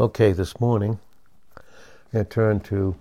Okay, 0.00 0.30
this 0.30 0.60
morning 0.60 1.00
I 2.14 2.22
turned 2.22 2.64
to 2.66 2.94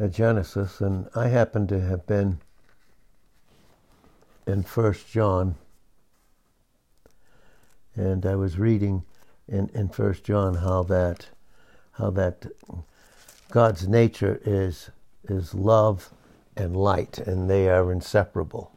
uh, 0.00 0.06
Genesis, 0.06 0.80
and 0.80 1.08
I 1.12 1.26
happen 1.26 1.66
to 1.66 1.80
have 1.80 2.06
been 2.06 2.38
in 4.46 4.62
First 4.62 5.10
John, 5.10 5.56
and 7.96 8.24
I 8.24 8.36
was 8.36 8.60
reading 8.60 9.02
in 9.48 9.68
in 9.70 9.88
First 9.88 10.22
John 10.22 10.54
how 10.54 10.84
that 10.84 11.30
how 11.94 12.10
that 12.10 12.46
God's 13.50 13.88
nature 13.88 14.40
is 14.44 14.90
is 15.24 15.52
love 15.52 16.10
and 16.56 16.76
light, 16.76 17.18
and 17.18 17.50
they 17.50 17.68
are 17.68 17.90
inseparable. 17.90 18.70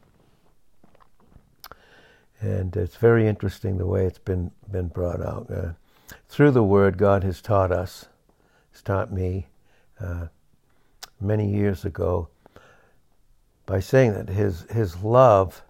And 2.41 2.75
it's 2.75 2.95
very 2.95 3.27
interesting 3.27 3.77
the 3.77 3.85
way 3.85 4.07
it's 4.07 4.17
been 4.17 4.49
been 4.71 4.87
brought 4.87 5.21
out. 5.21 5.51
Uh, 5.51 5.73
through 6.27 6.51
the 6.51 6.63
Word, 6.63 6.97
God 6.97 7.23
has 7.23 7.41
taught 7.41 7.71
us, 7.71 8.07
has 8.71 8.81
taught 8.81 9.11
me 9.11 9.47
uh, 9.99 10.27
many 11.19 11.49
years 11.49 11.85
ago 11.85 12.29
by 13.65 13.79
saying 13.79 14.13
that 14.13 14.29
His 14.29 14.65
His 14.71 15.03
love, 15.03 15.63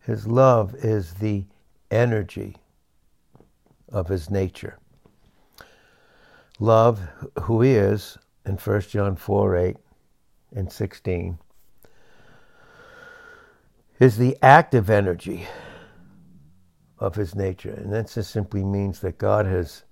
His 0.00 0.26
love 0.26 0.74
is 0.74 1.14
the 1.14 1.44
energy 1.90 2.56
of 3.90 4.08
His 4.08 4.30
nature. 4.30 4.78
Love, 6.58 7.00
who 7.42 7.62
He 7.62 7.74
is, 7.74 8.18
in 8.44 8.56
1 8.56 8.80
John 8.82 9.16
4 9.16 9.56
8 9.56 9.76
and 10.54 10.72
16, 10.72 11.38
is 13.98 14.16
the 14.16 14.36
active 14.42 14.88
energy 14.88 15.46
of 17.00 17.14
his 17.14 17.34
nature. 17.34 17.72
And 17.72 17.92
that 17.92 18.10
just 18.10 18.30
simply 18.30 18.62
means 18.62 19.00
that 19.00 19.18
God 19.18 19.46
has 19.46 19.84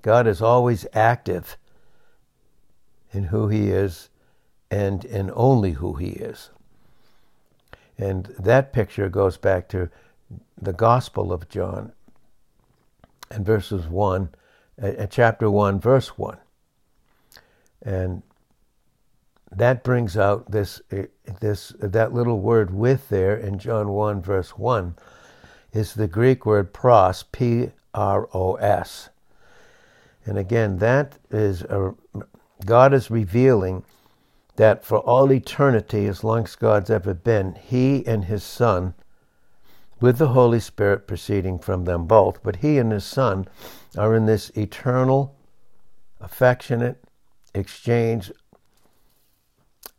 God 0.00 0.26
is 0.26 0.42
always 0.42 0.86
active 0.92 1.56
in 3.12 3.24
who 3.24 3.48
he 3.48 3.70
is 3.70 4.08
and 4.70 5.04
in 5.04 5.30
only 5.34 5.72
who 5.72 5.94
he 5.94 6.08
is. 6.08 6.50
And 7.96 8.26
that 8.38 8.72
picture 8.72 9.08
goes 9.08 9.36
back 9.36 9.68
to 9.68 9.90
the 10.60 10.72
Gospel 10.72 11.32
of 11.32 11.48
John 11.48 11.92
and 13.30 13.46
verses 13.46 13.86
1, 13.86 14.30
uh, 14.82 15.06
chapter 15.06 15.48
1, 15.48 15.78
verse 15.78 16.18
1. 16.18 16.36
And 17.82 18.22
that 19.52 19.84
brings 19.84 20.16
out 20.16 20.50
this, 20.50 20.80
uh, 20.90 21.04
this, 21.40 21.74
that 21.78 22.12
little 22.12 22.40
word 22.40 22.74
with 22.74 23.08
there 23.08 23.36
in 23.36 23.58
John 23.58 23.90
1, 23.90 24.22
verse 24.22 24.50
1 24.50 24.96
is 25.72 25.94
the 25.94 26.08
Greek 26.08 26.44
word 26.44 26.72
pros, 26.72 27.22
P 27.24 27.70
R 27.94 28.28
O 28.34 28.54
S. 28.56 29.08
And 30.24 30.38
again, 30.38 30.78
that 30.78 31.18
is 31.30 31.62
a, 31.62 31.94
God 32.64 32.94
is 32.94 33.10
revealing 33.10 33.84
that 34.56 34.84
for 34.84 34.98
all 34.98 35.32
eternity, 35.32 36.06
as 36.06 36.22
long 36.22 36.44
as 36.44 36.54
God's 36.54 36.90
ever 36.90 37.14
been, 37.14 37.54
He 37.54 38.06
and 38.06 38.26
His 38.26 38.44
Son, 38.44 38.94
with 40.00 40.18
the 40.18 40.28
Holy 40.28 40.60
Spirit 40.60 41.06
proceeding 41.06 41.58
from 41.58 41.84
them 41.84 42.06
both, 42.06 42.42
but 42.42 42.56
He 42.56 42.78
and 42.78 42.92
His 42.92 43.04
Son 43.04 43.48
are 43.96 44.14
in 44.14 44.26
this 44.26 44.50
eternal, 44.50 45.34
affectionate 46.20 47.02
exchange 47.54 48.30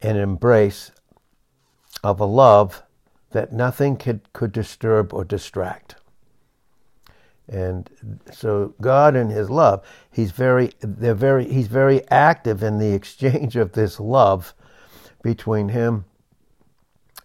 and 0.02 0.18
embrace 0.18 0.92
of 2.04 2.20
a 2.20 2.26
love 2.26 2.84
that 3.34 3.52
nothing 3.52 3.98
could, 3.98 4.22
could 4.34 4.52
disturb 4.52 5.14
or 5.14 5.24
distract. 5.24 5.96
And 7.48 7.90
so 8.32 8.74
God 8.80 9.16
in 9.16 9.30
his 9.30 9.50
love, 9.50 9.86
he's 10.10 10.32
very 10.32 10.72
they're 10.80 11.14
very 11.14 11.46
he's 11.46 11.68
very 11.68 12.08
active 12.10 12.64
in 12.64 12.80
the 12.80 12.94
exchange 12.96 13.56
of 13.58 13.74
this 13.74 14.00
love 14.00 14.54
between 15.22 15.70
him 15.70 16.06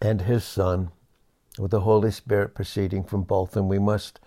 and 0.02 0.22
his 0.22 0.44
son 0.44 0.90
with 1.58 1.70
the 1.70 1.80
Holy 1.80 2.10
Spirit 2.10 2.54
proceeding 2.54 3.04
from 3.04 3.22
both. 3.22 3.56
And 3.56 3.68
we 3.68 3.78
must 3.78 4.20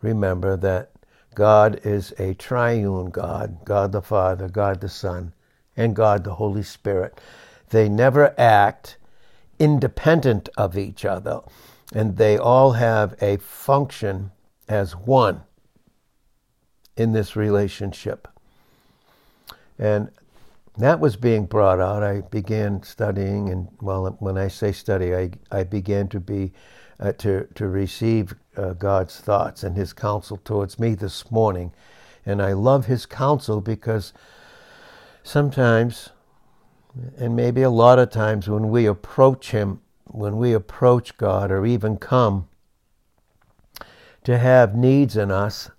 remember 0.00 0.56
that 0.56 0.90
God 1.34 1.80
is 1.84 2.14
a 2.18 2.34
triune 2.34 3.10
God, 3.10 3.58
God 3.64 3.92
the 3.92 4.02
Father, 4.02 4.48
God 4.48 4.80
the 4.80 4.88
Son, 4.88 5.34
and 5.76 5.94
God 5.94 6.24
the 6.24 6.34
Holy 6.34 6.62
Spirit. 6.62 7.20
They 7.68 7.88
never 7.88 8.34
act 8.38 8.96
independent 9.58 10.48
of 10.56 10.76
each 10.76 11.04
other, 11.04 11.40
and 11.94 12.16
they 12.16 12.36
all 12.36 12.72
have 12.72 13.14
a 13.20 13.36
function 13.38 14.30
as 14.68 14.96
one 14.96 15.42
in 16.96 17.12
this 17.12 17.36
relationship. 17.36 18.28
And 19.78 20.10
that 20.78 21.00
was 21.00 21.16
being 21.16 21.46
brought 21.46 21.80
out. 21.80 22.02
I 22.02 22.20
began 22.22 22.82
studying, 22.82 23.48
and 23.48 23.68
well, 23.80 24.16
when 24.20 24.36
I 24.36 24.48
say 24.48 24.72
study, 24.72 25.14
I, 25.14 25.30
I 25.50 25.64
began 25.64 26.08
to 26.08 26.20
be 26.20 26.52
uh, 26.98 27.12
to 27.12 27.46
to 27.54 27.68
receive 27.68 28.34
uh, 28.56 28.72
God's 28.72 29.18
thoughts 29.20 29.62
and 29.62 29.76
His 29.76 29.92
counsel 29.92 30.38
towards 30.44 30.78
me 30.78 30.94
this 30.94 31.30
morning, 31.30 31.72
and 32.24 32.42
I 32.42 32.52
love 32.52 32.86
His 32.86 33.06
counsel 33.06 33.60
because 33.60 34.12
sometimes 35.22 36.10
and 37.18 37.36
maybe 37.36 37.62
a 37.62 37.70
lot 37.70 37.98
of 37.98 38.10
times 38.10 38.48
when 38.48 38.70
we 38.70 38.86
approach 38.86 39.50
Him, 39.50 39.80
when 40.06 40.36
we 40.36 40.52
approach 40.52 41.16
God, 41.16 41.50
or 41.50 41.66
even 41.66 41.96
come 41.98 42.48
to 44.24 44.38
have 44.38 44.74
needs 44.74 45.16
in 45.16 45.30
us 45.30 45.70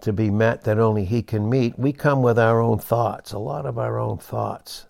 to 0.00 0.12
be 0.12 0.30
met 0.30 0.64
that 0.64 0.78
only 0.78 1.04
He 1.04 1.22
can 1.22 1.48
meet, 1.48 1.78
we 1.78 1.92
come 1.92 2.22
with 2.22 2.38
our 2.38 2.60
own 2.60 2.78
thoughts, 2.78 3.32
a 3.32 3.38
lot 3.38 3.66
of 3.66 3.78
our 3.78 3.98
own 3.98 4.18
thoughts. 4.18 4.86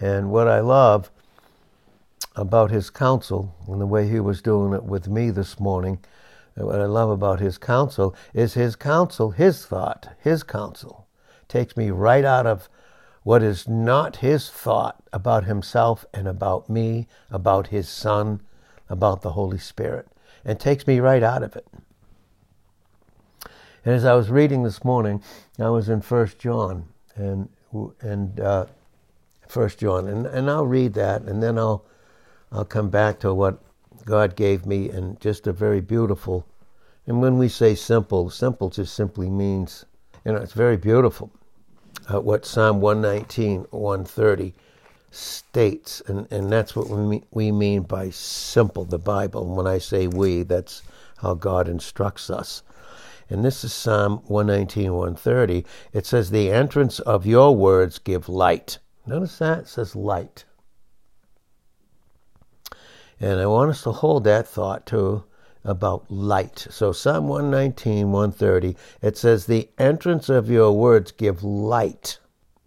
And 0.00 0.30
what 0.30 0.48
I 0.48 0.60
love 0.60 1.10
about 2.36 2.70
His 2.70 2.90
counsel 2.90 3.54
and 3.68 3.80
the 3.80 3.86
way 3.86 4.08
He 4.08 4.20
was 4.20 4.42
doing 4.42 4.72
it 4.72 4.84
with 4.84 5.08
me 5.08 5.30
this 5.30 5.60
morning, 5.60 5.98
what 6.56 6.80
I 6.80 6.86
love 6.86 7.10
about 7.10 7.40
His 7.40 7.58
counsel 7.58 8.14
is 8.32 8.54
His 8.54 8.76
counsel, 8.76 9.30
His 9.30 9.64
thought, 9.64 10.08
His 10.22 10.42
counsel 10.42 11.06
takes 11.48 11.76
me 11.76 11.90
right 11.90 12.24
out 12.24 12.46
of 12.46 12.68
what 13.24 13.42
is 13.42 13.66
not 13.66 14.16
his 14.16 14.50
thought 14.50 15.02
about 15.12 15.44
himself 15.44 16.04
and 16.12 16.28
about 16.28 16.68
me, 16.68 17.08
about 17.30 17.68
his 17.68 17.88
son, 17.88 18.40
about 18.88 19.22
the 19.22 19.32
Holy 19.32 19.58
Spirit, 19.58 20.06
and 20.44 20.60
takes 20.60 20.86
me 20.86 21.00
right 21.00 21.22
out 21.22 21.42
of 21.42 21.56
it. 21.56 21.66
And 23.84 23.94
as 23.94 24.04
I 24.04 24.14
was 24.14 24.30
reading 24.30 24.62
this 24.62 24.84
morning, 24.84 25.22
I 25.58 25.70
was 25.70 25.88
in 25.88 26.00
First 26.02 26.38
John 26.38 26.86
and 27.16 27.48
and 28.00 28.38
uh, 28.38 28.66
First 29.48 29.78
John, 29.78 30.06
and, 30.06 30.26
and 30.26 30.48
I'll 30.48 30.66
read 30.66 30.94
that, 30.94 31.22
and 31.22 31.42
then 31.42 31.58
I'll 31.58 31.84
I'll 32.52 32.64
come 32.64 32.88
back 32.88 33.18
to 33.20 33.34
what 33.34 33.58
God 34.04 34.36
gave 34.36 34.66
me, 34.66 34.90
and 34.90 35.18
just 35.18 35.46
a 35.46 35.52
very 35.52 35.80
beautiful. 35.80 36.46
And 37.06 37.20
when 37.20 37.38
we 37.38 37.48
say 37.48 37.74
simple, 37.74 38.30
simple 38.30 38.70
just 38.70 38.94
simply 38.94 39.28
means, 39.28 39.86
you 40.24 40.32
know, 40.32 40.38
it's 40.38 40.52
very 40.52 40.76
beautiful 40.76 41.32
uh, 42.12 42.20
what 42.20 42.44
Psalm 42.44 42.80
119, 42.80 43.66
130 43.70 44.54
states, 45.10 46.02
and, 46.06 46.30
and 46.30 46.50
that's 46.50 46.74
what 46.74 46.88
we 46.88 46.98
mean, 46.98 47.24
we 47.30 47.52
mean 47.52 47.82
by 47.82 48.10
simple, 48.10 48.84
the 48.84 48.98
Bible. 48.98 49.46
And 49.46 49.56
when 49.56 49.66
I 49.66 49.78
say 49.78 50.06
we, 50.06 50.42
that's 50.42 50.82
how 51.18 51.34
God 51.34 51.68
instructs 51.68 52.30
us. 52.30 52.62
And 53.30 53.44
this 53.44 53.64
is 53.64 53.72
Psalm 53.72 54.18
119, 54.26 54.92
130. 54.92 55.64
It 55.92 56.04
says, 56.04 56.30
The 56.30 56.50
entrance 56.50 57.00
of 57.00 57.26
your 57.26 57.56
words 57.56 57.98
give 57.98 58.28
light. 58.28 58.78
Notice 59.06 59.38
that? 59.38 59.60
It 59.60 59.68
says 59.68 59.96
light. 59.96 60.44
And 63.20 63.40
I 63.40 63.46
want 63.46 63.70
us 63.70 63.82
to 63.82 63.92
hold 63.92 64.24
that 64.24 64.46
thought 64.46 64.84
too 64.86 65.24
about 65.64 66.10
light. 66.10 66.66
So 66.70 66.92
Psalm 66.92 67.28
119, 67.28 68.12
130, 68.12 68.76
it 69.02 69.16
says, 69.16 69.46
The 69.46 69.68
entrance 69.78 70.28
of 70.28 70.50
your 70.50 70.72
words 70.72 71.12
give 71.12 71.42
light. 71.42 72.18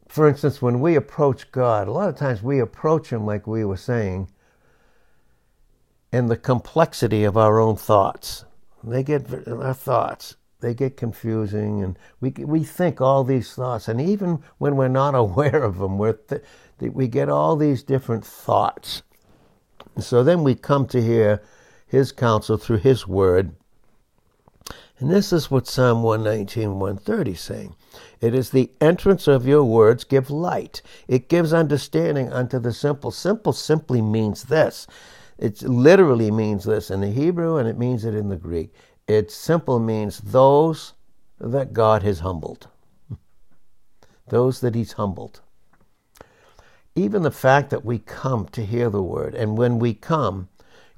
For 0.07 0.27
instance, 0.27 0.61
when 0.61 0.79
we 0.79 0.95
approach 0.95 1.51
God, 1.51 1.87
a 1.87 1.91
lot 1.91 2.09
of 2.09 2.17
times 2.17 2.41
we 2.41 2.59
approach 2.59 3.11
Him 3.11 3.25
like 3.25 3.45
we 3.45 3.63
were 3.63 3.77
saying, 3.77 4.29
in 6.11 6.27
the 6.27 6.37
complexity 6.37 7.23
of 7.23 7.37
our 7.37 7.59
own 7.59 7.75
thoughts. 7.75 8.45
They 8.83 9.03
get 9.03 9.27
our 9.47 9.73
thoughts. 9.73 10.35
They 10.59 10.73
get 10.73 10.97
confusing, 10.97 11.83
and 11.83 11.99
we 12.19 12.31
we 12.31 12.63
think 12.63 12.99
all 12.99 13.23
these 13.23 13.53
thoughts, 13.53 13.87
and 13.87 14.01
even 14.01 14.39
when 14.57 14.75
we're 14.75 14.87
not 14.87 15.13
aware 15.25 15.63
of 15.63 15.77
them, 15.77 15.97
we're 15.97 16.13
th- 16.13 16.41
we 16.79 17.07
get 17.07 17.29
all 17.29 17.55
these 17.55 17.83
different 17.83 18.25
thoughts. 18.25 19.03
So 19.99 20.23
then 20.23 20.43
we 20.43 20.55
come 20.55 20.87
to 20.87 21.01
hear 21.01 21.43
his 21.87 22.11
counsel 22.11 22.57
through 22.57 22.77
his 22.77 23.07
word. 23.07 23.55
And 24.99 25.11
this 25.11 25.31
is 25.31 25.51
what 25.51 25.67
Psalm 25.67 26.01
119, 26.03 26.79
130 26.79 27.31
is 27.31 27.39
saying. 27.39 27.75
It 28.19 28.33
is 28.33 28.49
the 28.49 28.71
entrance 28.81 29.27
of 29.27 29.47
your 29.47 29.63
words 29.63 30.03
give 30.03 30.29
light. 30.29 30.81
It 31.07 31.29
gives 31.29 31.53
understanding 31.53 32.33
unto 32.33 32.59
the 32.59 32.73
simple. 32.73 33.11
Simple 33.11 33.53
simply 33.53 34.01
means 34.01 34.43
this. 34.43 34.87
It 35.37 35.61
literally 35.61 36.31
means 36.31 36.63
this 36.63 36.89
in 36.89 37.01
the 37.01 37.11
Hebrew 37.11 37.57
and 37.57 37.69
it 37.69 37.77
means 37.77 38.05
it 38.05 38.15
in 38.15 38.29
the 38.29 38.35
Greek. 38.35 38.73
It 39.07 39.31
simple 39.31 39.79
means 39.79 40.17
those 40.19 40.93
that 41.39 41.73
God 41.73 42.01
has 42.03 42.19
humbled. 42.19 42.67
Those 44.27 44.59
that 44.61 44.75
He's 44.75 44.93
humbled. 44.93 45.39
Even 46.95 47.21
the 47.21 47.31
fact 47.31 47.69
that 47.69 47.85
we 47.85 47.99
come 47.99 48.47
to 48.47 48.65
hear 48.65 48.89
the 48.89 49.03
word, 49.03 49.35
and 49.35 49.57
when 49.57 49.77
we 49.77 49.93
come, 49.93 50.49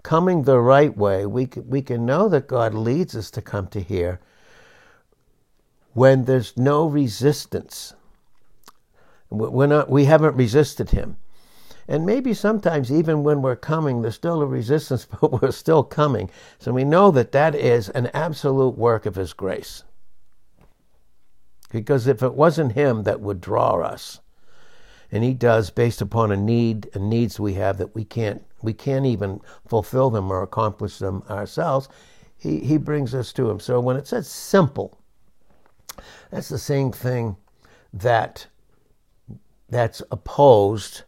coming 0.04 0.44
the 0.44 0.60
right 0.60 0.96
way, 0.96 1.26
we 1.26 1.46
can, 1.46 1.70
we 1.70 1.82
can 1.82 2.06
know 2.06 2.30
that 2.30 2.48
God 2.48 2.74
leads 2.74 3.16
us 3.16 3.32
to 3.32 3.42
come 3.42 3.68
to 3.68 3.82
hear 3.82 4.20
when 5.94 6.26
there's 6.26 6.56
no 6.56 6.88
resistance. 6.88 7.94
We're 9.30 9.68
not, 9.68 9.90
we 9.90 10.06
haven't 10.06 10.36
resisted 10.36 10.92
Him. 10.92 11.18
And 11.88 12.06
maybe 12.06 12.34
sometimes, 12.36 12.92
even 12.92 13.24
when 13.24 13.42
we're 13.42 13.56
coming, 13.56 14.02
there's 14.02 14.16
still 14.16 14.42
a 14.42 14.46
resistance, 14.46 15.06
but 15.22 15.42
we're 15.42 15.52
still 15.52 15.84
coming. 15.84 16.30
So 16.60 16.72
we 16.72 16.84
know 16.84 17.12
that 17.12 17.32
that 17.32 17.56
is 17.56 17.90
an 17.90 18.08
absolute 18.14 18.78
work 18.78 19.06
of 19.06 19.16
His 19.16 19.34
grace. 19.34 19.84
Because 21.72 22.08
if 22.08 22.24
it 22.24 22.34
wasn't 22.34 22.74
Him 22.74 23.04
that 23.04 23.22
would 23.22 23.42
draw 23.42 23.82
us, 23.82 24.20
and 25.12 25.24
He 25.24 25.34
does 25.34 25.70
based 25.72 26.02
upon 26.02 26.32
a 26.32 26.38
need 26.38 26.90
and 26.94 27.10
needs 27.10 27.40
we 27.40 27.56
have 27.56 27.78
that 27.80 27.96
we 27.96 28.06
can't 28.06 28.44
we 28.62 28.74
can't 28.74 29.06
even 29.06 29.42
fulfill 29.68 30.10
them 30.10 30.32
or 30.32 30.42
accomplish 30.42 30.98
them 31.00 31.24
ourselves, 31.30 31.90
He 32.38 32.60
He 32.60 32.78
brings 32.78 33.14
us 33.14 33.34
to 33.34 33.50
Him. 33.50 33.60
So 33.60 33.80
when 33.80 33.98
it 33.98 34.08
says 34.08 34.28
simple, 34.28 34.98
that's 36.32 36.50
the 36.50 36.58
same 36.58 36.92
thing 36.92 37.38
that 37.94 38.48
that's 39.70 40.02
opposed 40.12 41.04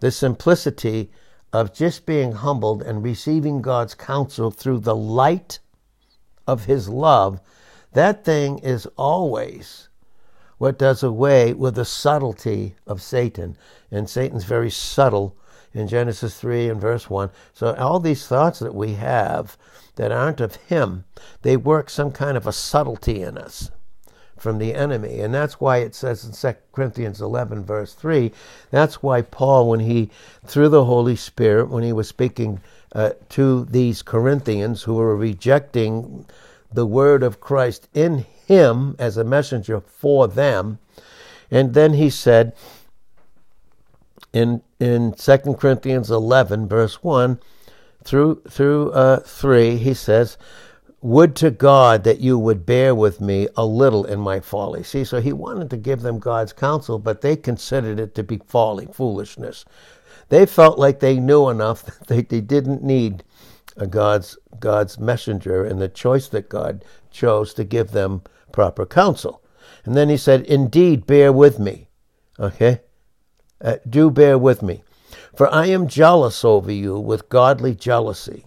the 0.00 0.10
simplicity 0.10 1.10
of 1.52 1.74
just 1.74 2.06
being 2.06 2.32
humbled 2.32 2.82
and 2.82 3.02
receiving 3.02 3.60
God's 3.60 3.94
counsel 3.94 4.50
through 4.50 4.80
the 4.80 4.96
light 4.96 5.58
of 6.46 6.64
his 6.64 6.88
love. 6.88 7.40
That 7.92 8.24
thing 8.24 8.58
is 8.58 8.86
always 8.96 9.88
what 10.58 10.78
does 10.78 11.02
away 11.02 11.52
with 11.52 11.74
the 11.74 11.84
subtlety 11.84 12.76
of 12.86 13.02
Satan. 13.02 13.56
And 13.90 14.08
Satan's 14.08 14.44
very 14.44 14.70
subtle 14.70 15.36
in 15.72 15.88
Genesis 15.88 16.38
3 16.40 16.68
and 16.68 16.80
verse 16.80 17.08
1. 17.08 17.30
So 17.54 17.74
all 17.74 18.00
these 18.00 18.26
thoughts 18.26 18.58
that 18.58 18.74
we 18.74 18.94
have 18.94 19.56
that 19.96 20.12
aren't 20.12 20.40
of 20.40 20.56
him, 20.56 21.04
they 21.42 21.56
work 21.56 21.90
some 21.90 22.10
kind 22.10 22.36
of 22.36 22.46
a 22.46 22.52
subtlety 22.52 23.22
in 23.22 23.38
us 23.38 23.70
from 24.40 24.58
the 24.58 24.74
enemy. 24.74 25.20
And 25.20 25.34
that's 25.34 25.60
why 25.60 25.78
it 25.78 25.94
says 25.94 26.24
in 26.24 26.32
2 26.32 26.58
Corinthians 26.72 27.20
11, 27.20 27.64
verse 27.64 27.92
3, 27.94 28.32
that's 28.70 29.02
why 29.02 29.22
Paul, 29.22 29.68
when 29.68 29.80
he, 29.80 30.10
through 30.44 30.70
the 30.70 30.86
Holy 30.86 31.16
Spirit, 31.16 31.68
when 31.68 31.82
he 31.82 31.92
was 31.92 32.08
speaking 32.08 32.60
uh, 32.94 33.10
to 33.30 33.66
these 33.66 34.02
Corinthians 34.02 34.82
who 34.82 34.94
were 34.94 35.16
rejecting 35.16 36.26
the 36.72 36.86
word 36.86 37.22
of 37.22 37.40
Christ 37.40 37.88
in 37.94 38.24
him 38.46 38.96
as 38.98 39.16
a 39.16 39.24
messenger 39.24 39.80
for 39.80 40.26
them. 40.26 40.78
And 41.50 41.74
then 41.74 41.94
he 41.94 42.10
said 42.10 42.54
in 44.32 44.62
in 44.78 45.12
2 45.12 45.38
Corinthians 45.54 46.10
11 46.10 46.68
verse 46.68 47.02
1 47.02 47.38
through 48.04 48.42
through 48.48 48.90
uh, 48.92 49.20
3 49.20 49.76
he 49.76 49.94
says 49.94 50.38
would 51.02 51.34
to 51.36 51.50
God 51.50 52.04
that 52.04 52.20
you 52.20 52.38
would 52.38 52.66
bear 52.66 52.94
with 52.94 53.20
me 53.20 53.48
a 53.56 53.64
little 53.64 54.04
in 54.04 54.20
my 54.20 54.40
folly. 54.40 54.82
See, 54.82 55.04
so 55.04 55.20
he 55.20 55.32
wanted 55.32 55.70
to 55.70 55.78
give 55.78 56.02
them 56.02 56.18
God's 56.18 56.52
counsel, 56.52 56.98
but 56.98 57.22
they 57.22 57.36
considered 57.36 57.98
it 57.98 58.14
to 58.16 58.22
be 58.22 58.40
folly, 58.46 58.86
foolishness. 58.92 59.64
They 60.28 60.44
felt 60.44 60.78
like 60.78 61.00
they 61.00 61.18
knew 61.18 61.48
enough 61.48 61.84
that 61.84 62.06
they, 62.06 62.22
they 62.22 62.40
didn't 62.40 62.82
need 62.82 63.24
a 63.76 63.86
God's 63.86 64.36
God's 64.58 64.98
messenger 64.98 65.64
and 65.64 65.80
the 65.80 65.88
choice 65.88 66.28
that 66.28 66.50
God 66.50 66.84
chose 67.10 67.54
to 67.54 67.64
give 67.64 67.92
them 67.92 68.22
proper 68.52 68.84
counsel. 68.84 69.42
And 69.84 69.94
then 69.94 70.10
he 70.10 70.18
said, 70.18 70.42
Indeed, 70.42 71.06
bear 71.06 71.32
with 71.32 71.58
me. 71.58 71.88
Okay? 72.38 72.80
Uh, 73.60 73.76
do 73.88 74.10
bear 74.10 74.38
with 74.38 74.62
me. 74.62 74.82
For 75.36 75.52
I 75.52 75.66
am 75.66 75.88
jealous 75.88 76.44
over 76.44 76.72
you 76.72 76.98
with 76.98 77.28
godly 77.28 77.74
jealousy. 77.74 78.46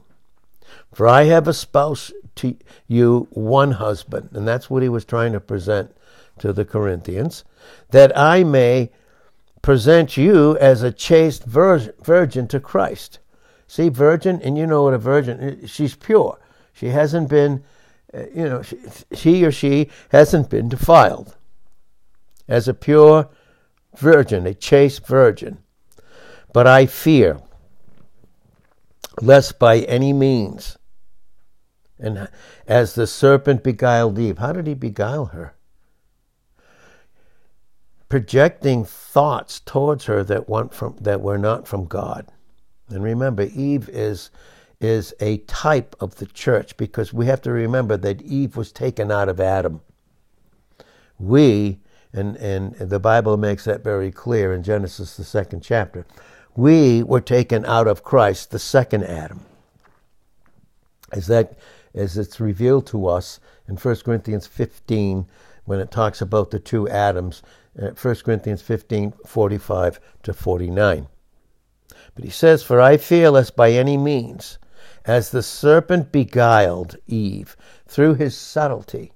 For 0.93 1.07
I 1.07 1.23
have 1.23 1.47
espoused 1.47 2.13
to 2.35 2.55
you 2.87 3.27
one 3.31 3.73
husband. 3.73 4.29
And 4.33 4.47
that's 4.47 4.69
what 4.69 4.83
he 4.83 4.89
was 4.89 5.05
trying 5.05 5.33
to 5.33 5.39
present 5.39 5.95
to 6.39 6.53
the 6.53 6.65
Corinthians. 6.65 7.43
That 7.91 8.17
I 8.17 8.43
may 8.43 8.91
present 9.61 10.17
you 10.17 10.57
as 10.57 10.83
a 10.83 10.91
chaste 10.91 11.43
virgin 11.45 12.47
to 12.47 12.59
Christ. 12.59 13.19
See, 13.67 13.89
virgin, 13.89 14.41
and 14.41 14.57
you 14.57 14.67
know 14.67 14.83
what 14.83 14.93
a 14.93 14.97
virgin, 14.97 15.65
she's 15.65 15.95
pure. 15.95 16.39
She 16.73 16.87
hasn't 16.87 17.29
been 17.29 17.63
uh, 18.13 18.25
you 18.33 18.43
know, 18.43 18.61
he 19.11 19.43
or 19.45 19.51
she 19.51 19.89
hasn't 20.09 20.49
been 20.49 20.69
defiled 20.69 21.35
as 22.47 22.67
a 22.67 22.73
pure 22.73 23.27
virgin, 23.97 24.45
a 24.47 24.53
chaste 24.53 25.05
virgin. 25.07 25.59
But 26.53 26.67
I 26.67 26.85
fear 26.85 27.41
lest 29.21 29.59
by 29.59 29.79
any 29.79 30.13
means, 30.13 30.77
and 31.99 32.29
as 32.67 32.95
the 32.95 33.07
serpent 33.07 33.63
beguiled 33.63 34.19
Eve, 34.19 34.39
how 34.39 34.53
did 34.53 34.67
he 34.67 34.73
beguile 34.73 35.25
her? 35.27 35.55
Projecting 38.09 38.85
thoughts 38.85 39.59
towards 39.59 40.05
her 40.05 40.23
that 40.23 40.49
went 40.49 40.73
from 40.73 40.97
that 41.01 41.21
were 41.21 41.37
not 41.37 41.67
from 41.67 41.85
God. 41.85 42.27
And 42.89 43.03
remember, 43.03 43.43
Eve 43.43 43.89
is 43.89 44.29
is 44.79 45.13
a 45.19 45.37
type 45.37 45.95
of 45.99 46.15
the 46.15 46.25
church 46.25 46.75
because 46.75 47.13
we 47.13 47.25
have 47.25 47.41
to 47.41 47.51
remember 47.51 47.95
that 47.97 48.21
Eve 48.21 48.57
was 48.57 48.71
taken 48.71 49.11
out 49.11 49.29
of 49.29 49.39
Adam. 49.39 49.81
We, 51.17 51.79
and, 52.13 52.35
and 52.37 52.75
the 52.75 52.99
Bible 52.99 53.37
makes 53.37 53.65
that 53.65 53.83
very 53.83 54.11
clear 54.11 54.53
in 54.53 54.63
Genesis, 54.63 55.17
the 55.17 55.23
second 55.23 55.61
chapter, 55.61 56.05
we 56.55 57.01
were 57.01 57.21
taken 57.21 57.65
out 57.65 57.87
of 57.87 58.03
Christ, 58.03 58.51
the 58.51 58.59
second 58.59 59.03
Adam. 59.03 59.41
As, 61.11 61.27
that, 61.27 61.57
as 61.95 62.17
it's 62.17 62.39
revealed 62.39 62.85
to 62.87 63.07
us 63.07 63.39
in 63.67 63.75
1 63.75 63.95
Corinthians 63.97 64.45
15, 64.45 65.25
when 65.65 65.79
it 65.79 65.91
talks 65.91 66.21
about 66.21 66.51
the 66.51 66.59
two 66.59 66.87
Adams, 66.89 67.41
1 67.73 67.89
uh, 67.89 68.15
Corinthians 68.23 68.61
15, 68.61 69.13
45 69.25 69.99
to 70.23 70.33
49. 70.33 71.07
But 72.15 72.23
he 72.23 72.29
says, 72.29 72.61
For 72.61 72.79
I 72.79 72.97
fear 72.97 73.31
lest 73.31 73.55
by 73.55 73.71
any 73.71 73.97
means 73.97 74.59
as 75.05 75.31
the 75.31 75.43
serpent 75.43 76.11
beguiled 76.11 76.95
Eve 77.07 77.57
through 77.87 78.15
his 78.15 78.37
subtlety, 78.37 79.12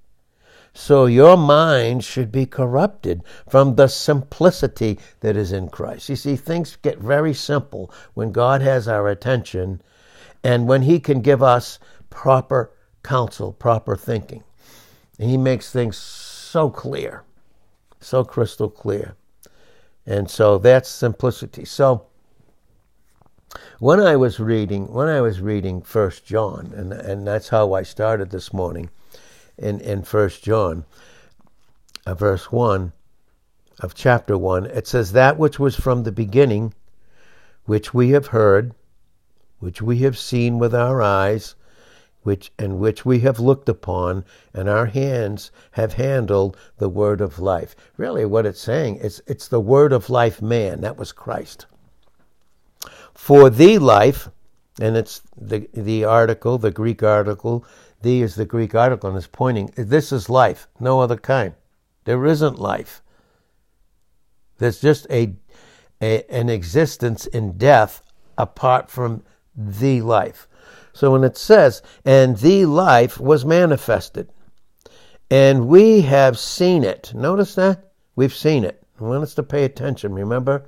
so 0.77 1.07
your 1.07 1.35
mind 1.35 2.03
should 2.03 2.31
be 2.31 2.45
corrupted 2.45 3.23
from 3.49 3.75
the 3.75 3.87
simplicity 3.87 4.99
that 5.21 5.35
is 5.35 5.51
in 5.51 5.69
Christ. 5.69 6.07
You 6.07 6.15
see, 6.15 6.35
things 6.35 6.77
get 6.83 6.99
very 6.99 7.33
simple 7.33 7.91
when 8.13 8.31
God 8.31 8.61
has 8.61 8.87
our 8.87 9.09
attention 9.09 9.81
and 10.43 10.67
when 10.67 10.83
He 10.83 10.99
can 10.99 11.21
give 11.21 11.41
us 11.41 11.79
proper 12.11 12.71
counsel, 13.01 13.53
proper 13.53 13.95
thinking. 13.95 14.43
And 15.17 15.31
He 15.31 15.35
makes 15.35 15.71
things 15.71 15.97
so 15.97 16.69
clear, 16.69 17.23
so 17.99 18.23
crystal 18.23 18.69
clear. 18.69 19.15
And 20.05 20.29
so 20.29 20.59
that's 20.59 20.89
simplicity. 20.89 21.65
So, 21.65 22.05
when 23.79 23.99
I 23.99 24.15
was 24.15 24.39
reading, 24.39 24.93
when 24.93 25.07
I 25.07 25.21
was 25.21 25.41
reading 25.41 25.81
First 25.81 26.23
John, 26.23 26.71
and 26.75 26.93
and 26.93 27.25
that's 27.25 27.49
how 27.49 27.73
I 27.73 27.81
started 27.81 28.29
this 28.29 28.53
morning, 28.53 28.91
in 29.57 29.79
in 29.81 30.03
First 30.03 30.43
John, 30.43 30.85
uh, 32.05 32.13
verse 32.13 32.51
one 32.51 32.93
of 33.79 33.93
chapter 33.93 34.37
one, 34.37 34.65
it 34.65 34.87
says 34.87 35.11
that 35.11 35.37
which 35.37 35.59
was 35.59 35.75
from 35.75 36.03
the 36.03 36.11
beginning, 36.11 36.73
which 37.65 37.93
we 37.93 38.09
have 38.11 38.27
heard, 38.27 38.73
which 39.59 39.81
we 39.81 39.99
have 39.99 40.17
seen 40.17 40.57
with 40.59 40.73
our 40.73 41.01
eyes, 41.01 41.55
which 42.23 42.51
and 42.57 42.79
which 42.79 43.05
we 43.05 43.19
have 43.19 43.39
looked 43.39 43.69
upon, 43.69 44.25
and 44.53 44.67
our 44.67 44.87
hands 44.87 45.51
have 45.71 45.93
handled 45.93 46.57
the 46.77 46.89
word 46.89 47.21
of 47.21 47.39
life. 47.39 47.75
Really, 47.97 48.25
what 48.25 48.45
it's 48.45 48.61
saying 48.61 48.97
is 48.97 49.21
it's 49.27 49.47
the 49.47 49.61
word 49.61 49.93
of 49.93 50.09
life 50.09 50.41
man. 50.41 50.81
That 50.81 50.97
was 50.97 51.11
Christ 51.11 51.65
for 53.17 53.49
the 53.49 53.79
life, 53.79 54.29
and 54.79 54.95
it's 54.95 55.21
the 55.35 55.67
the 55.73 56.05
article, 56.05 56.57
the 56.57 56.71
Greek 56.71 57.01
article. 57.01 57.65
The 58.01 58.21
is 58.21 58.35
the 58.35 58.45
Greek 58.45 58.75
article, 58.75 59.09
and 59.09 59.17
it's 59.17 59.27
pointing. 59.27 59.71
This 59.75 60.11
is 60.11 60.29
life, 60.29 60.67
no 60.79 60.99
other 60.99 61.17
kind. 61.17 61.53
There 62.05 62.25
isn't 62.25 62.59
life. 62.59 63.01
There's 64.59 64.79
just 64.79 65.07
a, 65.09 65.35
a 66.01 66.23
an 66.31 66.49
existence 66.49 67.25
in 67.25 67.57
death 67.57 68.01
apart 68.37 68.89
from 68.89 69.23
the 69.55 70.01
life. 70.01 70.47
So 70.93 71.11
when 71.11 71.23
it 71.23 71.37
says, 71.37 71.81
"And 72.05 72.37
the 72.37 72.65
life 72.65 73.19
was 73.19 73.45
manifested," 73.45 74.29
and 75.29 75.67
we 75.67 76.01
have 76.01 76.37
seen 76.37 76.83
it. 76.83 77.13
Notice 77.13 77.55
that 77.55 77.91
we've 78.15 78.35
seen 78.35 78.63
it. 78.63 78.83
I 78.99 79.03
want 79.03 79.23
us 79.23 79.35
to 79.35 79.43
pay 79.43 79.63
attention. 79.63 80.13
Remember, 80.13 80.65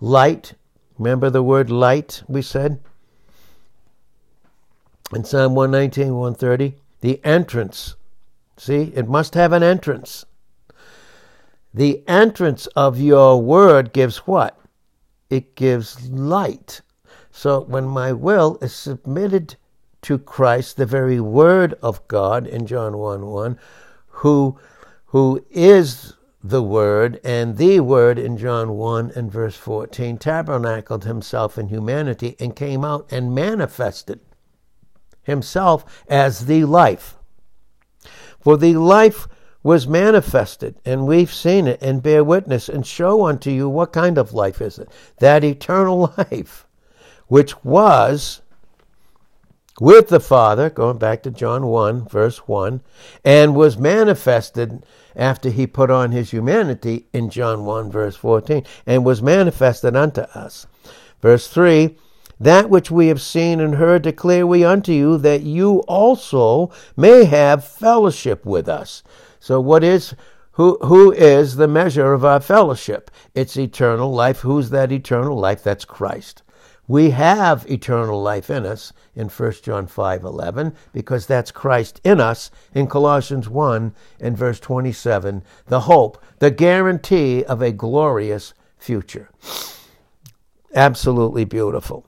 light 0.00 0.54
Remember 0.98 1.28
the 1.28 1.42
word 1.42 1.70
light 1.70 2.22
we 2.26 2.40
said? 2.40 2.80
In 5.14 5.24
Psalm 5.24 5.54
119, 5.54 6.14
130? 6.14 6.74
The 7.00 7.24
entrance, 7.24 7.94
See, 8.58 8.92
it 8.94 9.06
must 9.06 9.34
have 9.34 9.52
an 9.52 9.62
entrance. 9.62 10.24
The 11.74 12.02
entrance 12.08 12.66
of 12.68 12.98
your 12.98 13.40
word 13.40 13.92
gives 13.92 14.18
what? 14.18 14.58
It 15.28 15.54
gives 15.54 16.08
light. 16.08 16.80
So 17.30 17.60
when 17.60 17.86
my 17.86 18.12
will 18.12 18.58
is 18.62 18.74
submitted 18.74 19.56
to 20.02 20.18
Christ, 20.18 20.76
the 20.78 20.86
very 20.86 21.20
word 21.20 21.74
of 21.82 22.06
God 22.08 22.46
in 22.46 22.66
John 22.66 22.96
1 22.96 23.26
1, 23.26 23.58
who, 24.08 24.58
who 25.06 25.44
is 25.50 26.14
the 26.42 26.62
Word, 26.62 27.20
and 27.24 27.56
the 27.56 27.80
Word 27.80 28.18
in 28.18 28.38
John 28.38 28.76
1 28.76 29.12
and 29.16 29.30
verse 29.30 29.56
14 29.56 30.16
tabernacled 30.16 31.04
himself 31.04 31.58
in 31.58 31.68
humanity 31.68 32.36
and 32.38 32.54
came 32.54 32.84
out 32.84 33.10
and 33.10 33.34
manifested 33.34 34.20
himself 35.26 36.04
as 36.08 36.46
the 36.46 36.64
life. 36.64 37.18
For 38.40 38.56
the 38.56 38.76
life 38.76 39.28
was 39.62 39.88
manifested, 39.88 40.76
and 40.84 41.06
we've 41.06 41.34
seen 41.34 41.66
it 41.66 41.82
and 41.82 42.02
bear 42.02 42.22
witness 42.22 42.68
and 42.68 42.86
show 42.86 43.26
unto 43.26 43.50
you 43.50 43.68
what 43.68 43.92
kind 43.92 44.16
of 44.16 44.32
life 44.32 44.60
is 44.60 44.78
it? 44.78 44.88
That 45.18 45.42
eternal 45.42 46.14
life, 46.18 46.66
which 47.26 47.64
was 47.64 48.42
with 49.80 50.08
the 50.08 50.20
Father, 50.20 50.70
going 50.70 50.98
back 50.98 51.24
to 51.24 51.30
John 51.30 51.66
1, 51.66 52.08
verse 52.08 52.38
1, 52.46 52.80
and 53.24 53.56
was 53.56 53.76
manifested 53.76 54.86
after 55.16 55.50
he 55.50 55.66
put 55.66 55.90
on 55.90 56.12
his 56.12 56.30
humanity 56.30 57.08
in 57.12 57.28
John 57.28 57.64
1, 57.64 57.90
verse 57.90 58.14
14, 58.14 58.64
and 58.86 59.04
was 59.04 59.20
manifested 59.20 59.96
unto 59.96 60.20
us. 60.20 60.66
Verse 61.20 61.48
3 61.48 61.98
That 62.38 62.68
which 62.68 62.90
we 62.90 63.08
have 63.08 63.22
seen 63.22 63.60
and 63.60 63.76
heard 63.76 64.02
declare 64.02 64.46
we 64.46 64.62
unto 64.62 64.92
you, 64.92 65.16
that 65.18 65.42
you 65.42 65.78
also 65.88 66.70
may 66.96 67.24
have 67.24 67.66
fellowship 67.66 68.44
with 68.44 68.68
us. 68.68 69.02
So, 69.40 69.60
what 69.60 69.82
is 69.82 70.14
who, 70.52 70.78
who 70.82 71.12
is 71.12 71.56
the 71.56 71.68
measure 71.68 72.14
of 72.14 72.24
our 72.24 72.40
fellowship? 72.40 73.10
It's 73.34 73.58
eternal 73.58 74.10
life. 74.10 74.40
Who's 74.40 74.70
that 74.70 74.90
eternal 74.90 75.38
life? 75.38 75.62
That's 75.62 75.84
Christ. 75.84 76.42
We 76.88 77.10
have 77.10 77.68
eternal 77.70 78.22
life 78.22 78.48
in 78.48 78.64
us 78.64 78.92
in 79.14 79.28
1 79.28 79.52
John 79.62 79.86
5:11 79.86 80.72
because 80.92 81.26
that's 81.26 81.50
Christ 81.50 82.00
in 82.04 82.20
us 82.20 82.50
in 82.74 82.86
Colossians 82.86 83.48
1 83.48 83.92
and 84.20 84.36
verse 84.36 84.60
27, 84.60 85.42
the 85.66 85.80
hope, 85.80 86.16
the 86.38 86.50
guarantee 86.50 87.44
of 87.44 87.60
a 87.60 87.72
glorious 87.72 88.54
future. 88.78 89.30
Absolutely 90.74 91.44
beautiful. 91.44 92.04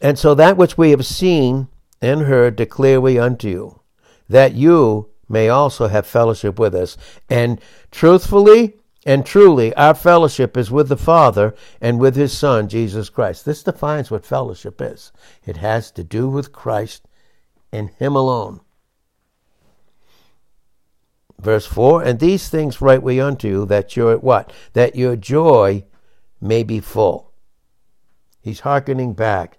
And 0.00 0.18
so 0.18 0.34
that 0.34 0.56
which 0.56 0.78
we 0.78 0.90
have 0.90 1.04
seen 1.04 1.68
and 2.00 2.22
heard 2.22 2.56
declare 2.56 3.00
we 3.00 3.18
unto 3.18 3.48
you, 3.48 3.80
that 4.28 4.54
you 4.54 5.08
may 5.28 5.48
also 5.48 5.88
have 5.88 6.06
fellowship 6.06 6.58
with 6.58 6.74
us. 6.74 6.96
And 7.28 7.60
truthfully, 7.90 8.74
and 9.04 9.24
truly, 9.24 9.74
our 9.74 9.94
fellowship 9.94 10.56
is 10.56 10.70
with 10.70 10.88
the 10.88 10.96
Father 10.96 11.54
and 11.80 11.98
with 11.98 12.14
His 12.14 12.36
Son, 12.36 12.68
Jesus 12.68 13.08
Christ. 13.08 13.44
This 13.44 13.62
defines 13.62 14.10
what 14.10 14.26
fellowship 14.26 14.80
is 14.80 15.12
it 15.44 15.56
has 15.58 15.90
to 15.92 16.04
do 16.04 16.28
with 16.28 16.52
Christ 16.52 17.06
and 17.72 17.90
Him 17.90 18.14
alone. 18.14 18.60
Verse 21.40 21.66
4 21.66 22.02
And 22.02 22.18
these 22.18 22.48
things 22.48 22.80
write 22.80 23.02
we 23.02 23.20
unto 23.20 23.48
you, 23.48 23.66
that 23.66 23.96
your 23.96 24.18
what? 24.18 24.52
That 24.72 24.96
your 24.96 25.16
joy 25.16 25.84
may 26.40 26.62
be 26.62 26.80
full. 26.80 27.32
He's 28.40 28.60
hearkening 28.60 29.14
back 29.14 29.57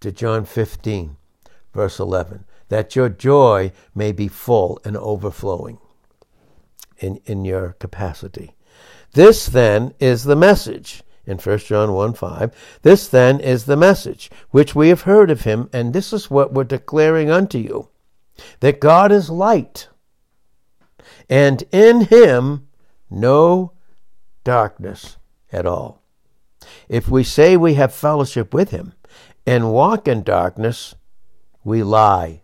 to 0.00 0.12
John 0.12 0.44
15, 0.44 1.16
verse 1.74 1.98
11. 1.98 2.44
That 2.68 2.94
your 2.94 3.08
joy 3.08 3.72
may 3.94 4.12
be 4.12 4.28
full 4.28 4.80
and 4.84 4.96
overflowing 4.96 5.78
in, 6.98 7.20
in 7.24 7.44
your 7.44 7.74
capacity. 7.78 8.54
This 9.12 9.46
then 9.46 9.94
is 9.98 10.24
the 10.24 10.36
message 10.36 11.02
in 11.26 11.38
1 11.38 11.58
John 11.58 11.92
1 11.92 12.14
5. 12.14 12.78
This 12.82 13.08
then 13.08 13.40
is 13.40 13.64
the 13.64 13.76
message 13.76 14.30
which 14.50 14.74
we 14.74 14.88
have 14.88 15.02
heard 15.02 15.30
of 15.30 15.42
him, 15.42 15.68
and 15.72 15.92
this 15.92 16.12
is 16.12 16.30
what 16.30 16.52
we're 16.52 16.64
declaring 16.64 17.30
unto 17.30 17.58
you 17.58 17.88
that 18.60 18.80
God 18.80 19.10
is 19.10 19.30
light, 19.30 19.88
and 21.28 21.64
in 21.72 22.02
him 22.02 22.68
no 23.10 23.72
darkness 24.44 25.16
at 25.52 25.66
all. 25.66 26.02
If 26.88 27.08
we 27.08 27.24
say 27.24 27.56
we 27.56 27.74
have 27.74 27.92
fellowship 27.92 28.54
with 28.54 28.70
him 28.70 28.94
and 29.48 29.72
walk 29.72 30.06
in 30.06 30.22
darkness, 30.22 30.94
we 31.64 31.82
lie 31.82 32.42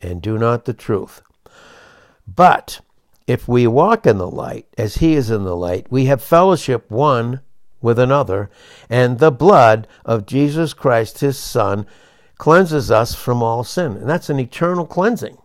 and 0.00 0.22
do 0.22 0.38
not 0.38 0.64
the 0.64 0.72
truth. 0.72 1.20
But 2.26 2.80
if 3.26 3.46
we 3.46 3.66
walk 3.66 4.06
in 4.06 4.16
the 4.16 4.30
light, 4.30 4.66
as 4.78 4.96
he 4.96 5.12
is 5.12 5.28
in 5.28 5.44
the 5.44 5.54
light, 5.54 5.86
we 5.90 6.06
have 6.06 6.22
fellowship 6.22 6.90
one 6.90 7.42
with 7.82 7.98
another, 7.98 8.50
and 8.88 9.18
the 9.18 9.30
blood 9.30 9.86
of 10.06 10.24
Jesus 10.24 10.72
Christ, 10.72 11.18
his 11.18 11.36
Son, 11.36 11.86
cleanses 12.38 12.90
us 12.90 13.14
from 13.14 13.42
all 13.42 13.62
sin. 13.62 13.92
And 13.98 14.08
that's 14.08 14.30
an 14.30 14.40
eternal 14.40 14.86
cleansing. 14.86 15.36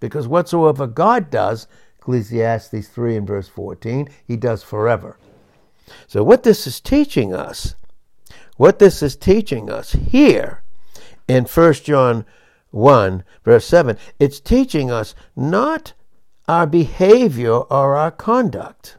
Because 0.00 0.28
whatsoever 0.28 0.86
God 0.86 1.30
does, 1.30 1.66
Ecclesiastes 1.98 2.88
3 2.88 3.16
and 3.16 3.26
verse 3.26 3.48
14, 3.48 4.10
he 4.26 4.36
does 4.36 4.62
forever. 4.62 5.16
So, 6.06 6.22
what 6.22 6.42
this 6.42 6.66
is 6.66 6.78
teaching 6.78 7.32
us, 7.32 7.74
what 8.56 8.78
this 8.78 9.02
is 9.02 9.16
teaching 9.16 9.70
us 9.70 9.92
here 9.92 10.62
in 11.28 11.44
1 11.44 11.74
John 11.74 12.24
1, 12.70 13.24
verse 13.44 13.66
7, 13.66 13.96
it's 14.18 14.40
teaching 14.40 14.90
us 14.90 15.14
not 15.34 15.92
our 16.48 16.66
behavior 16.66 17.54
or 17.54 17.96
our 17.96 18.10
conduct. 18.10 18.96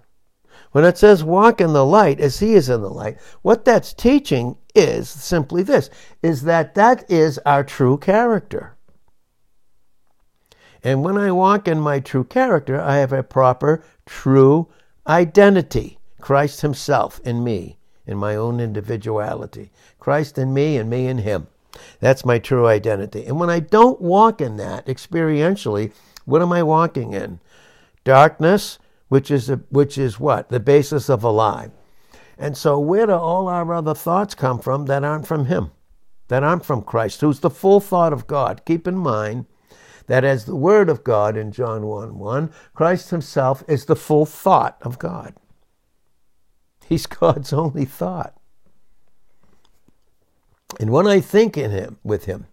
When 0.71 0.83
it 0.83 0.97
says 0.97 1.23
walk 1.23 1.61
in 1.61 1.73
the 1.73 1.85
light 1.85 2.19
as 2.19 2.39
he 2.39 2.53
is 2.53 2.69
in 2.69 2.81
the 2.81 2.89
light, 2.89 3.17
what 3.41 3.65
that's 3.65 3.93
teaching 3.93 4.57
is 4.75 5.09
simply 5.09 5.63
this 5.63 5.89
is 6.21 6.43
that 6.43 6.75
that 6.75 7.09
is 7.09 7.39
our 7.39 7.63
true 7.63 7.97
character. 7.97 8.75
And 10.83 11.03
when 11.03 11.17
I 11.17 11.31
walk 11.31 11.67
in 11.67 11.79
my 11.79 11.99
true 11.99 12.23
character, 12.23 12.79
I 12.79 12.97
have 12.97 13.11
a 13.11 13.23
proper 13.23 13.83
true 14.05 14.67
identity. 15.07 15.99
Christ 16.21 16.61
himself 16.61 17.19
in 17.23 17.43
me, 17.43 17.77
in 18.07 18.17
my 18.17 18.35
own 18.35 18.59
individuality. 18.59 19.69
Christ 19.99 20.37
in 20.37 20.53
me 20.53 20.77
and 20.77 20.89
me 20.89 21.07
in 21.07 21.19
him. 21.19 21.47
That's 21.99 22.25
my 22.25 22.39
true 22.39 22.65
identity. 22.65 23.25
And 23.25 23.39
when 23.39 23.49
I 23.49 23.59
don't 23.59 24.01
walk 24.01 24.41
in 24.41 24.57
that 24.57 24.87
experientially, 24.87 25.91
what 26.25 26.41
am 26.41 26.51
I 26.51 26.63
walking 26.63 27.13
in? 27.13 27.39
Darkness, 28.03 28.79
which 29.09 29.29
is, 29.29 29.49
a, 29.49 29.57
which 29.69 29.97
is 29.97 30.19
what? 30.19 30.49
The 30.49 30.59
basis 30.59 31.09
of 31.09 31.23
a 31.23 31.29
lie. 31.29 31.71
And 32.37 32.55
so, 32.55 32.79
where 32.79 33.07
do 33.07 33.13
all 33.13 33.47
our 33.47 33.73
other 33.73 33.95
thoughts 33.95 34.35
come 34.35 34.59
from 34.59 34.85
that 34.85 35.03
aren't 35.03 35.27
from 35.27 35.45
Him, 35.45 35.71
that 36.27 36.43
aren't 36.43 36.65
from 36.65 36.83
Christ, 36.83 37.21
who's 37.21 37.39
the 37.39 37.49
full 37.49 37.79
thought 37.79 38.13
of 38.13 38.27
God? 38.27 38.61
Keep 38.65 38.87
in 38.87 38.97
mind 38.97 39.45
that 40.05 40.23
as 40.23 40.45
the 40.45 40.55
Word 40.55 40.89
of 40.89 41.03
God 41.03 41.35
in 41.35 41.51
John 41.51 41.85
1 41.85 42.19
1, 42.19 42.51
Christ 42.73 43.09
Himself 43.09 43.63
is 43.67 43.85
the 43.85 43.95
full 43.95 44.25
thought 44.25 44.77
of 44.81 44.99
God. 44.99 45.33
He's 46.88 47.06
God's 47.06 47.53
only 47.53 47.86
thought. 47.86 48.36
And 50.79 50.91
when 50.91 51.08
I 51.08 51.20
think 51.20 51.58
in 51.58 51.72
Him, 51.72 51.98
with 52.03 52.25
Him, 52.25 52.48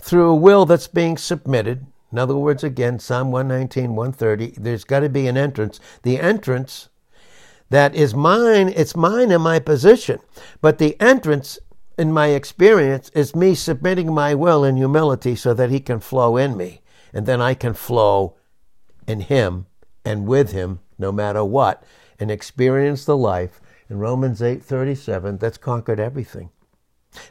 through 0.00 0.30
a 0.30 0.36
will 0.36 0.66
that's 0.66 0.88
being 0.88 1.16
submitted 1.16 1.86
in 2.14 2.18
other 2.20 2.36
words, 2.36 2.62
again, 2.62 3.00
Psalm 3.00 3.32
119, 3.32 3.96
130, 3.96 4.54
there's 4.56 4.84
got 4.84 5.00
to 5.00 5.08
be 5.08 5.26
an 5.26 5.36
entrance. 5.36 5.80
The 6.04 6.20
entrance 6.20 6.88
that 7.70 7.92
is 7.96 8.14
mine, 8.14 8.68
it's 8.68 8.94
mine 8.94 9.32
in 9.32 9.40
my 9.40 9.58
position. 9.58 10.20
But 10.60 10.78
the 10.78 10.96
entrance 11.00 11.58
in 11.98 12.12
my 12.12 12.28
experience 12.28 13.08
is 13.16 13.34
me 13.34 13.56
submitting 13.56 14.14
my 14.14 14.32
will 14.32 14.62
in 14.62 14.76
humility 14.76 15.34
so 15.34 15.54
that 15.54 15.70
he 15.70 15.80
can 15.80 15.98
flow 15.98 16.36
in 16.36 16.56
me. 16.56 16.82
And 17.12 17.26
then 17.26 17.40
I 17.40 17.54
can 17.54 17.74
flow 17.74 18.36
in 19.08 19.22
him 19.22 19.66
and 20.04 20.24
with 20.28 20.52
him 20.52 20.78
no 20.96 21.10
matter 21.10 21.44
what 21.44 21.82
and 22.18 22.30
experience 22.30 23.04
the 23.04 23.16
life 23.16 23.60
in 23.88 23.98
Romans 23.98 24.40
8:37 24.40 25.38
that's 25.38 25.58
conquered 25.58 26.00
everything. 26.00 26.50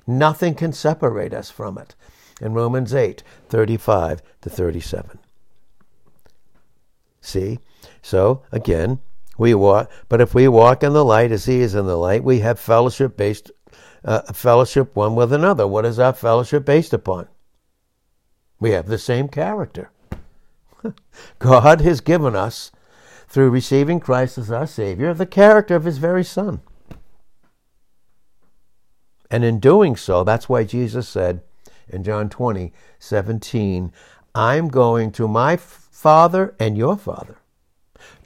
Nothing 0.08 0.56
can 0.56 0.74
separate 0.74 1.34
us 1.34 1.50
from 1.50 1.78
it 1.78 1.96
in 2.42 2.54
Romans 2.54 2.94
8 2.94 3.24
35 3.50 4.22
to 4.42 4.50
37. 4.50 5.20
See? 7.22 7.60
So, 8.02 8.44
again, 8.52 9.00
we 9.38 9.54
walk, 9.54 9.90
but 10.10 10.22
if 10.22 10.36
we 10.36 10.48
walk 10.48 10.84
in 10.84 10.94
the 10.94 11.06
light 11.06 11.32
as 11.32 11.46
He 11.46 11.62
is 11.62 11.74
in 11.74 11.86
the 11.86 11.98
light, 11.98 12.24
we 12.24 12.40
have 12.40 12.60
fellowship 12.60 13.18
based, 13.18 13.52
uh, 14.04 14.22
fellowship 14.34 14.96
one 14.96 15.16
with 15.16 15.34
another. 15.34 15.66
What 15.66 15.86
is 15.86 16.00
our 16.00 16.14
fellowship 16.14 16.66
based 16.66 16.94
upon? 16.94 17.28
We 18.60 18.72
have 18.72 18.88
the 18.88 18.98
same 18.98 19.28
character. 19.28 19.90
God 21.40 21.82
has 21.82 22.02
given 22.02 22.36
us, 22.36 22.72
through 23.34 23.50
receiving 23.50 24.00
Christ 24.00 24.38
as 24.38 24.52
our 24.52 24.68
Savior, 24.68 25.12
the 25.12 25.26
character 25.26 25.76
of 25.76 25.86
His 25.86 25.98
very 25.98 26.24
Son. 26.24 26.62
And 29.32 29.44
in 29.44 29.60
doing 29.60 29.96
so, 29.96 30.24
that's 30.24 30.48
why 30.48 30.64
Jesus 30.64 31.10
said, 31.10 31.42
in 31.90 32.04
John 32.04 32.30
20, 32.30 32.72
17, 33.00 33.92
I'm 34.36 34.68
going 34.68 35.12
to 35.14 35.28
my 35.28 35.58
Father 35.58 36.54
and 36.60 36.78
your 36.78 36.96
Father, 36.96 37.38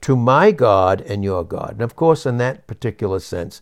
to 0.02 0.18
my 0.18 0.52
God 0.52 1.00
and 1.00 1.24
your 1.24 1.46
God. 1.46 1.72
And 1.72 1.82
of 1.84 1.96
course, 1.96 2.26
in 2.26 2.38
that 2.40 2.68
particular 2.68 3.22
sense, 3.22 3.62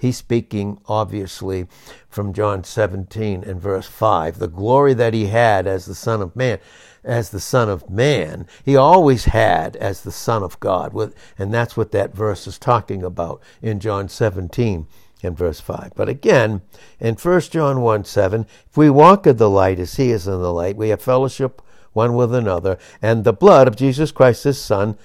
he's 0.00 0.16
speaking 0.16 0.80
obviously 0.86 1.66
from 2.08 2.32
John 2.32 2.64
17 2.64 3.44
and 3.44 3.60
verse 3.60 3.86
5, 3.86 4.38
the 4.38 4.48
glory 4.48 4.94
that 4.94 5.14
he 5.14 5.26
had 5.26 5.66
as 5.66 5.86
the 5.86 5.94
Son 5.94 6.22
of 6.22 6.34
Man 6.34 6.58
as 7.02 7.30
the 7.30 7.40
Son 7.40 7.68
of 7.68 7.88
Man. 7.88 8.46
He 8.64 8.76
always 8.76 9.26
had 9.26 9.76
as 9.76 10.02
the 10.02 10.12
Son 10.12 10.42
of 10.42 10.60
God. 10.60 10.94
And 11.38 11.52
that's 11.52 11.76
what 11.76 11.92
that 11.92 12.14
verse 12.14 12.46
is 12.46 12.58
talking 12.58 13.02
about 13.02 13.40
in 13.62 13.80
John 13.80 14.08
17 14.08 14.86
and 15.22 15.36
verse 15.36 15.60
5. 15.60 15.92
But 15.94 16.08
again, 16.08 16.62
in 16.98 17.14
1 17.14 17.40
John 17.42 17.80
1 17.80 18.04
7, 18.04 18.46
if 18.68 18.76
we 18.76 18.90
walk 18.90 19.26
in 19.26 19.36
the 19.36 19.50
light 19.50 19.78
as 19.78 19.96
he 19.96 20.10
is 20.10 20.26
in 20.26 20.40
the 20.40 20.52
light, 20.52 20.76
we 20.76 20.90
have 20.90 21.02
fellowship 21.02 21.62
one 21.92 22.14
with 22.14 22.32
another, 22.32 22.78
and 23.02 23.24
the 23.24 23.32
blood 23.32 23.66
of 23.66 23.74
Jesus 23.74 24.12
Christ, 24.12 24.44
his 24.44 24.60
Son, 24.60 24.96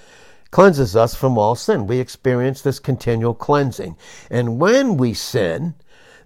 cleanses 0.56 0.96
us 0.96 1.14
from 1.14 1.36
all 1.36 1.54
sin. 1.54 1.86
We 1.86 1.98
experience 1.98 2.62
this 2.62 2.78
continual 2.78 3.34
cleansing. 3.34 3.94
And 4.30 4.58
when 4.58 4.96
we 4.96 5.12
sin, 5.12 5.74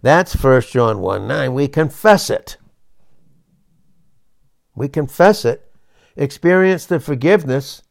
that's 0.03 0.41
1 0.41 0.61
John 0.71 1.01
1 1.01 1.27
9, 1.27 1.53
we 1.53 1.67
confess 1.67 2.31
it. 2.31 2.57
We 4.77 4.87
confess 4.87 5.45
it, 5.45 5.69
experience 6.15 6.87
the 6.87 7.01
forgiveness, 7.01 7.83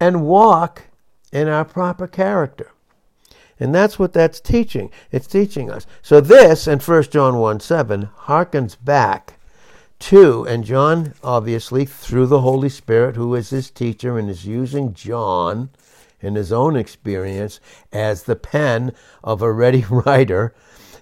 and 0.00 0.24
walk 0.24 0.84
in 1.30 1.46
our 1.46 1.66
proper 1.66 2.06
character. 2.06 2.70
And 3.60 3.74
that's 3.74 3.98
what 3.98 4.14
that's 4.14 4.40
teaching. 4.40 4.90
It's 5.12 5.26
teaching 5.26 5.70
us. 5.70 5.86
So 6.00 6.22
this 6.22 6.66
in 6.66 6.78
1 6.78 7.02
John 7.10 7.36
1 7.36 7.60
7 7.60 8.08
harkens 8.20 8.78
back 8.82 9.37
to, 10.00 10.44
and 10.44 10.64
John, 10.64 11.14
obviously, 11.22 11.84
through 11.84 12.26
the 12.26 12.40
Holy 12.40 12.68
Spirit, 12.68 13.16
who 13.16 13.34
is 13.34 13.50
his 13.50 13.70
teacher 13.70 14.18
and 14.18 14.30
is 14.30 14.46
using 14.46 14.94
John 14.94 15.70
in 16.20 16.34
his 16.34 16.52
own 16.52 16.76
experience 16.76 17.60
as 17.92 18.24
the 18.24 18.36
pen 18.36 18.92
of 19.22 19.42
a 19.42 19.52
ready 19.52 19.84
writer. 19.90 20.54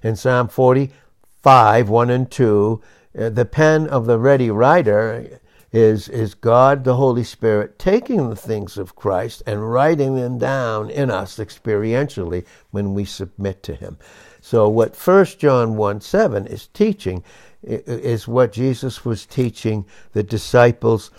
In 0.03 0.17
Psalm 0.17 0.49
45 0.49 1.89
1 1.89 2.11
and 2.11 2.31
2, 2.31 2.83
uh, 3.19 3.29
the 3.31 3.45
pen 3.45 3.89
of 3.89 4.07
the 4.07 4.19
ready 4.19 4.51
writer 4.51 5.41
is, 5.73 6.09
is 6.09 6.35
God, 6.35 6.85
the 6.85 6.97
Holy 6.97 7.25
Spirit, 7.25 7.79
taking 7.79 8.31
the 8.31 8.37
things 8.37 8.79
of 8.79 8.97
Christ 8.97 9.43
and 9.47 9.71
writing 9.71 10.17
them 10.17 10.39
down 10.39 10.91
in 10.91 11.11
us 11.11 11.37
experientially 11.37 12.47
when 12.71 12.95
we 12.95 13.05
submit 13.05 13.63
to 13.65 13.75
Him. 13.75 13.99
So, 14.41 14.69
what 14.69 14.97
1 14.97 15.25
John 15.39 15.77
1 15.77 16.01
7 16.01 16.47
is 16.47 16.69
teaching 16.69 17.25
is 17.67 18.29
what 18.29 18.53
Jesus 18.53 19.05
was 19.05 19.27
teaching 19.27 19.87
the 20.13 20.23
disciples 20.23 21.11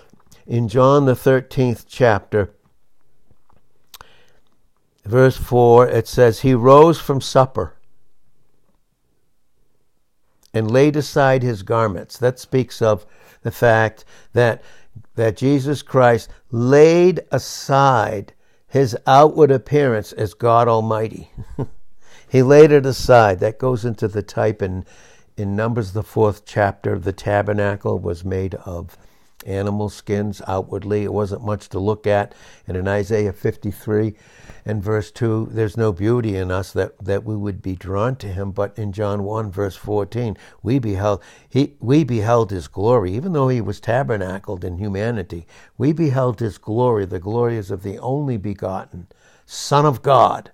in 0.46 0.68
John, 0.68 1.06
the 1.06 1.14
13th 1.14 1.86
chapter. 1.88 2.52
Verse 5.04 5.38
4, 5.38 5.88
it 5.88 6.08
says, 6.08 6.42
He 6.42 6.54
rose 6.54 7.00
from 7.00 7.22
supper 7.22 7.76
and 10.54 10.72
laid 10.72 10.96
aside 10.96 11.44
his 11.44 11.64
garments. 11.64 12.18
That 12.18 12.40
speaks 12.40 12.82
of 12.82 13.06
the 13.44 13.52
fact 13.52 14.06
that, 14.34 14.62
that 15.16 15.38
Jesus 15.38 15.82
Christ 15.82 16.30
laid 16.52 17.22
aside 17.32 18.34
his 18.68 18.98
outward 19.06 19.52
appearance 19.52 20.12
as 20.14 20.34
God 20.34 20.68
Almighty. 20.68 21.30
he 22.30 22.44
laid 22.44 22.72
it 22.72 22.86
aside. 22.86 23.40
That 23.40 23.60
goes 23.60 23.86
into 23.86 24.08
the 24.08 24.24
type 24.24 24.62
in, 24.62 24.86
in 25.38 25.56
Numbers, 25.56 25.94
the 25.94 26.04
fourth 26.04 26.46
chapter. 26.46 26.98
The 26.98 27.14
tabernacle 27.14 28.00
was 28.00 28.26
made 28.26 28.56
of 28.56 28.98
animal 29.46 29.88
skins 29.88 30.42
outwardly. 30.48 31.04
It 31.04 31.14
wasn't 31.14 31.46
much 31.46 31.70
to 31.70 31.80
look 31.80 32.08
at. 32.08 32.34
And 32.68 32.76
in 32.76 32.88
Isaiah 32.88 33.32
53 33.32 34.16
and 34.66 34.84
verse 34.84 35.12
2, 35.12 35.50
there's 35.52 35.78
no 35.78 35.94
beauty 35.94 36.36
in 36.36 36.52
us 36.52 36.74
that, 36.74 36.98
that 37.00 37.24
we 37.24 37.36
would 37.36 37.62
be 37.62 37.76
drawn 37.76 38.16
to 38.18 38.28
him. 38.28 38.52
But 38.52 38.78
in 38.78 38.92
John 38.92 39.24
1, 39.24 39.52
verse 39.52 39.76
14, 39.76 40.36
we 40.64 40.80
beheld, 40.80 41.22
he, 41.48 41.76
we 41.80 42.04
beheld 42.04 42.50
his 42.50 42.68
glory, 42.68 43.14
even 43.14 43.34
though 43.34 43.48
he 43.48 43.62
was 43.62 43.80
tabernacled 43.80 44.66
in 44.66 44.80
humanity. 44.80 45.46
We 45.78 45.94
beheld 45.94 46.40
his 46.40 46.58
glory. 46.58 47.06
The 47.06 47.20
glory 47.20 47.58
is 47.58 47.70
of 47.70 47.84
the 47.84 48.00
only 48.00 48.38
begotten 48.38 49.08
Son 49.46 49.86
of 49.86 50.02
God 50.02 50.52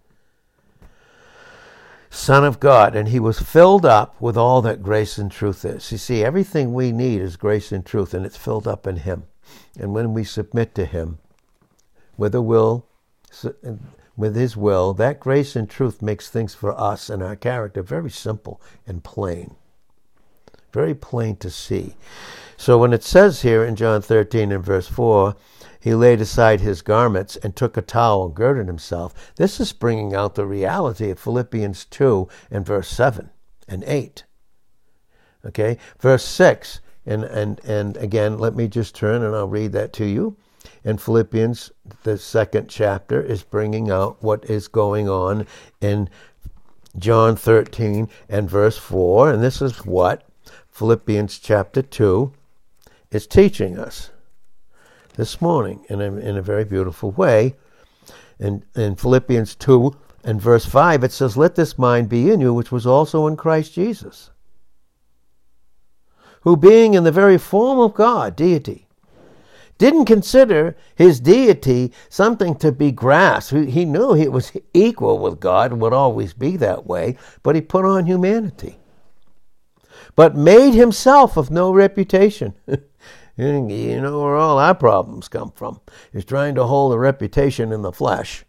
Son 2.13 2.45
of 2.45 2.59
God, 2.59 2.95
and 2.95 3.07
he 3.07 3.19
was 3.19 3.39
filled 3.39 3.87
up 3.87 4.21
with 4.21 4.37
all 4.37 4.61
that 4.61 4.83
grace 4.83 5.17
and 5.17 5.31
truth 5.31 5.65
is. 5.65 5.91
You 5.91 5.97
see, 5.97 6.23
everything 6.23 6.71
we 6.71 6.91
need 6.91 7.21
is 7.21 7.35
grace 7.37 7.71
and 7.71 7.83
truth, 7.83 8.13
and 8.13 8.23
it's 8.23 8.37
filled 8.37 8.67
up 8.67 8.85
in 8.85 8.97
him. 8.97 9.23
And 9.79 9.95
when 9.95 10.13
we 10.13 10.23
submit 10.23 10.75
to 10.75 10.85
him 10.85 11.17
with 12.15 12.35
a 12.35 12.41
will, 12.41 12.85
with 14.15 14.35
his 14.35 14.55
will, 14.55 14.93
that 14.93 15.19
grace 15.19 15.55
and 15.55 15.67
truth 15.67 16.03
makes 16.03 16.29
things 16.29 16.53
for 16.53 16.79
us 16.79 17.09
and 17.09 17.23
our 17.23 17.35
character 17.35 17.81
very 17.81 18.11
simple 18.11 18.61
and 18.85 19.03
plain. 19.03 19.55
Very 20.71 20.93
plain 20.93 21.35
to 21.37 21.49
see. 21.49 21.95
So 22.57 22.77
when 22.77 22.93
it 22.93 23.03
says 23.03 23.41
here 23.41 23.65
in 23.65 23.75
John 23.75 24.03
13 24.03 24.51
and 24.51 24.63
verse 24.63 24.87
4, 24.87 25.35
he 25.83 25.93
laid 25.93 26.21
aside 26.21 26.61
his 26.61 26.81
garments 26.81 27.35
and 27.35 27.57
took 27.57 27.75
a 27.75 27.81
towel 27.81 28.27
and 28.27 28.33
girded 28.33 28.67
himself. 28.67 29.33
This 29.35 29.59
is 29.59 29.73
bringing 29.73 30.15
out 30.15 30.35
the 30.35 30.45
reality 30.45 31.09
of 31.09 31.19
Philippians 31.19 31.83
2 31.83 32.29
and 32.49 32.65
verse 32.65 32.87
7 32.87 33.29
and 33.67 33.83
8. 33.85 34.23
Okay, 35.45 35.77
verse 35.99 36.23
6, 36.23 36.79
and, 37.05 37.25
and, 37.25 37.59
and 37.65 37.97
again, 37.97 38.37
let 38.37 38.55
me 38.55 38.69
just 38.69 38.95
turn 38.95 39.23
and 39.23 39.35
I'll 39.35 39.49
read 39.49 39.73
that 39.73 39.91
to 39.93 40.05
you. 40.05 40.37
In 40.85 40.97
Philippians, 40.97 41.73
the 42.03 42.17
second 42.17 42.69
chapter 42.69 43.21
is 43.21 43.43
bringing 43.43 43.91
out 43.91 44.23
what 44.23 44.45
is 44.45 44.69
going 44.69 45.09
on 45.09 45.45
in 45.81 46.09
John 46.97 47.35
13 47.35 48.07
and 48.29 48.49
verse 48.49 48.77
4. 48.77 49.33
And 49.33 49.43
this 49.43 49.61
is 49.61 49.85
what 49.85 50.25
Philippians 50.71 51.39
chapter 51.39 51.81
2 51.81 52.31
is 53.11 53.27
teaching 53.27 53.77
us 53.77 54.11
this 55.15 55.41
morning 55.41 55.85
in 55.89 56.01
a, 56.01 56.15
in 56.17 56.37
a 56.37 56.41
very 56.41 56.65
beautiful 56.65 57.11
way. 57.11 57.55
In, 58.39 58.63
in 58.75 58.95
Philippians 58.95 59.55
2 59.55 59.95
and 60.23 60.41
verse 60.41 60.65
5, 60.65 61.03
it 61.03 61.11
says, 61.11 61.37
Let 61.37 61.55
this 61.55 61.77
mind 61.77 62.09
be 62.09 62.31
in 62.31 62.41
you, 62.41 62.53
which 62.53 62.71
was 62.71 62.85
also 62.85 63.27
in 63.27 63.37
Christ 63.37 63.73
Jesus, 63.73 64.31
who 66.41 66.57
being 66.57 66.93
in 66.93 67.03
the 67.03 67.11
very 67.11 67.37
form 67.37 67.79
of 67.79 67.93
God, 67.93 68.35
deity, 68.35 68.87
didn't 69.77 70.05
consider 70.05 70.75
his 70.95 71.19
deity 71.19 71.91
something 72.09 72.55
to 72.55 72.71
be 72.71 72.91
grasped. 72.91 73.69
He 73.69 73.85
knew 73.85 74.13
he 74.13 74.27
was 74.27 74.51
equal 74.73 75.19
with 75.19 75.39
God 75.39 75.71
and 75.71 75.81
would 75.81 75.93
always 75.93 76.33
be 76.33 76.57
that 76.57 76.85
way, 76.85 77.17
but 77.41 77.55
he 77.55 77.61
put 77.61 77.85
on 77.85 78.05
humanity. 78.05 78.77
But 80.15 80.35
made 80.35 80.73
himself 80.73 81.37
of 81.37 81.49
no 81.49 81.73
reputation. 81.73 82.53
You 83.35 83.99
know 83.99 84.21
where 84.21 84.35
all 84.35 84.59
our 84.59 84.75
problems 84.75 85.27
come 85.27 85.51
from, 85.51 85.81
is 86.13 86.23
trying 86.23 86.53
to 86.55 86.65
hold 86.65 86.93
a 86.93 86.99
reputation 86.99 87.71
in 87.71 87.81
the 87.81 87.91
flesh. 87.91 88.45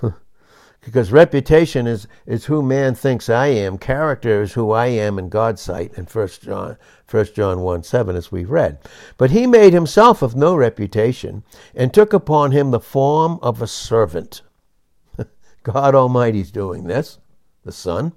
because 0.80 1.12
reputation 1.12 1.86
is, 1.86 2.08
is 2.24 2.46
who 2.46 2.62
man 2.62 2.94
thinks 2.94 3.28
I 3.28 3.48
am. 3.48 3.76
Character 3.76 4.40
is 4.40 4.54
who 4.54 4.70
I 4.70 4.86
am 4.86 5.18
in 5.18 5.28
God's 5.28 5.60
sight 5.60 5.92
in 5.94 6.04
1 6.04 6.28
John, 6.42 6.78
1 7.10 7.26
John 7.34 7.60
1 7.60 7.82
7, 7.82 8.16
as 8.16 8.32
we've 8.32 8.50
read. 8.50 8.78
But 9.18 9.30
he 9.30 9.46
made 9.46 9.74
himself 9.74 10.22
of 10.22 10.34
no 10.34 10.56
reputation 10.56 11.42
and 11.74 11.92
took 11.92 12.14
upon 12.14 12.52
him 12.52 12.70
the 12.70 12.80
form 12.80 13.38
of 13.42 13.60
a 13.60 13.66
servant. 13.66 14.40
God 15.62 15.94
Almighty's 15.94 16.50
doing 16.50 16.84
this, 16.84 17.18
the 17.62 17.72
Son 17.72 18.12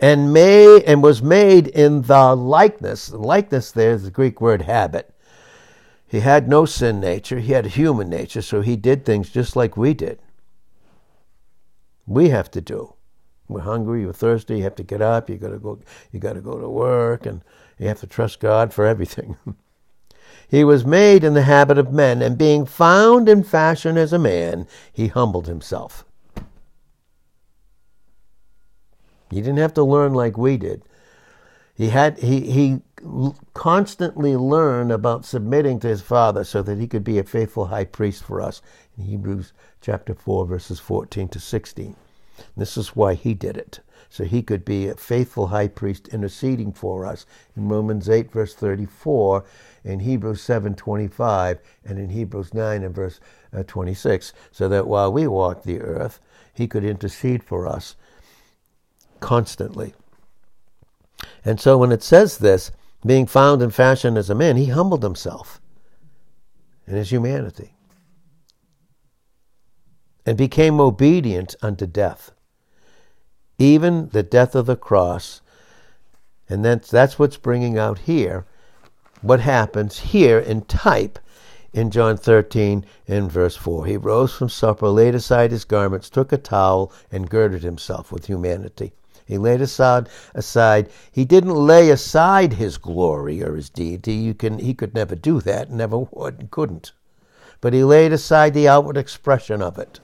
and 0.00 0.32
made 0.32 0.82
and 0.82 1.02
was 1.02 1.22
made 1.22 1.68
in 1.68 2.02
the 2.02 2.34
likeness. 2.34 3.12
Likeness 3.12 3.72
there 3.72 3.92
is 3.92 4.04
the 4.04 4.10
Greek 4.10 4.40
word 4.40 4.62
habit. 4.62 5.14
He 6.06 6.20
had 6.20 6.48
no 6.48 6.64
sin 6.66 7.00
nature. 7.00 7.40
He 7.40 7.52
had 7.52 7.66
a 7.66 7.70
human 7.70 8.08
nature, 8.08 8.42
so 8.42 8.60
he 8.60 8.76
did 8.76 9.04
things 9.04 9.30
just 9.30 9.56
like 9.56 9.76
we 9.76 9.94
did. 9.94 10.20
We 12.06 12.28
have 12.28 12.50
to 12.52 12.60
do. 12.60 12.94
We're 13.48 13.60
hungry, 13.60 14.02
you're 14.02 14.12
thirsty, 14.12 14.58
you 14.58 14.62
have 14.64 14.74
to 14.76 14.82
get 14.82 15.02
up, 15.02 15.28
you 15.30 15.36
gotta 15.36 15.58
go 15.58 15.80
you 16.12 16.20
gotta 16.20 16.40
go 16.40 16.60
to 16.60 16.68
work, 16.68 17.26
and 17.26 17.42
you 17.78 17.88
have 17.88 18.00
to 18.00 18.06
trust 18.06 18.40
God 18.40 18.72
for 18.72 18.86
everything. 18.86 19.36
he 20.48 20.64
was 20.64 20.84
made 20.84 21.22
in 21.22 21.34
the 21.34 21.42
habit 21.42 21.78
of 21.78 21.92
men, 21.92 22.22
and 22.22 22.38
being 22.38 22.66
found 22.66 23.28
in 23.28 23.42
fashion 23.44 23.96
as 23.96 24.12
a 24.12 24.18
man, 24.18 24.66
he 24.92 25.08
humbled 25.08 25.46
himself 25.46 26.05
He 29.30 29.36
didn't 29.36 29.58
have 29.58 29.74
to 29.74 29.82
learn 29.82 30.14
like 30.14 30.36
we 30.36 30.56
did. 30.56 30.82
He 31.74 31.90
had 31.90 32.18
he 32.18 32.40
he 32.50 32.80
constantly 33.52 34.36
learned 34.36 34.90
about 34.90 35.26
submitting 35.26 35.78
to 35.80 35.88
his 35.88 36.00
father 36.00 36.42
so 36.44 36.62
that 36.62 36.78
he 36.78 36.86
could 36.86 37.04
be 37.04 37.18
a 37.18 37.24
faithful 37.24 37.66
high 37.66 37.84
priest 37.84 38.24
for 38.24 38.40
us 38.40 38.62
in 38.96 39.04
Hebrews 39.04 39.52
chapter 39.80 40.14
4 40.14 40.46
verses 40.46 40.80
14 40.80 41.28
to 41.28 41.40
16. 41.40 41.96
This 42.56 42.76
is 42.76 42.96
why 42.96 43.14
he 43.14 43.34
did 43.34 43.56
it. 43.56 43.80
So 44.08 44.24
he 44.24 44.42
could 44.42 44.64
be 44.64 44.88
a 44.88 44.94
faithful 44.94 45.48
high 45.48 45.68
priest 45.68 46.08
interceding 46.08 46.72
for 46.72 47.04
us 47.04 47.26
in 47.56 47.68
Romans 47.68 48.08
8, 48.08 48.30
verse 48.30 48.54
34, 48.54 49.44
in 49.84 50.00
Hebrews 50.00 50.40
7, 50.40 50.74
25, 50.74 51.58
and 51.84 51.98
in 51.98 52.10
Hebrews 52.10 52.54
9 52.54 52.82
and 52.82 52.94
verse 52.94 53.20
uh, 53.52 53.62
26, 53.64 54.32
so 54.52 54.68
that 54.68 54.86
while 54.86 55.12
we 55.12 55.26
walk 55.26 55.62
the 55.62 55.80
earth, 55.80 56.20
he 56.52 56.66
could 56.66 56.84
intercede 56.84 57.42
for 57.42 57.66
us 57.66 57.96
constantly. 59.20 59.94
And 61.44 61.60
so 61.60 61.78
when 61.78 61.92
it 61.92 62.02
says 62.02 62.38
this, 62.38 62.72
being 63.04 63.26
found 63.26 63.62
in 63.62 63.70
fashion 63.70 64.16
as 64.16 64.30
a 64.30 64.34
man, 64.34 64.56
he 64.56 64.66
humbled 64.66 65.02
himself 65.02 65.60
in 66.86 66.94
his 66.94 67.10
humanity 67.10 67.74
and 70.24 70.36
became 70.36 70.80
obedient 70.80 71.54
unto 71.62 71.86
death, 71.86 72.32
even 73.58 74.08
the 74.08 74.24
death 74.24 74.54
of 74.54 74.66
the 74.66 74.76
cross. 74.76 75.40
And 76.48 76.64
that's, 76.64 76.90
that's 76.90 77.18
what's 77.18 77.36
bringing 77.36 77.78
out 77.78 78.00
here 78.00 78.44
what 79.22 79.40
happens 79.40 79.98
here 79.98 80.38
in 80.38 80.62
type 80.62 81.18
in 81.72 81.90
John 81.90 82.16
13 82.16 82.84
in 83.06 83.28
verse 83.28 83.56
4. 83.56 83.86
He 83.86 83.96
rose 83.96 84.34
from 84.34 84.48
supper, 84.48 84.88
laid 84.88 85.14
aside 85.14 85.50
his 85.50 85.64
garments, 85.64 86.08
took 86.10 86.32
a 86.32 86.38
towel, 86.38 86.92
and 87.12 87.30
girded 87.30 87.62
himself 87.62 88.10
with 88.10 88.26
humanity. 88.26 88.92
He 89.26 89.38
laid 89.38 89.60
aside, 89.60 90.08
aside. 90.34 90.88
He 91.10 91.24
didn't 91.24 91.54
lay 91.54 91.90
aside 91.90 92.54
his 92.54 92.78
glory 92.78 93.42
or 93.42 93.56
his 93.56 93.68
deity. 93.68 94.14
You 94.14 94.34
can, 94.34 94.58
he 94.58 94.72
could 94.72 94.94
never 94.94 95.16
do 95.16 95.40
that, 95.40 95.70
never 95.70 95.98
would, 95.98 96.38
and 96.38 96.50
couldn't. 96.50 96.92
But 97.60 97.74
he 97.74 97.82
laid 97.82 98.12
aside 98.12 98.54
the 98.54 98.68
outward 98.68 98.96
expression 98.96 99.60
of 99.60 99.78
it 99.78 100.00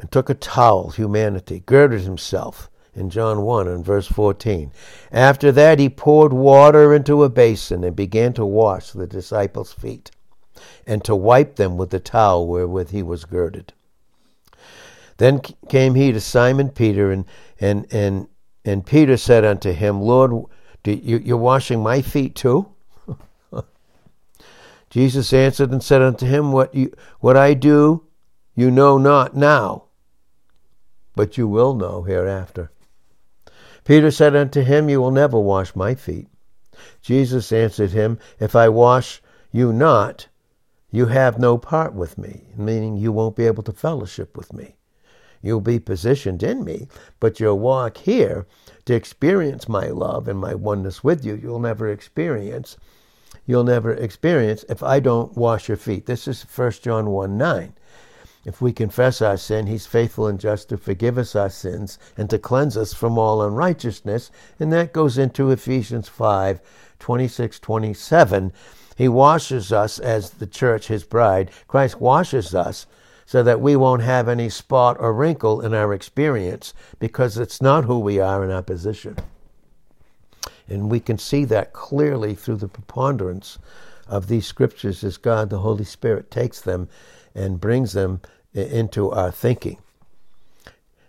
and 0.00 0.10
took 0.10 0.30
a 0.30 0.34
towel, 0.34 0.90
humanity, 0.90 1.62
girded 1.66 2.02
himself 2.02 2.70
in 2.94 3.10
John 3.10 3.42
1 3.42 3.68
and 3.68 3.84
verse 3.84 4.06
14. 4.06 4.72
After 5.12 5.52
that, 5.52 5.78
he 5.78 5.88
poured 5.88 6.32
water 6.32 6.94
into 6.94 7.22
a 7.22 7.28
basin 7.28 7.84
and 7.84 7.94
began 7.94 8.32
to 8.34 8.46
wash 8.46 8.92
the 8.92 9.06
disciples' 9.06 9.72
feet 9.72 10.10
and 10.86 11.04
to 11.04 11.14
wipe 11.14 11.56
them 11.56 11.76
with 11.76 11.90
the 11.90 12.00
towel 12.00 12.46
wherewith 12.46 12.90
he 12.90 13.02
was 13.02 13.24
girded. 13.24 13.72
Then 15.20 15.42
came 15.68 15.96
he 15.96 16.12
to 16.12 16.20
Simon 16.20 16.70
Peter, 16.70 17.12
and, 17.12 17.26
and, 17.60 17.86
and, 17.92 18.26
and 18.64 18.86
Peter 18.86 19.18
said 19.18 19.44
unto 19.44 19.70
him, 19.70 20.00
Lord, 20.00 20.46
do 20.82 20.92
you, 20.92 21.18
you're 21.18 21.36
washing 21.36 21.82
my 21.82 22.00
feet 22.00 22.34
too? 22.34 22.72
Jesus 24.88 25.30
answered 25.34 25.72
and 25.72 25.82
said 25.82 26.00
unto 26.00 26.24
him, 26.24 26.52
What, 26.52 26.74
you, 26.74 26.94
what 27.18 27.36
I 27.36 27.52
do 27.52 28.06
you 28.54 28.70
know 28.70 28.96
not 28.96 29.36
now, 29.36 29.88
but 31.14 31.36
you 31.36 31.46
will 31.46 31.74
know 31.74 32.02
hereafter. 32.02 32.72
Peter 33.84 34.10
said 34.10 34.34
unto 34.34 34.62
him, 34.62 34.88
You 34.88 35.02
will 35.02 35.10
never 35.10 35.38
wash 35.38 35.76
my 35.76 35.94
feet. 35.94 36.28
Jesus 37.02 37.52
answered 37.52 37.90
him, 37.90 38.18
If 38.38 38.56
I 38.56 38.70
wash 38.70 39.20
you 39.52 39.70
not, 39.70 40.28
you 40.90 41.04
have 41.08 41.38
no 41.38 41.58
part 41.58 41.92
with 41.92 42.16
me, 42.16 42.54
meaning 42.56 42.96
you 42.96 43.12
won't 43.12 43.36
be 43.36 43.44
able 43.44 43.64
to 43.64 43.72
fellowship 43.72 44.34
with 44.34 44.54
me. 44.54 44.76
You'll 45.42 45.60
be 45.60 45.78
positioned 45.78 46.42
in 46.42 46.64
me, 46.64 46.88
but 47.18 47.40
your 47.40 47.54
walk 47.54 47.96
here 47.96 48.46
to 48.84 48.94
experience 48.94 49.68
my 49.68 49.86
love 49.86 50.28
and 50.28 50.38
my 50.38 50.54
oneness 50.54 51.02
with 51.02 51.24
you, 51.24 51.34
you'll 51.34 51.60
never 51.60 51.88
experience. 51.88 52.76
You'll 53.46 53.64
never 53.64 53.92
experience 53.92 54.64
if 54.68 54.82
I 54.82 55.00
don't 55.00 55.36
wash 55.36 55.68
your 55.68 55.76
feet. 55.76 56.06
This 56.06 56.28
is 56.28 56.42
1 56.42 56.72
John 56.82 57.10
1 57.10 57.38
9. 57.38 57.72
If 58.44 58.62
we 58.62 58.72
confess 58.72 59.20
our 59.20 59.36
sin, 59.36 59.66
he's 59.66 59.86
faithful 59.86 60.26
and 60.26 60.40
just 60.40 60.70
to 60.70 60.78
forgive 60.78 61.18
us 61.18 61.36
our 61.36 61.50
sins 61.50 61.98
and 62.16 62.28
to 62.30 62.38
cleanse 62.38 62.76
us 62.76 62.94
from 62.94 63.18
all 63.18 63.42
unrighteousness. 63.42 64.30
And 64.58 64.72
that 64.72 64.92
goes 64.92 65.18
into 65.18 65.50
Ephesians 65.50 66.08
5 66.08 66.60
26 66.98 67.58
27. 67.58 68.52
He 68.96 69.08
washes 69.08 69.72
us 69.72 69.98
as 69.98 70.30
the 70.30 70.46
church, 70.46 70.88
his 70.88 71.04
bride. 71.04 71.50
Christ 71.68 72.00
washes 72.00 72.54
us 72.54 72.86
so 73.30 73.44
that 73.44 73.60
we 73.60 73.76
won't 73.76 74.02
have 74.02 74.28
any 74.28 74.48
spot 74.48 74.96
or 74.98 75.12
wrinkle 75.12 75.60
in 75.60 75.72
our 75.72 75.94
experience 75.94 76.74
because 76.98 77.38
it's 77.38 77.62
not 77.62 77.84
who 77.84 77.96
we 77.96 78.18
are 78.18 78.44
in 78.44 78.50
our 78.50 78.60
position. 78.60 79.16
And 80.66 80.90
we 80.90 80.98
can 80.98 81.16
see 81.16 81.44
that 81.44 81.72
clearly 81.72 82.34
through 82.34 82.56
the 82.56 82.66
preponderance 82.66 83.56
of 84.08 84.26
these 84.26 84.48
scriptures 84.48 85.04
as 85.04 85.16
God, 85.16 85.48
the 85.48 85.60
Holy 85.60 85.84
Spirit, 85.84 86.28
takes 86.28 86.60
them 86.60 86.88
and 87.32 87.60
brings 87.60 87.92
them 87.92 88.20
into 88.52 89.12
our 89.12 89.30
thinking. 89.30 89.78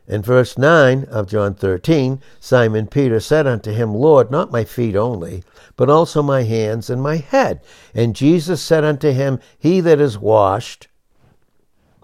In 0.07 0.21
verse 0.21 0.59
9 0.59 1.05
of 1.05 1.27
John 1.27 1.55
13, 1.55 2.21
Simon 2.39 2.85
Peter 2.85 3.19
said 3.19 3.47
unto 3.47 3.71
him, 3.71 3.95
Lord, 3.95 4.29
not 4.29 4.51
my 4.51 4.63
feet 4.63 4.95
only, 4.95 5.43
but 5.75 5.89
also 5.89 6.21
my 6.21 6.43
hands 6.43 6.87
and 6.87 7.01
my 7.01 7.15
head. 7.15 7.61
And 7.95 8.15
Jesus 8.15 8.61
said 8.61 8.83
unto 8.83 9.11
him, 9.11 9.39
He 9.57 9.81
that 9.81 9.99
is 9.99 10.19
washed 10.19 10.87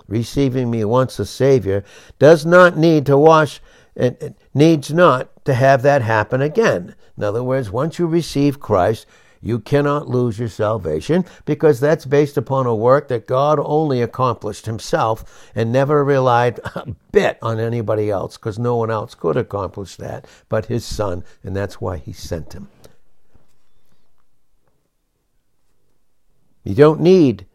receiving 0.07 0.69
me 0.71 0.83
once 0.85 1.19
a 1.19 1.25
Savior, 1.25 1.83
does 2.19 2.45
not 2.45 2.77
need 2.77 3.05
to 3.05 3.17
wash, 3.17 3.59
and 3.95 4.35
needs 4.53 4.93
not 4.93 5.29
to 5.45 5.53
have 5.53 5.81
that 5.81 6.01
happen 6.01 6.41
again. 6.41 6.95
In 7.17 7.23
other 7.23 7.43
words, 7.43 7.71
once 7.71 7.97
you 7.99 8.07
receive 8.07 8.59
Christ, 8.59 9.05
you 9.41 9.59
cannot 9.59 10.09
lose 10.09 10.39
your 10.39 10.49
salvation 10.49 11.25
because 11.45 11.79
that's 11.79 12.05
based 12.05 12.37
upon 12.37 12.65
a 12.65 12.75
work 12.75 13.07
that 13.07 13.27
God 13.27 13.59
only 13.59 14.01
accomplished 14.01 14.65
himself 14.65 15.49
and 15.55 15.71
never 15.71 16.03
relied 16.03 16.59
a 16.75 16.87
bit 17.11 17.37
on 17.41 17.59
anybody 17.59 18.09
else 18.09 18.37
because 18.37 18.59
no 18.59 18.75
one 18.75 18.91
else 18.91 19.15
could 19.15 19.37
accomplish 19.37 19.95
that 19.95 20.25
but 20.49 20.65
his 20.65 20.85
son, 20.85 21.23
and 21.43 21.55
that's 21.55 21.81
why 21.81 21.97
he 21.97 22.13
sent 22.13 22.53
him. 22.53 22.69
You 26.63 26.75
don't 26.75 26.99
need 26.99 27.45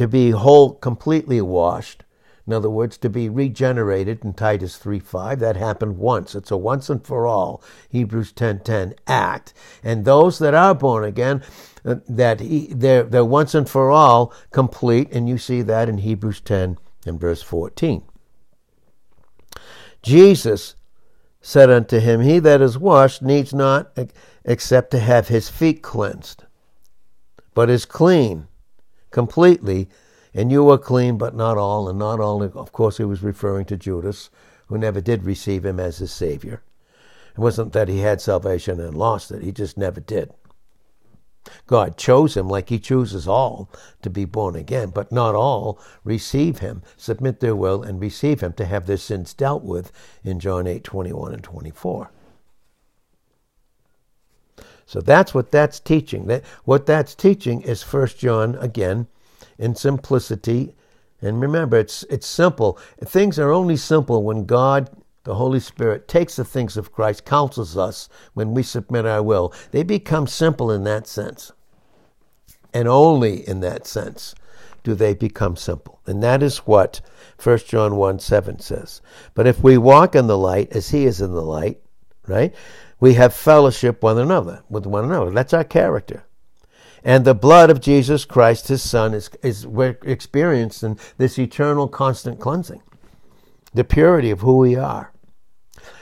to 0.00 0.08
be 0.08 0.30
whole, 0.30 0.76
completely 0.76 1.42
washed. 1.42 2.04
In 2.46 2.54
other 2.54 2.70
words, 2.70 2.96
to 2.96 3.10
be 3.10 3.28
regenerated 3.28 4.24
in 4.24 4.32
Titus 4.32 4.78
3.5, 4.78 5.40
that 5.40 5.56
happened 5.56 5.98
once. 5.98 6.34
It's 6.34 6.50
a 6.50 6.56
once 6.56 6.88
and 6.88 7.06
for 7.06 7.26
all, 7.26 7.62
Hebrews 7.90 8.32
10.10 8.32 8.94
act. 9.06 9.52
And 9.84 10.06
those 10.06 10.38
that 10.38 10.54
are 10.54 10.74
born 10.74 11.04
again, 11.04 11.42
uh, 11.84 11.96
that 12.08 12.40
he, 12.40 12.68
they're, 12.72 13.02
they're 13.02 13.26
once 13.26 13.54
and 13.54 13.68
for 13.68 13.90
all 13.90 14.32
complete, 14.52 15.12
and 15.12 15.28
you 15.28 15.36
see 15.36 15.60
that 15.60 15.90
in 15.90 15.98
Hebrews 15.98 16.40
10 16.40 16.78
and 17.04 17.20
verse 17.20 17.42
14. 17.42 18.02
Jesus 20.02 20.76
said 21.42 21.68
unto 21.68 22.00
him, 22.00 22.22
He 22.22 22.38
that 22.38 22.62
is 22.62 22.78
washed 22.78 23.20
needs 23.20 23.52
not 23.52 23.94
except 24.46 24.92
to 24.92 24.98
have 24.98 25.28
his 25.28 25.50
feet 25.50 25.82
cleansed, 25.82 26.44
but 27.52 27.68
is 27.68 27.84
clean 27.84 28.46
completely, 29.10 29.88
and 30.32 30.52
you 30.52 30.68
are 30.70 30.78
clean, 30.78 31.18
but 31.18 31.34
not 31.34 31.56
all, 31.56 31.88
and 31.88 31.98
not 31.98 32.20
all. 32.20 32.42
Of 32.42 32.72
course, 32.72 32.98
he 32.98 33.04
was 33.04 33.22
referring 33.22 33.66
to 33.66 33.76
Judas, 33.76 34.30
who 34.66 34.78
never 34.78 35.00
did 35.00 35.24
receive 35.24 35.64
him 35.64 35.80
as 35.80 35.98
his 35.98 36.12
Savior. 36.12 36.62
It 37.32 37.38
wasn't 37.38 37.72
that 37.72 37.88
he 37.88 37.98
had 37.98 38.20
salvation 38.20 38.80
and 38.80 38.96
lost 38.96 39.30
it, 39.30 39.42
he 39.42 39.52
just 39.52 39.76
never 39.76 40.00
did. 40.00 40.32
God 41.66 41.96
chose 41.96 42.36
him 42.36 42.48
like 42.48 42.68
he 42.68 42.78
chooses 42.78 43.26
all 43.26 43.70
to 44.02 44.10
be 44.10 44.24
born 44.24 44.54
again, 44.54 44.90
but 44.90 45.10
not 45.10 45.34
all 45.34 45.80
receive 46.04 46.58
him, 46.58 46.82
submit 46.96 47.40
their 47.40 47.56
will, 47.56 47.82
and 47.82 48.00
receive 48.00 48.40
him 48.40 48.52
to 48.54 48.66
have 48.66 48.86
their 48.86 48.98
sins 48.98 49.32
dealt 49.32 49.62
with 49.62 49.90
in 50.22 50.38
John 50.38 50.66
8 50.66 50.84
21 50.84 51.32
and 51.32 51.42
24. 51.42 52.10
So 54.90 55.00
that's 55.00 55.32
what 55.32 55.52
that's 55.52 55.78
teaching. 55.78 56.26
That 56.26 56.44
what 56.64 56.84
that's 56.84 57.14
teaching 57.14 57.62
is 57.62 57.80
First 57.80 58.18
John 58.18 58.56
again 58.56 59.06
in 59.56 59.76
simplicity. 59.76 60.74
And 61.22 61.40
remember, 61.40 61.78
it's 61.78 62.02
it's 62.10 62.26
simple. 62.26 62.76
Things 63.00 63.38
are 63.38 63.52
only 63.52 63.76
simple 63.76 64.24
when 64.24 64.46
God, 64.46 64.90
the 65.22 65.36
Holy 65.36 65.60
Spirit, 65.60 66.08
takes 66.08 66.34
the 66.34 66.44
things 66.44 66.76
of 66.76 66.90
Christ, 66.90 67.24
counsels 67.24 67.76
us 67.76 68.08
when 68.34 68.52
we 68.52 68.64
submit 68.64 69.06
our 69.06 69.22
will. 69.22 69.54
They 69.70 69.84
become 69.84 70.26
simple 70.26 70.72
in 70.72 70.82
that 70.82 71.06
sense. 71.06 71.52
And 72.74 72.88
only 72.88 73.46
in 73.46 73.60
that 73.60 73.86
sense 73.86 74.34
do 74.82 74.96
they 74.96 75.14
become 75.14 75.54
simple. 75.54 76.00
And 76.04 76.20
that 76.24 76.42
is 76.42 76.58
what 76.66 77.00
1 77.40 77.58
John 77.58 77.94
1 77.94 78.18
7 78.18 78.58
says. 78.58 79.02
But 79.34 79.46
if 79.46 79.62
we 79.62 79.78
walk 79.78 80.16
in 80.16 80.26
the 80.26 80.36
light 80.36 80.72
as 80.72 80.90
he 80.90 81.04
is 81.04 81.20
in 81.20 81.30
the 81.30 81.42
light, 81.42 81.80
right? 82.26 82.52
We 83.00 83.14
have 83.14 83.34
fellowship 83.34 84.02
one 84.02 84.18
another 84.18 84.62
with 84.68 84.86
one 84.86 85.04
another. 85.04 85.30
That's 85.30 85.54
our 85.54 85.64
character. 85.64 86.24
And 87.02 87.24
the 87.24 87.34
blood 87.34 87.70
of 87.70 87.80
Jesus 87.80 88.26
Christ, 88.26 88.68
his 88.68 88.82
son, 88.82 89.14
is, 89.14 89.30
is 89.42 89.66
we're 89.66 89.98
experiencing 90.02 90.98
this 91.16 91.38
eternal 91.38 91.88
constant 91.88 92.38
cleansing. 92.38 92.82
The 93.72 93.84
purity 93.84 94.30
of 94.30 94.40
who 94.40 94.58
we 94.58 94.76
are. 94.76 95.12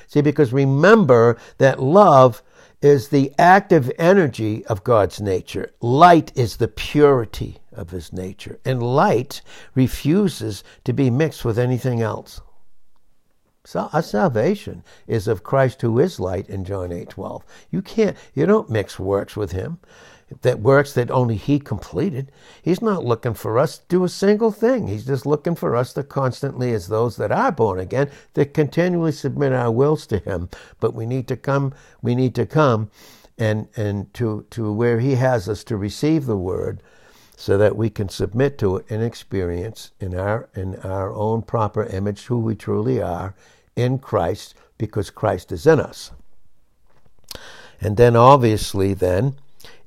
See, 0.09 0.23
because 0.23 0.53
remember 0.53 1.39
that 1.59 1.81
love 1.81 2.43
is 2.81 3.09
the 3.09 3.33
active 3.39 3.91
energy 3.99 4.65
of 4.67 4.85
God's 4.85 5.21
nature. 5.21 5.73
Light 5.81 6.33
is 6.37 6.57
the 6.57 6.69
purity 6.69 7.59
of 7.73 7.91
his 7.91 8.13
nature. 8.13 8.59
And 8.65 8.83
light 8.83 9.43
refuses 9.75 10.65
to 10.85 10.93
be 10.93 11.11
mixed 11.11 11.45
with 11.45 11.59
anything 11.59 12.01
else. 12.01 12.41
So 13.69 13.91
our 13.93 14.01
salvation 14.01 14.83
is 15.07 15.29
of 15.29 15.43
Christ 15.43 15.83
who 15.83 15.99
is 15.99 16.19
light 16.19 16.49
in 16.49 16.65
John 16.65 16.91
8 16.91 17.11
12. 17.11 17.45
You 17.71 17.83
can't, 17.83 18.17
you 18.33 18.47
don't 18.47 18.71
mix 18.71 18.99
works 18.99 19.37
with 19.37 19.53
him. 19.53 19.79
That 20.41 20.61
works 20.61 20.95
that 20.95 21.11
only 21.11 21.37
he 21.37 21.59
completed. 21.59 22.33
He's 22.63 22.81
not 22.81 23.05
looking 23.05 23.35
for 23.35 23.59
us 23.59 23.77
to 23.77 23.85
do 23.87 24.05
a 24.05 24.09
single 24.09 24.53
thing. 24.53 24.89
He's 24.89 25.05
just 25.05 25.27
looking 25.27 25.55
for 25.55 25.77
us 25.77 25.93
to 25.93 26.03
constantly, 26.03 26.73
as 26.73 26.89
those 26.89 27.17
that 27.19 27.31
are 27.31 27.53
born 27.53 27.79
again, 27.79 28.11
to 28.33 28.47
continually 28.47 29.13
submit 29.13 29.53
our 29.53 29.71
wills 29.71 30.07
to 30.07 30.19
him. 30.19 30.49
But 30.81 30.95
we 30.95 31.05
need 31.05 31.29
to 31.29 31.37
come, 31.37 31.75
we 32.01 32.15
need 32.15 32.35
to 32.37 32.47
come 32.47 32.91
and, 33.37 33.69
and 33.77 34.15
to, 34.15 34.47
to 34.49 34.73
where 34.73 34.99
he 34.99 35.17
has 35.17 35.47
us 35.47 35.63
to 35.65 35.77
receive 35.77 36.25
the 36.25 36.39
word 36.39 36.83
so 37.37 37.59
that 37.59 37.77
we 37.77 37.91
can 37.91 38.09
submit 38.09 38.57
to 38.59 38.79
it 38.79 38.87
and 38.89 39.03
experience 39.03 39.93
in 40.01 40.13
our 40.13 40.49
in 40.57 40.75
our 40.81 41.15
own 41.15 41.41
proper 41.41 41.85
image 41.85 42.25
who 42.25 42.37
we 42.37 42.57
truly 42.57 43.01
are 43.01 43.33
in 43.79 43.99
Christ 43.99 44.55
because 44.77 45.11
Christ 45.11 45.53
is 45.53 45.67
in 45.67 45.81
us. 45.81 46.11
And 47.81 47.97
then 47.97 48.17
obviously 48.17 48.95
then 48.95 49.37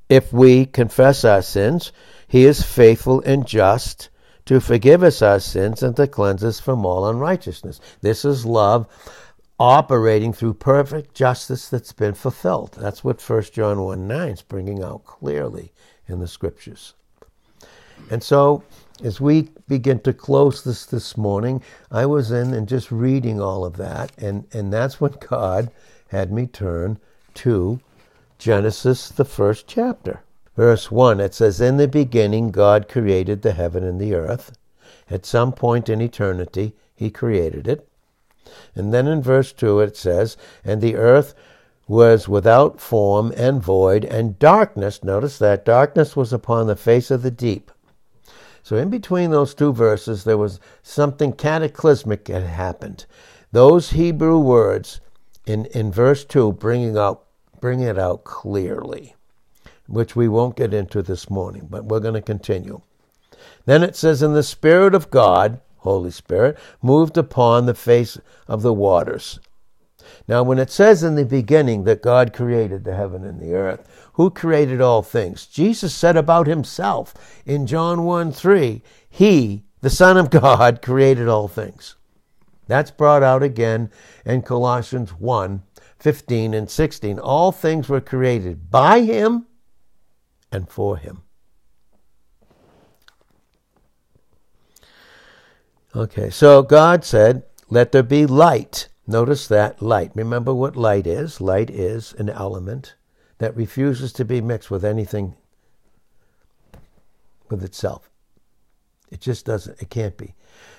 if 0.09 0.33
we 0.33 0.65
confess 0.65 1.23
our 1.23 1.41
sins, 1.41 1.91
he 2.27 2.45
is 2.45 2.63
faithful 2.63 3.21
and 3.21 3.47
just 3.47 4.09
to 4.45 4.59
forgive 4.59 5.03
us 5.03 5.21
our 5.21 5.39
sins 5.39 5.83
and 5.83 5.95
to 5.95 6.07
cleanse 6.07 6.43
us 6.43 6.59
from 6.59 6.85
all 6.85 7.07
unrighteousness. 7.07 7.79
This 8.01 8.25
is 8.25 8.45
love 8.45 8.87
operating 9.59 10.33
through 10.33 10.55
perfect 10.55 11.13
justice 11.13 11.69
that's 11.69 11.93
been 11.93 12.13
fulfilled. 12.13 12.75
That's 12.77 13.03
what 13.03 13.21
1 13.21 13.43
John 13.53 13.83
1 13.83 14.07
9 14.07 14.29
is 14.29 14.41
bringing 14.41 14.83
out 14.83 15.05
clearly 15.05 15.71
in 16.07 16.19
the 16.19 16.27
scriptures. 16.27 16.93
And 18.09 18.23
so, 18.23 18.63
as 19.03 19.21
we 19.21 19.49
begin 19.71 20.01
to 20.01 20.11
close 20.11 20.65
this 20.65 20.85
this 20.85 21.15
morning, 21.15 21.63
I 21.89 22.05
was 22.05 22.29
in 22.29 22.53
and 22.53 22.67
just 22.67 22.91
reading 22.91 23.39
all 23.39 23.63
of 23.63 23.77
that, 23.77 24.11
and, 24.17 24.45
and 24.51 24.73
that's 24.73 24.99
when 24.99 25.13
God 25.29 25.71
had 26.09 26.29
me 26.29 26.45
turn 26.45 26.99
to 27.35 27.79
Genesis, 28.37 29.07
the 29.07 29.23
first 29.23 29.67
chapter. 29.67 30.23
Verse 30.57 30.91
1, 30.91 31.21
it 31.21 31.33
says, 31.33 31.61
In 31.61 31.77
the 31.77 31.87
beginning, 31.87 32.51
God 32.51 32.89
created 32.89 33.43
the 33.43 33.53
heaven 33.53 33.85
and 33.85 33.97
the 33.97 34.13
earth. 34.13 34.57
At 35.09 35.25
some 35.25 35.53
point 35.53 35.87
in 35.87 36.01
eternity, 36.01 36.73
He 36.93 37.09
created 37.09 37.65
it. 37.65 37.87
And 38.75 38.93
then 38.93 39.07
in 39.07 39.21
verse 39.21 39.53
2, 39.53 39.79
it 39.79 39.95
says, 39.95 40.35
And 40.65 40.81
the 40.81 40.97
earth 40.97 41.33
was 41.87 42.27
without 42.27 42.81
form 42.81 43.31
and 43.37 43.63
void, 43.63 44.03
and 44.03 44.37
darkness, 44.37 45.01
notice 45.01 45.37
that, 45.37 45.63
darkness 45.63 46.13
was 46.17 46.33
upon 46.33 46.67
the 46.67 46.75
face 46.75 47.09
of 47.09 47.21
the 47.21 47.31
deep. 47.31 47.71
So 48.63 48.75
in 48.75 48.89
between 48.89 49.31
those 49.31 49.53
two 49.53 49.73
verses, 49.73 50.23
there 50.23 50.37
was 50.37 50.59
something 50.83 51.33
cataclysmic 51.33 52.27
had 52.27 52.43
happened. 52.43 53.05
Those 53.51 53.91
Hebrew 53.91 54.39
words 54.39 55.01
in, 55.45 55.65
in 55.67 55.91
verse 55.91 56.23
2 56.25 56.53
bringing 56.53 56.97
out 56.97 57.25
bring 57.59 57.81
it 57.81 57.97
out 57.97 58.23
clearly, 58.23 59.15
which 59.87 60.15
we 60.15 60.27
won't 60.27 60.55
get 60.55 60.73
into 60.73 61.01
this 61.01 61.29
morning, 61.29 61.67
but 61.69 61.85
we're 61.85 61.99
going 61.99 62.15
to 62.15 62.21
continue. 62.21 62.81
Then 63.65 63.83
it 63.83 63.95
says, 63.95 64.21
And 64.21 64.35
the 64.35 64.43
Spirit 64.43 64.95
of 64.95 65.11
God, 65.11 65.61
Holy 65.77 66.11
Spirit, 66.11 66.57
moved 66.81 67.17
upon 67.17 67.65
the 67.65 67.75
face 67.75 68.17
of 68.47 68.63
the 68.63 68.73
waters. 68.73 69.39
Now, 70.27 70.43
when 70.43 70.59
it 70.59 70.69
says 70.69 71.03
in 71.03 71.15
the 71.15 71.25
beginning 71.25 71.83
that 71.85 72.01
God 72.01 72.33
created 72.33 72.83
the 72.83 72.95
heaven 72.95 73.23
and 73.23 73.39
the 73.39 73.53
earth, 73.53 73.87
who 74.13 74.29
created 74.29 74.81
all 74.81 75.01
things? 75.01 75.45
Jesus 75.45 75.93
said 75.93 76.15
about 76.15 76.47
himself 76.47 77.41
in 77.45 77.67
John 77.67 78.03
1 78.03 78.31
3, 78.31 78.81
He, 79.09 79.63
the 79.81 79.89
Son 79.89 80.17
of 80.17 80.29
God, 80.29 80.81
created 80.83 81.27
all 81.27 81.47
things. 81.47 81.95
That's 82.67 82.91
brought 82.91 83.23
out 83.23 83.43
again 83.43 83.89
in 84.25 84.43
Colossians 84.43 85.11
1 85.11 85.63
15 85.99 86.53
and 86.55 86.69
16. 86.69 87.19
All 87.19 87.51
things 87.51 87.87
were 87.87 88.01
created 88.01 88.71
by 88.71 89.01
him 89.01 89.45
and 90.51 90.67
for 90.67 90.97
him. 90.97 91.21
Okay, 95.95 96.29
so 96.29 96.63
God 96.63 97.03
said, 97.03 97.43
Let 97.69 97.91
there 97.91 98.01
be 98.01 98.25
light. 98.25 98.87
Notice 99.11 99.45
that 99.49 99.81
light. 99.81 100.13
Remember 100.15 100.53
what 100.53 100.77
light 100.77 101.05
is? 101.05 101.41
Light 101.41 101.69
is 101.69 102.13
an 102.13 102.29
element 102.29 102.95
that 103.39 103.53
refuses 103.57 104.13
to 104.13 104.23
be 104.23 104.39
mixed 104.39 104.71
with 104.71 104.85
anything 104.85 105.35
with 107.49 107.61
itself. 107.61 108.09
It 109.11 109.19
just 109.19 109.45
doesn't, 109.45 109.81
it 109.81 109.89
can't 109.89 110.15
be. 110.15 110.33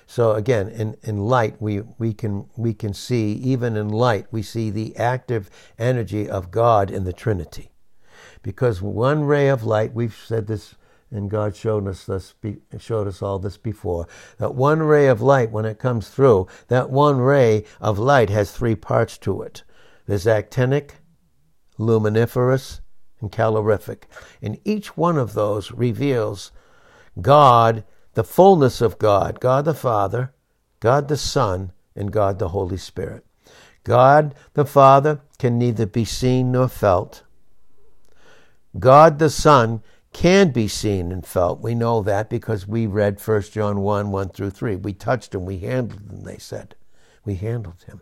So 0.06 0.32
again, 0.32 0.68
in, 0.68 0.96
in 1.02 1.18
light, 1.18 1.60
we, 1.60 1.82
we, 1.98 2.14
can, 2.14 2.46
we 2.56 2.72
can 2.72 2.94
see, 2.94 3.32
even 3.32 3.76
in 3.76 3.90
light, 3.90 4.28
we 4.30 4.40
see 4.40 4.70
the 4.70 4.96
active 4.96 5.50
energy 5.78 6.26
of 6.26 6.50
God 6.50 6.90
in 6.90 7.04
the 7.04 7.12
Trinity. 7.12 7.70
Because 8.42 8.80
one 8.80 9.24
ray 9.24 9.48
of 9.48 9.62
light, 9.62 9.92
we've 9.92 10.16
said 10.16 10.46
this, 10.46 10.74
and 11.12 11.30
God 11.30 11.54
showed 11.54 11.86
us 11.86 12.06
this, 12.06 12.34
showed 12.78 13.06
us 13.06 13.22
all 13.22 13.38
this 13.38 13.56
before, 13.56 14.08
that 14.38 14.54
one 14.54 14.82
ray 14.82 15.06
of 15.06 15.20
light, 15.20 15.50
when 15.50 15.64
it 15.64 15.78
comes 15.78 16.08
through, 16.08 16.46
that 16.68 16.90
one 16.90 17.18
ray 17.18 17.64
of 17.80 17.98
light 17.98 18.30
has 18.30 18.50
three 18.50 18.74
parts 18.74 19.18
to 19.18 19.42
it. 19.42 19.62
There's 20.06 20.26
actinic, 20.26 20.96
luminiferous, 21.78 22.80
and 23.20 23.30
calorific. 23.30 24.08
And 24.40 24.58
each 24.64 24.96
one 24.96 25.18
of 25.18 25.34
those 25.34 25.70
reveals 25.70 26.50
God 27.20 27.84
the 28.14 28.24
fullness 28.24 28.80
of 28.80 28.98
God, 28.98 29.38
God 29.40 29.64
the 29.64 29.74
Father, 29.74 30.34
God 30.80 31.08
the 31.08 31.16
Son, 31.16 31.72
and 31.94 32.10
God 32.10 32.38
the 32.38 32.48
Holy 32.48 32.76
Spirit. 32.76 33.24
God 33.84 34.34
the 34.54 34.64
Father 34.64 35.20
can 35.38 35.58
neither 35.58 35.86
be 35.86 36.04
seen 36.04 36.52
nor 36.52 36.68
felt. 36.68 37.22
God 38.78 39.18
the 39.18 39.30
Son 39.30 39.82
can 40.12 40.50
be 40.50 40.68
seen 40.68 41.10
and 41.10 41.26
felt. 41.26 41.60
We 41.60 41.74
know 41.74 42.02
that 42.02 42.28
because 42.28 42.66
we 42.66 42.86
read 42.86 43.20
1 43.20 43.42
John 43.42 43.80
1 43.80 44.10
1 44.10 44.28
through 44.30 44.50
3. 44.50 44.76
We 44.76 44.92
touched 44.92 45.34
him, 45.34 45.44
we 45.44 45.58
handled 45.58 46.10
him, 46.10 46.24
they 46.24 46.38
said. 46.38 46.74
We 47.24 47.36
handled 47.36 47.84
him. 47.86 48.00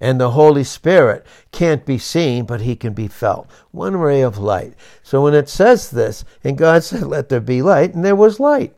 And 0.00 0.20
the 0.20 0.32
Holy 0.32 0.64
Spirit 0.64 1.26
can't 1.52 1.86
be 1.86 1.98
seen, 1.98 2.44
but 2.44 2.60
he 2.60 2.76
can 2.76 2.92
be 2.92 3.08
felt. 3.08 3.50
One 3.70 3.96
ray 3.96 4.20
of 4.20 4.38
light. 4.38 4.74
So 5.02 5.22
when 5.22 5.34
it 5.34 5.48
says 5.48 5.90
this, 5.90 6.24
and 6.44 6.58
God 6.58 6.84
said, 6.84 7.04
Let 7.04 7.28
there 7.28 7.40
be 7.40 7.62
light, 7.62 7.94
and 7.94 8.04
there 8.04 8.16
was 8.16 8.38
light. 8.38 8.74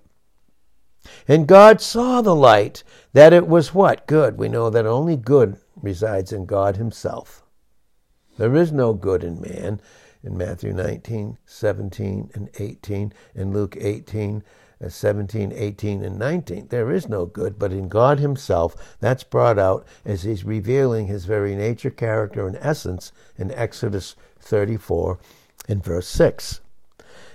And 1.26 1.46
God 1.46 1.80
saw 1.80 2.20
the 2.20 2.34
light, 2.34 2.84
that 3.12 3.32
it 3.32 3.48
was 3.48 3.74
what? 3.74 4.06
Good. 4.06 4.38
We 4.38 4.48
know 4.48 4.70
that 4.70 4.86
only 4.86 5.16
good 5.16 5.56
resides 5.80 6.32
in 6.32 6.46
God 6.46 6.76
Himself. 6.76 7.42
There 8.36 8.54
is 8.54 8.70
no 8.70 8.94
good 8.94 9.24
in 9.24 9.40
man 9.40 9.80
in 10.22 10.36
Matthew 10.36 10.72
19, 10.72 11.38
17, 11.46 12.30
and 12.34 12.50
18, 12.58 13.12
in 13.34 13.52
Luke 13.52 13.76
18, 13.78 14.42
uh, 14.84 14.88
17, 14.88 15.52
18, 15.52 16.04
and 16.04 16.18
19. 16.18 16.68
There 16.68 16.90
is 16.90 17.08
no 17.08 17.26
good, 17.26 17.58
but 17.58 17.72
in 17.72 17.88
God 17.88 18.18
Himself, 18.18 18.96
that's 19.00 19.24
brought 19.24 19.58
out 19.58 19.86
as 20.04 20.22
He's 20.22 20.44
revealing 20.44 21.06
His 21.06 21.24
very 21.24 21.54
nature, 21.54 21.90
character, 21.90 22.46
and 22.46 22.56
essence 22.60 23.12
in 23.36 23.50
Exodus 23.52 24.16
34 24.40 25.18
in 25.68 25.80
verse 25.80 26.08
6. 26.08 26.60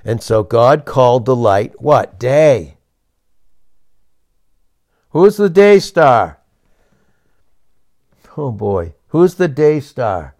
And 0.06 0.22
so 0.22 0.44
God 0.44 0.86
called 0.86 1.26
the 1.26 1.36
light 1.36 1.82
what? 1.82 2.20
Day. 2.20 2.76
Who's 5.10 5.38
the 5.38 5.50
day 5.50 5.80
star? 5.80 6.40
Oh 8.36 8.52
boy, 8.52 8.96
who's 9.10 9.36
the 9.36 9.48
day 9.48 9.80
star? 9.80 10.36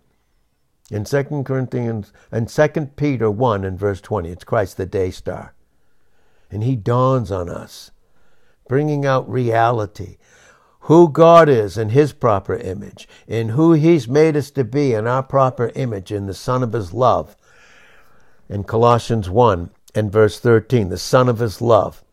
In 0.94 1.06
2 1.06 1.42
Corinthians 1.44 2.14
and 2.32 2.48
2 2.48 2.68
Peter 2.96 3.32
1 3.32 3.66
and 3.66 3.80
verse 3.80 4.00
20, 4.00 4.30
it's 4.30 4.44
Christ 4.44 4.78
the 4.78 4.86
day 4.86 5.10
star. 5.10 5.56
And 6.52 6.64
he 6.64 6.76
dawns 6.76 7.32
on 7.32 7.50
us, 7.50 7.90
bringing 8.68 9.04
out 9.04 9.28
reality, 9.28 10.18
who 10.82 11.10
God 11.10 11.50
is 11.50 11.80
in 11.80 11.90
his 11.90 12.14
proper 12.14 12.56
image, 12.56 13.08
in 13.26 13.50
who 13.50 13.74
he's 13.74 14.08
made 14.08 14.38
us 14.38 14.52
to 14.52 14.64
be 14.64 14.94
in 14.94 15.08
our 15.08 15.24
proper 15.24 15.72
image 15.74 16.12
in 16.12 16.28
the 16.28 16.34
Son 16.36 16.62
of 16.62 16.74
his 16.74 16.94
love. 16.94 17.36
In 18.48 18.64
Colossians 18.64 19.32
1 19.32 19.72
and 19.96 20.12
verse 20.12 20.40
13, 20.40 20.90
the 20.90 21.00
Son 21.00 21.28
of 21.28 21.40
his 21.40 21.60
love. 21.60 22.04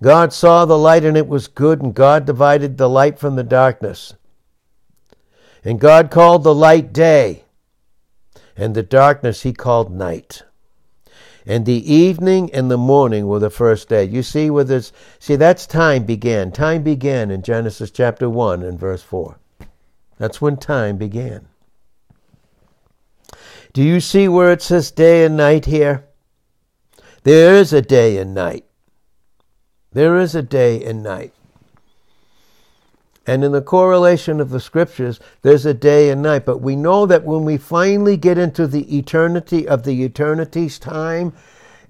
God 0.00 0.32
saw 0.32 0.64
the 0.64 0.78
light 0.78 1.04
and 1.04 1.16
it 1.16 1.26
was 1.26 1.48
good, 1.48 1.82
and 1.82 1.92
God 1.92 2.24
divided 2.24 2.78
the 2.78 2.88
light 2.88 3.18
from 3.18 3.34
the 3.34 3.42
darkness. 3.42 4.14
And 5.64 5.80
God 5.80 6.12
called 6.12 6.44
the 6.44 6.54
light 6.54 6.92
day, 6.92 7.42
and 8.58 8.74
the 8.74 8.82
darkness 8.82 9.42
he 9.42 9.52
called 9.52 9.90
night. 9.90 10.42
And 11.46 11.64
the 11.64 11.90
evening 11.90 12.52
and 12.52 12.70
the 12.70 12.76
morning 12.76 13.26
were 13.26 13.38
the 13.38 13.48
first 13.48 13.88
day. 13.88 14.04
You 14.04 14.22
see 14.22 14.50
where 14.50 14.64
this 14.64 14.92
see 15.18 15.36
that's 15.36 15.66
time 15.66 16.04
began. 16.04 16.52
Time 16.52 16.82
began 16.82 17.30
in 17.30 17.40
Genesis 17.40 17.90
chapter 17.90 18.28
1 18.28 18.62
and 18.62 18.78
verse 18.78 19.02
4. 19.02 19.38
That's 20.18 20.42
when 20.42 20.58
time 20.58 20.98
began. 20.98 21.46
Do 23.72 23.82
you 23.82 24.00
see 24.00 24.28
where 24.28 24.52
it 24.52 24.60
says 24.60 24.90
day 24.90 25.24
and 25.24 25.36
night 25.36 25.64
here? 25.64 26.04
There 27.22 27.54
is 27.54 27.72
a 27.72 27.80
day 27.80 28.18
and 28.18 28.34
night. 28.34 28.64
There 29.92 30.18
is 30.18 30.34
a 30.34 30.42
day 30.42 30.84
and 30.84 31.02
night. 31.02 31.32
And 33.28 33.44
in 33.44 33.52
the 33.52 33.60
correlation 33.60 34.40
of 34.40 34.48
the 34.48 34.58
scriptures, 34.58 35.20
there's 35.42 35.66
a 35.66 35.74
day 35.74 36.08
and 36.08 36.22
night. 36.22 36.46
But 36.46 36.62
we 36.62 36.74
know 36.74 37.04
that 37.04 37.24
when 37.24 37.44
we 37.44 37.58
finally 37.58 38.16
get 38.16 38.38
into 38.38 38.66
the 38.66 38.96
eternity 38.96 39.68
of 39.68 39.82
the 39.82 40.02
eternity's 40.02 40.78
time, 40.78 41.34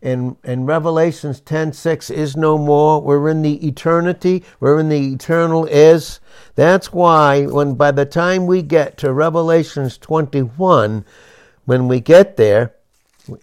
and, 0.02 0.34
and 0.42 0.66
Revelations 0.66 1.38
10 1.38 1.74
6 1.74 2.10
is 2.10 2.36
no 2.36 2.58
more. 2.58 3.00
We're 3.00 3.28
in 3.28 3.42
the 3.42 3.64
eternity. 3.64 4.42
We're 4.58 4.80
in 4.80 4.88
the 4.88 5.12
eternal 5.12 5.64
is. 5.66 6.18
That's 6.56 6.92
why 6.92 7.46
when 7.46 7.74
by 7.74 7.92
the 7.92 8.04
time 8.04 8.48
we 8.48 8.60
get 8.60 8.98
to 8.98 9.12
Revelations 9.12 9.96
21, 9.96 11.04
when 11.66 11.86
we 11.86 12.00
get 12.00 12.36
there 12.36 12.74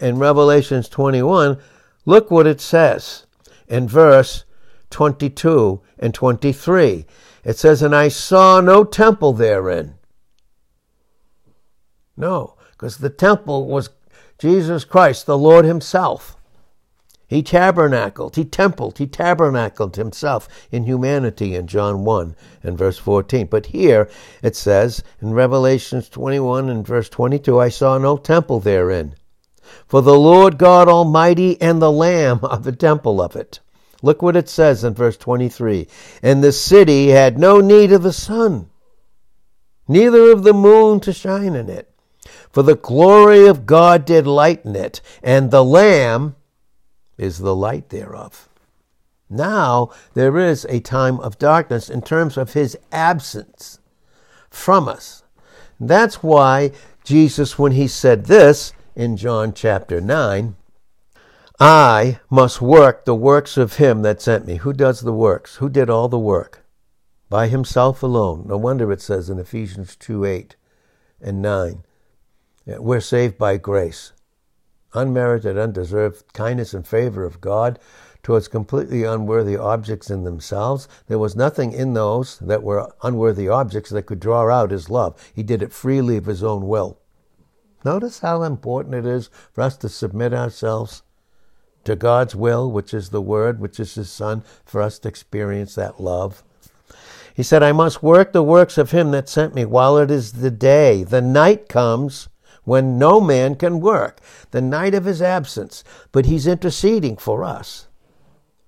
in 0.01 0.19
Revelations 0.19 0.89
21, 0.89 1.59
look 2.05 2.29
what 2.29 2.45
it 2.45 2.59
says 2.59 3.25
in 3.69 3.87
verse 3.87 4.43
22 4.89 5.79
and 5.97 6.13
23. 6.13 7.05
It 7.45 7.57
says, 7.57 7.81
And 7.81 7.95
I 7.95 8.09
saw 8.09 8.59
no 8.59 8.83
temple 8.83 9.31
therein. 9.31 9.95
No, 12.17 12.55
because 12.71 12.97
the 12.97 13.09
temple 13.09 13.67
was 13.67 13.91
Jesus 14.39 14.83
Christ, 14.83 15.25
the 15.25 15.37
Lord 15.37 15.63
Himself. 15.63 16.35
He 17.27 17.41
tabernacled, 17.41 18.35
he 18.35 18.45
templed, 18.45 18.99
he 18.99 19.07
tabernacled 19.07 19.95
himself 19.95 20.47
in 20.71 20.83
humanity 20.83 21.55
in 21.55 21.65
John 21.65 22.05
1 22.05 22.35
and 22.61 22.77
verse 22.77 22.99
14. 22.99 23.47
But 23.47 23.67
here 23.67 24.07
it 24.43 24.55
says 24.55 25.03
in 25.19 25.33
Revelations 25.33 26.07
21 26.07 26.69
and 26.69 26.85
verse 26.85 27.09
22, 27.09 27.59
I 27.59 27.69
saw 27.69 27.97
no 27.97 28.17
temple 28.17 28.59
therein. 28.59 29.15
For 29.87 30.03
the 30.03 30.17
Lord 30.17 30.59
God 30.59 30.87
Almighty 30.87 31.59
and 31.59 31.81
the 31.81 31.91
Lamb 31.91 32.41
are 32.43 32.59
the 32.59 32.71
temple 32.71 33.19
of 33.19 33.35
it. 33.35 33.59
Look 34.05 34.21
what 34.21 34.35
it 34.35 34.47
says 34.47 34.83
in 34.83 34.93
verse 34.93 35.17
23 35.17 35.87
And 36.21 36.43
the 36.43 36.51
city 36.51 37.07
had 37.07 37.39
no 37.39 37.59
need 37.59 37.91
of 37.91 38.03
the 38.03 38.13
sun, 38.13 38.69
neither 39.87 40.31
of 40.31 40.43
the 40.43 40.53
moon 40.53 40.99
to 40.99 41.11
shine 41.11 41.55
in 41.55 41.71
it. 41.71 41.89
For 42.51 42.61
the 42.61 42.75
glory 42.75 43.47
of 43.47 43.65
God 43.65 44.05
did 44.05 44.27
lighten 44.27 44.75
it, 44.75 45.01
and 45.23 45.49
the 45.49 45.63
Lamb 45.63 46.35
is 47.17 47.39
the 47.39 47.55
light 47.55 47.89
thereof. 47.89 48.47
Now 49.27 49.89
there 50.13 50.37
is 50.37 50.65
a 50.65 50.81
time 50.81 51.19
of 51.19 51.39
darkness 51.39 51.89
in 51.89 52.03
terms 52.03 52.37
of 52.37 52.53
his 52.53 52.77
absence 52.91 53.79
from 54.51 54.87
us. 54.87 55.23
That's 55.79 56.21
why 56.21 56.73
Jesus, 57.03 57.57
when 57.57 57.71
he 57.71 57.87
said 57.87 58.25
this 58.25 58.71
in 58.95 59.17
John 59.17 59.51
chapter 59.51 59.99
9, 59.99 60.55
I 61.59 62.19
must 62.29 62.61
work 62.61 63.05
the 63.05 63.15
works 63.15 63.55
of 63.55 63.77
him 63.77 64.01
that 64.01 64.21
sent 64.21 64.45
me. 64.45 64.57
Who 64.57 64.73
does 64.73 65.01
the 65.01 65.13
works? 65.13 65.55
Who 65.55 65.69
did 65.69 65.89
all 65.89 66.09
the 66.09 66.19
work? 66.19 66.65
By 67.29 67.47
himself 67.47 68.03
alone. 68.03 68.43
No 68.47 68.57
wonder 68.57 68.91
it 68.91 69.01
says 69.01 69.29
in 69.29 69.39
Ephesians 69.39 69.95
2 69.95 70.25
8 70.25 70.57
and 71.21 71.41
9, 71.41 71.83
we're 72.65 72.99
saved 72.99 73.37
by 73.37 73.55
grace. 73.55 74.11
Unmerited, 74.93 75.57
undeserved 75.57 76.33
kindness 76.33 76.73
and 76.73 76.85
favor 76.85 77.23
of 77.23 77.39
God 77.39 77.79
towards 78.21 78.49
completely 78.49 79.05
unworthy 79.05 79.55
objects 79.55 80.09
in 80.09 80.25
themselves. 80.25 80.89
There 81.07 81.19
was 81.19 81.37
nothing 81.37 81.71
in 81.71 81.93
those 81.93 82.37
that 82.39 82.63
were 82.63 82.91
unworthy 83.01 83.47
objects 83.47 83.91
that 83.91 84.07
could 84.07 84.19
draw 84.19 84.49
out 84.49 84.71
his 84.71 84.89
love. 84.89 85.31
He 85.33 85.43
did 85.43 85.63
it 85.63 85.71
freely 85.71 86.17
of 86.17 86.25
his 86.25 86.43
own 86.43 86.67
will. 86.67 86.99
Notice 87.85 88.19
how 88.19 88.43
important 88.43 88.95
it 88.95 89.05
is 89.05 89.29
for 89.53 89.61
us 89.61 89.77
to 89.77 89.87
submit 89.87 90.33
ourselves 90.33 91.03
to 91.85 91.95
God's 91.95 92.35
will, 92.35 92.69
which 92.69 92.93
is 92.93 93.09
the 93.09 93.21
Word, 93.21 93.59
which 93.59 93.79
is 93.79 93.95
His 93.95 94.09
Son, 94.09 94.43
for 94.65 94.81
us 94.81 94.99
to 94.99 95.07
experience 95.07 95.75
that 95.75 95.99
love. 95.99 96.43
He 97.33 97.43
said, 97.43 97.63
I 97.63 97.71
must 97.71 98.03
work 98.03 98.31
the 98.31 98.43
works 98.43 98.77
of 98.77 98.91
Him 98.91 99.11
that 99.11 99.29
sent 99.29 99.55
me 99.55 99.65
while 99.65 99.97
it 99.97 100.11
is 100.11 100.33
the 100.33 100.51
day. 100.51 101.03
The 101.03 101.21
night 101.21 101.67
comes 101.67 102.29
when 102.63 102.97
no 102.97 103.21
man 103.21 103.55
can 103.55 103.79
work, 103.79 104.19
the 104.51 104.61
night 104.61 104.93
of 104.93 105.05
His 105.05 105.21
absence, 105.21 105.83
but 106.11 106.25
He's 106.25 106.47
interceding 106.47 107.17
for 107.17 107.43
us. 107.43 107.87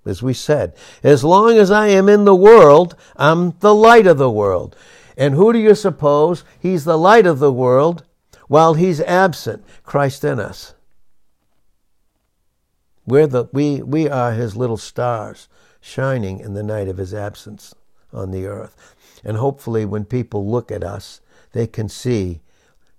As 0.05 0.23
we 0.23 0.33
said, 0.33 0.73
as 1.03 1.23
long 1.23 1.57
as 1.57 1.69
I 1.69 1.87
am 1.87 2.07
in 2.07 2.23
the 2.25 2.35
world, 2.35 2.95
I'm 3.17 3.55
the 3.59 3.75
light 3.75 4.07
of 4.07 4.17
the 4.17 4.31
world. 4.31 4.75
And 5.17 5.33
who 5.33 5.51
do 5.51 5.59
you 5.59 5.75
suppose? 5.75 6.43
He's 6.59 6.85
the 6.85 6.97
light 6.97 7.25
of 7.25 7.39
the 7.39 7.51
world 7.51 8.03
while 8.47 8.75
He's 8.75 9.01
absent, 9.01 9.65
Christ 9.83 10.23
in 10.23 10.39
us. 10.39 10.73
We're 13.07 13.25
the, 13.25 13.45
we, 13.53 13.81
we 13.81 14.09
are 14.09 14.33
his 14.33 14.55
little 14.55 14.77
stars 14.77 15.47
shining 15.79 16.41
in 16.41 16.53
the 16.53 16.61
night 16.61 16.89
of 16.89 16.97
his 16.97 17.13
absence 17.13 17.73
on 18.13 18.31
the 18.31 18.45
earth. 18.45 18.95
And 19.23 19.37
hopefully, 19.37 19.85
when 19.85 20.05
people 20.05 20.45
look 20.45 20.71
at 20.71 20.83
us, 20.83 21.21
they 21.53 21.65
can 21.65 21.89
see 21.89 22.41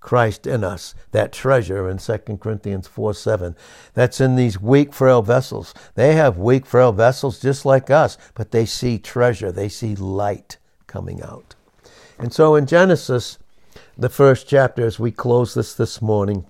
Christ 0.00 0.46
in 0.46 0.64
us, 0.64 0.94
that 1.10 1.32
treasure 1.32 1.88
in 1.88 1.98
2 1.98 2.18
Corinthians 2.40 2.86
4 2.86 3.12
7. 3.12 3.54
That's 3.94 4.20
in 4.20 4.36
these 4.36 4.60
weak, 4.60 4.94
frail 4.94 5.22
vessels. 5.22 5.74
They 5.94 6.14
have 6.14 6.38
weak, 6.38 6.64
frail 6.64 6.92
vessels 6.92 7.40
just 7.40 7.66
like 7.66 7.90
us, 7.90 8.16
but 8.34 8.50
they 8.50 8.64
see 8.64 8.98
treasure, 8.98 9.52
they 9.52 9.68
see 9.68 9.94
light 9.94 10.56
coming 10.86 11.22
out. 11.22 11.54
And 12.18 12.32
so 12.32 12.54
in 12.54 12.66
Genesis, 12.66 13.38
the 13.96 14.08
first 14.08 14.48
chapter, 14.48 14.86
as 14.86 14.98
we 14.98 15.10
close 15.10 15.54
this 15.54 15.74
this 15.74 16.00
morning, 16.00 16.46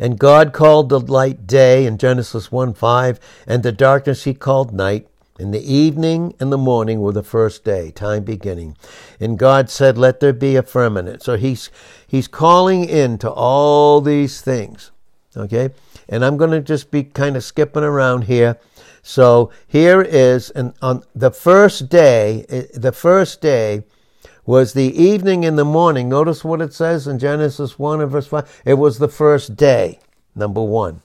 and 0.00 0.18
God 0.18 0.54
called 0.54 0.88
the 0.88 0.98
light 0.98 1.46
day 1.46 1.84
in 1.86 1.98
Genesis 1.98 2.50
1 2.50 2.72
5, 2.72 3.20
and 3.46 3.62
the 3.62 3.70
darkness 3.70 4.24
he 4.24 4.34
called 4.34 4.72
night. 4.72 5.06
And 5.38 5.54
the 5.54 5.72
evening 5.72 6.34
and 6.38 6.52
the 6.52 6.58
morning 6.58 7.00
were 7.00 7.12
the 7.12 7.22
first 7.22 7.64
day, 7.64 7.90
time 7.90 8.24
beginning. 8.24 8.76
And 9.18 9.38
God 9.38 9.70
said, 9.70 9.96
Let 9.96 10.20
there 10.20 10.34
be 10.34 10.56
a 10.56 10.62
firmament. 10.62 11.22
So 11.22 11.36
he's 11.36 11.70
he's 12.06 12.28
calling 12.28 12.84
in 12.84 13.16
to 13.18 13.30
all 13.30 14.00
these 14.00 14.42
things. 14.42 14.90
Okay? 15.34 15.70
And 16.08 16.24
I'm 16.24 16.36
going 16.36 16.50
to 16.50 16.60
just 16.60 16.90
be 16.90 17.04
kind 17.04 17.36
of 17.36 17.44
skipping 17.44 17.84
around 17.84 18.24
here. 18.24 18.58
So 19.02 19.50
here 19.66 20.02
is 20.02 20.50
and 20.50 20.74
on 20.82 21.04
the 21.14 21.30
first 21.30 21.88
day, 21.88 22.44
eh, 22.50 22.64
the 22.74 22.92
first 22.92 23.40
day 23.40 23.84
was 24.50 24.72
the 24.72 25.00
evening 25.00 25.44
and 25.44 25.56
the 25.56 25.64
morning. 25.64 26.08
Notice 26.08 26.42
what 26.42 26.60
it 26.60 26.74
says 26.74 27.06
in 27.06 27.20
Genesis 27.20 27.78
1 27.78 28.00
and 28.00 28.10
verse 28.10 28.26
5. 28.26 28.62
It 28.64 28.74
was 28.74 28.98
the 28.98 29.06
first 29.06 29.54
day, 29.54 30.00
number 30.34 30.60
one. 30.60 31.02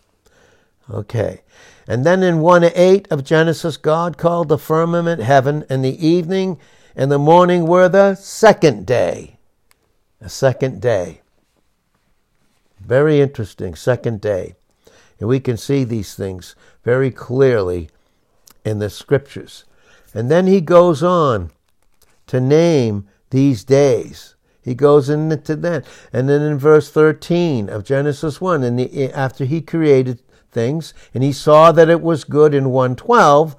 Okay. 0.89 1.41
And 1.87 2.03
then 2.03 2.23
in 2.23 2.39
1 2.39 2.63
8 2.63 3.07
of 3.11 3.23
Genesis, 3.23 3.77
God 3.77 4.17
called 4.17 4.49
the 4.49 4.57
firmament 4.57 5.21
heaven, 5.21 5.63
and 5.69 5.85
the 5.85 6.03
evening 6.03 6.57
and 6.95 7.11
the 7.11 7.19
morning 7.19 7.67
were 7.67 7.87
the 7.87 8.15
second 8.15 8.87
day. 8.87 9.37
A 10.19 10.27
second 10.27 10.81
day. 10.81 11.21
Very 12.79 13.21
interesting, 13.21 13.75
second 13.75 14.21
day. 14.21 14.55
And 15.19 15.29
we 15.29 15.39
can 15.39 15.57
see 15.57 15.83
these 15.83 16.15
things 16.15 16.55
very 16.83 17.11
clearly 17.11 17.91
in 18.63 18.79
the 18.79 18.89
scriptures. 18.89 19.65
And 20.15 20.31
then 20.31 20.47
he 20.47 20.61
goes 20.61 21.03
on 21.03 21.51
to 22.25 22.41
name 22.41 23.07
these 23.29 23.63
days. 23.63 24.35
He 24.61 24.73
goes 24.73 25.09
into 25.09 25.55
that. 25.57 25.85
And 26.11 26.27
then 26.27 26.41
in 26.41 26.57
verse 26.57 26.89
13 26.89 27.69
of 27.69 27.83
Genesis 27.83 28.41
1, 28.41 28.63
and 28.63 28.79
the, 28.79 29.11
after 29.13 29.45
he 29.45 29.61
created 29.61 30.21
things, 30.51 30.93
and 31.13 31.23
he 31.23 31.31
saw 31.31 31.71
that 31.71 31.89
it 31.89 32.01
was 32.01 32.23
good 32.23 32.53
in 32.53 32.71
112, 32.71 33.55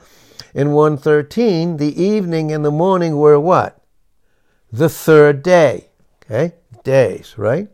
in 0.53 0.73
113, 0.73 1.77
the 1.77 2.03
evening 2.03 2.51
and 2.51 2.65
the 2.65 2.71
morning 2.71 3.17
were 3.17 3.39
what? 3.39 3.83
The 4.73 4.89
third 4.89 5.43
day. 5.43 5.91
Okay? 6.25 6.55
Days, 6.83 7.35
right? 7.37 7.69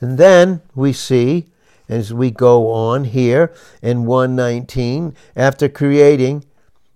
And 0.00 0.18
then 0.18 0.60
we 0.74 0.92
see, 0.92 1.46
as 1.88 2.12
we 2.12 2.30
go 2.30 2.70
on 2.72 3.04
here 3.04 3.54
in 3.80 4.04
119, 4.04 5.14
after 5.34 5.68
creating 5.68 6.44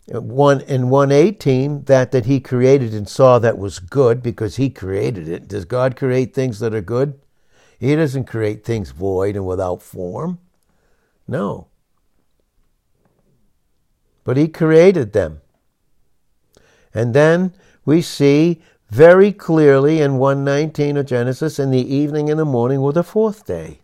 one 0.07 0.61
in 0.63 0.91
118 0.91 1.85
that 1.85 2.13
that 2.13 2.27
he 2.27 2.41
created 2.41 2.93
and 2.93 3.09
saw 3.09 3.39
that 3.39 3.59
was 3.59 3.79
good 3.79 4.23
because 4.23 4.57
he 4.57 4.69
created 4.69 5.29
it. 5.29 5.49
Does 5.49 5.65
god 5.65 5.97
create 5.97 6.35
things 6.35 6.59
that 6.59 6.75
are 6.75 6.83
good? 6.83 7.19
He 7.79 7.97
doesn't 7.97 8.25
create 8.25 8.65
things 8.65 8.91
void 8.91 9.37
and 9.37 9.47
without 9.47 9.83
form. 9.83 10.39
No. 11.27 11.69
But 14.25 14.37
he 14.37 14.49
created 14.49 15.13
them. 15.13 15.41
And 16.93 17.15
then 17.15 17.55
we 17.85 18.01
see 18.01 18.63
very 18.91 19.33
clearly 19.33 20.01
in 20.01 20.19
119 20.19 20.99
of 20.99 21.07
genesis 21.07 21.59
in 21.59 21.71
the 21.71 21.95
evening 21.95 22.31
and 22.31 22.39
the 22.39 22.45
morning 22.45 22.81
were 22.81 22.93
the 22.93 23.03
fourth 23.03 23.47
day. 23.47 23.81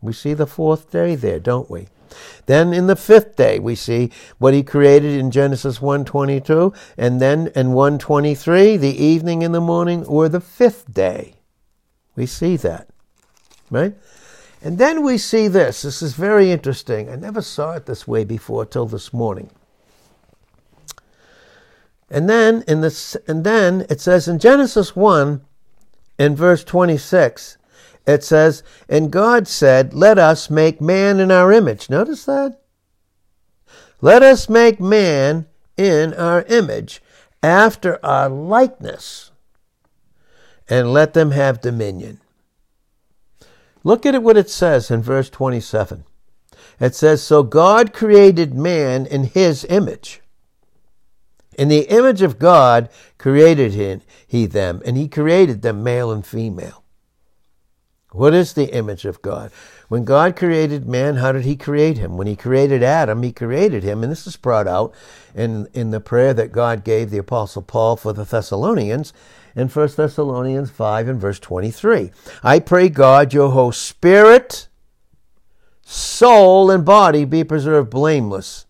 We 0.00 0.12
see 0.12 0.32
the 0.32 0.46
fourth 0.46 0.90
day 0.90 1.16
there 1.16 1.40
don't 1.40 1.68
we 1.68 1.88
then 2.46 2.72
in 2.72 2.86
the 2.86 2.96
fifth 2.96 3.36
day 3.36 3.58
we 3.58 3.74
see 3.74 4.10
what 4.38 4.54
he 4.54 4.62
created 4.62 5.12
in 5.12 5.30
Genesis 5.30 5.78
1:22 5.78 6.74
and 6.96 7.20
then 7.20 7.50
in 7.54 7.72
123 7.72 8.76
the 8.76 9.04
evening 9.04 9.44
and 9.44 9.54
the 9.54 9.60
morning 9.60 10.04
were 10.04 10.28
the 10.28 10.40
fifth 10.40 10.92
day. 10.92 11.34
We 12.16 12.26
see 12.26 12.56
that. 12.56 12.88
Right? 13.70 13.94
And 14.62 14.78
then 14.78 15.04
we 15.04 15.18
see 15.18 15.46
this. 15.46 15.82
This 15.82 16.02
is 16.02 16.14
very 16.14 16.50
interesting. 16.50 17.08
I 17.08 17.16
never 17.16 17.42
saw 17.42 17.72
it 17.72 17.86
this 17.86 18.08
way 18.08 18.24
before 18.24 18.66
till 18.66 18.86
this 18.86 19.12
morning. 19.12 19.50
And 22.10 22.28
then 22.28 22.64
in 22.66 22.80
this 22.80 23.16
and 23.26 23.44
then 23.44 23.86
it 23.90 24.00
says 24.00 24.26
in 24.26 24.38
Genesis 24.38 24.96
1 24.96 25.42
in 26.18 26.34
verse 26.34 26.64
26 26.64 27.57
it 28.08 28.24
says 28.24 28.62
and 28.88 29.12
God 29.12 29.46
said 29.46 29.94
let 29.94 30.18
us 30.18 30.50
make 30.50 30.80
man 30.80 31.20
in 31.20 31.30
our 31.30 31.52
image. 31.52 31.88
Notice 31.88 32.24
that? 32.24 32.60
Let 34.00 34.22
us 34.22 34.48
make 34.48 34.80
man 34.80 35.46
in 35.76 36.14
our 36.14 36.42
image 36.42 37.02
after 37.42 38.04
our 38.04 38.28
likeness 38.28 39.30
and 40.68 40.92
let 40.92 41.14
them 41.14 41.32
have 41.32 41.60
dominion. 41.60 42.20
Look 43.84 44.04
at 44.04 44.22
what 44.22 44.36
it 44.36 44.50
says 44.50 44.90
in 44.90 45.02
verse 45.02 45.30
27. 45.30 46.04
It 46.80 46.94
says, 46.94 47.22
So 47.22 47.42
God 47.42 47.92
created 47.92 48.54
man 48.54 49.06
in 49.06 49.24
his 49.24 49.64
image. 49.64 50.20
In 51.56 51.68
the 51.68 51.88
image 51.88 52.22
of 52.22 52.38
God 52.38 52.88
created 53.18 53.72
he, 53.74 54.00
he 54.26 54.46
them, 54.46 54.80
and 54.84 54.96
he 54.96 55.08
created 55.08 55.62
them 55.62 55.82
male 55.82 56.12
and 56.12 56.24
female. 56.24 56.84
What 58.12 58.32
is 58.32 58.54
the 58.54 58.72
image 58.74 59.04
of 59.04 59.20
God? 59.20 59.50
When 59.88 60.04
God 60.04 60.34
created 60.34 60.88
man, 60.88 61.16
how 61.16 61.32
did 61.32 61.44
he 61.44 61.56
create 61.56 61.98
him? 61.98 62.16
When 62.16 62.26
he 62.26 62.36
created 62.36 62.82
Adam, 62.82 63.22
he 63.22 63.32
created 63.32 63.82
him, 63.82 64.02
and 64.02 64.10
this 64.10 64.26
is 64.26 64.36
brought 64.36 64.66
out 64.66 64.94
in, 65.34 65.68
in 65.74 65.90
the 65.90 66.00
prayer 66.00 66.32
that 66.32 66.52
God 66.52 66.84
gave 66.84 67.10
the 67.10 67.18
Apostle 67.18 67.62
Paul 67.62 67.96
for 67.96 68.14
the 68.14 68.24
Thessalonians 68.24 69.12
in 69.54 69.68
1 69.68 69.88
Thessalonians 69.96 70.70
5 70.70 71.08
and 71.08 71.20
verse 71.20 71.38
23. 71.38 72.10
I 72.42 72.58
pray 72.60 72.88
God 72.88 73.34
your 73.34 73.50
whole 73.50 73.72
spirit, 73.72 74.68
soul, 75.82 76.70
and 76.70 76.86
body 76.86 77.26
be 77.26 77.44
preserved 77.44 77.90
blameless 77.90 78.64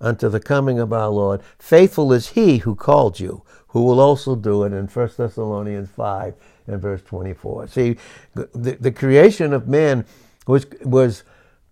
unto 0.00 0.30
the 0.30 0.40
coming 0.40 0.78
of 0.78 0.94
our 0.94 1.08
Lord. 1.08 1.42
Faithful 1.58 2.10
is 2.12 2.28
he 2.28 2.58
who 2.58 2.74
called 2.74 3.20
you, 3.20 3.42
who 3.68 3.82
will 3.82 4.00
also 4.00 4.34
do 4.34 4.62
it 4.64 4.72
in 4.72 4.86
1 4.86 5.10
Thessalonians 5.16 5.90
5 5.90 6.34
and 6.66 6.80
verse 6.80 7.02
24. 7.02 7.68
See, 7.68 7.96
the, 8.34 8.76
the 8.80 8.92
creation 8.92 9.52
of 9.52 9.68
man 9.68 10.04
was, 10.46 10.66
was 10.82 11.22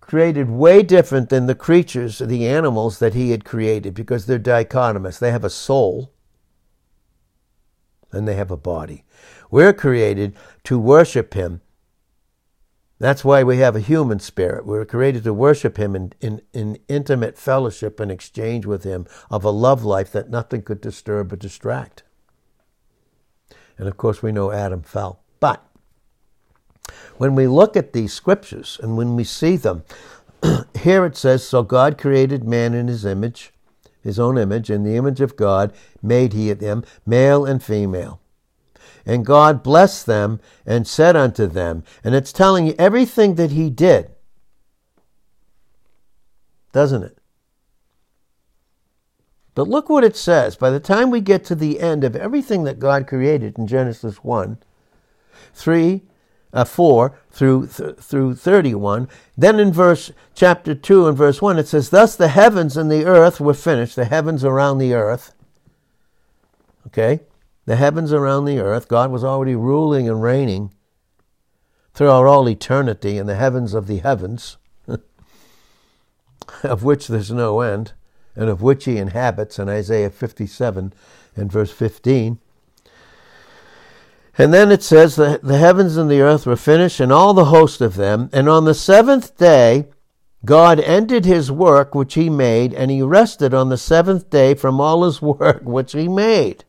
created 0.01 0.51
way 0.51 0.83
different 0.83 1.29
than 1.29 1.47
the 1.47 1.55
creatures, 1.55 2.19
the 2.19 2.47
animals 2.47 2.99
that 2.99 3.15
he 3.15 3.31
had 3.31 3.45
created, 3.45 3.95
because 3.95 4.27
they're 4.27 4.39
dichotomous. 4.39 5.19
They 5.19 5.31
have 5.31 5.45
a 5.45 5.51
soul 5.51 6.13
and 8.13 8.29
they 8.29 8.35
have 8.35 8.51
a 8.51 8.57
body. 8.57 9.05
We're 9.51 9.73
created 9.73 10.35
to 10.65 10.79
worship 10.79 11.35
him 11.35 11.61
that's 12.99 13.25
why 13.25 13.43
we 13.43 13.59
have 13.59 13.75
a 13.75 13.81
human 13.81 14.21
spirit. 14.21 14.65
We're 14.65 14.85
created 14.85 15.25
to 15.25 15.35
worship 15.35 15.77
Him 15.77 15.97
in, 15.97 16.13
in, 16.21 16.43
in, 16.53 16.79
intimate 16.89 17.37
fellowship 17.37 17.99
and 17.99 18.11
exchange 18.11 18.67
with 18.67 18.85
Him 18.85 19.07
of 19.31 19.45
a 19.45 19.51
love 19.51 19.85
life 19.85 20.13
that 20.13 20.31
nothing 20.31 20.63
could 20.63 20.81
disturb 20.81 21.33
or 21.33 21.37
distract. 21.37 22.04
And 23.79 23.89
of 23.89 23.97
course, 23.97 24.23
we 24.23 24.33
know 24.33 24.53
Adam 24.53 24.83
fell. 24.83 25.21
But 25.41 25.65
when 27.17 27.35
we 27.35 27.47
look 27.47 27.77
at 27.77 27.93
these 27.93 28.13
scriptures 28.13 28.79
and 28.83 28.97
when 28.97 29.17
we 29.17 29.25
see 29.25 29.57
them, 29.57 29.85
here 30.81 31.05
it 31.05 31.17
says, 31.17 31.47
So 31.47 31.63
God 31.63 31.99
created 31.99 32.45
man 32.45 32.75
in 32.75 32.89
His 32.89 33.05
image, 33.05 33.53
His 34.03 34.19
own 34.19 34.39
image, 34.39 34.71
in 34.71 34.85
the 34.85 34.97
image 34.97 35.21
of 35.21 35.37
God 35.37 35.73
made 36.03 36.33
He 36.33 36.53
them, 36.53 36.85
male 37.07 37.45
and 37.45 37.63
female. 37.63 38.21
And 39.07 39.27
God 39.27 39.63
blessed 39.63 40.07
them 40.07 40.41
and 40.65 40.87
said 40.87 41.15
unto 41.15 41.47
them, 41.47 41.85
and 42.03 42.15
it's 42.15 42.33
telling 42.33 42.67
you 42.67 42.75
everything 42.79 43.35
that 43.35 43.51
he 43.51 43.69
did. 43.69 44.11
Doesn't 46.73 47.03
it? 47.03 47.19
But 49.55 49.69
look 49.69 49.89
what 49.89 50.05
it 50.05 50.17
says. 50.17 50.57
By 50.57 50.71
the 50.71 50.81
time 50.81 51.11
we 51.11 51.21
get 51.21 51.45
to 51.45 51.55
the 51.55 51.81
end 51.81 52.05
of 52.05 52.17
everything 52.17 52.65
that 52.65 52.79
God 52.79 53.07
created 53.07 53.59
in 53.59 53.67
Genesis 53.67 54.25
1, 54.25 54.59
3, 55.55 56.03
uh, 56.53 56.65
4 56.65 57.19
through, 57.31 57.69
th- 57.69 57.97
through 57.97 58.35
31, 58.35 59.09
then 59.37 59.61
in 59.61 59.73
verse 59.73 60.11
chapter 60.35 60.75
2 60.75 61.07
and 61.07 61.17
verse 61.17 61.41
1, 61.41 61.59
it 61.59 61.69
says, 61.69 61.91
Thus 61.91 62.17
the 62.17 62.29
heavens 62.29 62.77
and 62.77 62.91
the 62.91 63.05
earth 63.05 63.41
were 63.41 63.55
finished, 63.55 63.97
the 63.97 64.05
heavens 64.07 64.45
around 64.45 64.79
the 64.79 64.95
earth. 64.95 65.35
Okay? 66.89 67.21
the 67.67 67.77
heavens 67.77 68.13
around 68.13 68.45
the 68.45 68.59
earth. 68.59 68.89
God 68.89 69.11
was 69.11 69.25
already 69.25 69.55
ruling 69.55 70.09
and 70.09 70.23
reigning 70.23 70.73
throughout 71.93 72.27
all 72.27 72.49
eternity 72.49 73.19
in 73.19 73.27
the 73.27 73.37
heavens 73.37 73.75
of 73.75 73.87
the 73.87 73.99
heavens, 73.99 74.57
of 76.63 76.83
which 76.83 77.09
there's 77.09 77.31
no 77.31 77.61
end, 77.61 77.93
and 78.37 78.49
of 78.49 78.63
which 78.63 78.85
he 78.85 78.99
inhabits 78.99 79.59
in 79.59 79.69
Isaiah 79.69 80.11
57 80.11 80.93
and 81.37 81.53
verse 81.53 81.71
15. 81.71 82.39
And 84.37 84.53
then 84.53 84.73
it 84.73 84.83
says, 84.83 85.15
the, 85.15 85.39
the 85.43 85.59
heavens 85.59 85.97
and 85.97 86.11
the 86.11 86.21
earth 86.21 86.45
were 86.45 86.57
finished, 86.57 86.99
and 86.99 87.13
all 87.13 87.35
the 87.35 87.47
host 87.47 87.81
of 87.81 87.95
them. 87.95 88.31
And 88.33 88.49
on 88.49 88.65
the 88.65 88.75
seventh 88.75 89.37
day, 89.37 89.87
God 90.45 90.81
ended 90.81 91.25
his 91.25 91.51
work 91.51 91.95
which 91.95 92.15
he 92.15 92.29
made, 92.29 92.75
and 92.75 92.91
he 92.91 93.01
rested 93.01 93.55
on 93.55 93.69
the 93.69 93.79
seventh 93.79 94.29
day 94.31 94.55
from 94.55 94.81
all 94.81 95.05
his 95.05 95.23
work 95.23 95.63
which 95.63 95.93
he 95.93 96.09
made. 96.09 96.65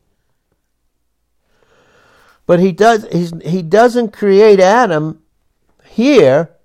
But 2.46 2.60
he 2.60 2.70
does 2.70 3.06
he 3.44 3.60
doesn't 3.60 4.12
create 4.12 4.60
Adam 4.60 5.20
here 5.84 6.55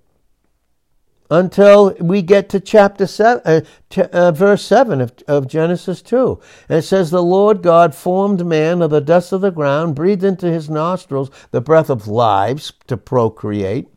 until 1.32 1.94
we 1.98 2.20
get 2.20 2.50
to 2.50 2.60
chapter 2.60 3.06
seven, 3.06 3.42
uh, 3.46 3.60
ch- 3.88 3.98
uh, 3.98 4.32
verse 4.32 4.62
seven 4.62 5.00
of, 5.00 5.14
of 5.26 5.48
Genesis 5.48 6.02
two, 6.02 6.40
and 6.68 6.78
it 6.78 6.82
says, 6.82 7.10
"The 7.10 7.22
Lord 7.22 7.62
God 7.62 7.94
formed 7.94 8.44
man 8.44 8.82
of 8.82 8.90
the 8.90 9.00
dust 9.00 9.32
of 9.32 9.40
the 9.40 9.50
ground, 9.50 9.94
breathed 9.94 10.24
into 10.24 10.46
his 10.46 10.68
nostrils 10.68 11.30
the 11.50 11.62
breath 11.62 11.88
of 11.88 12.06
lives 12.06 12.72
to 12.86 12.96
procreate." 12.96 13.88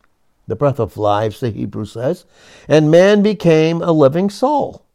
The 0.48 0.56
breath 0.56 0.80
of 0.80 0.96
lives, 0.96 1.40
the 1.40 1.50
Hebrew 1.50 1.86
says, 1.86 2.24
and 2.68 2.92
man 2.92 3.24
became 3.24 3.82
a 3.82 3.92
living 3.92 4.30
soul. 4.30 4.86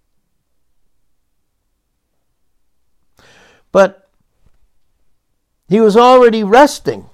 But 3.73 4.09
he 5.69 5.81
was 5.81 5.97
already 5.97 6.45
resting 6.45 7.11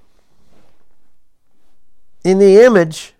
in 2.24 2.38
the 2.38 2.62
image 2.62 3.14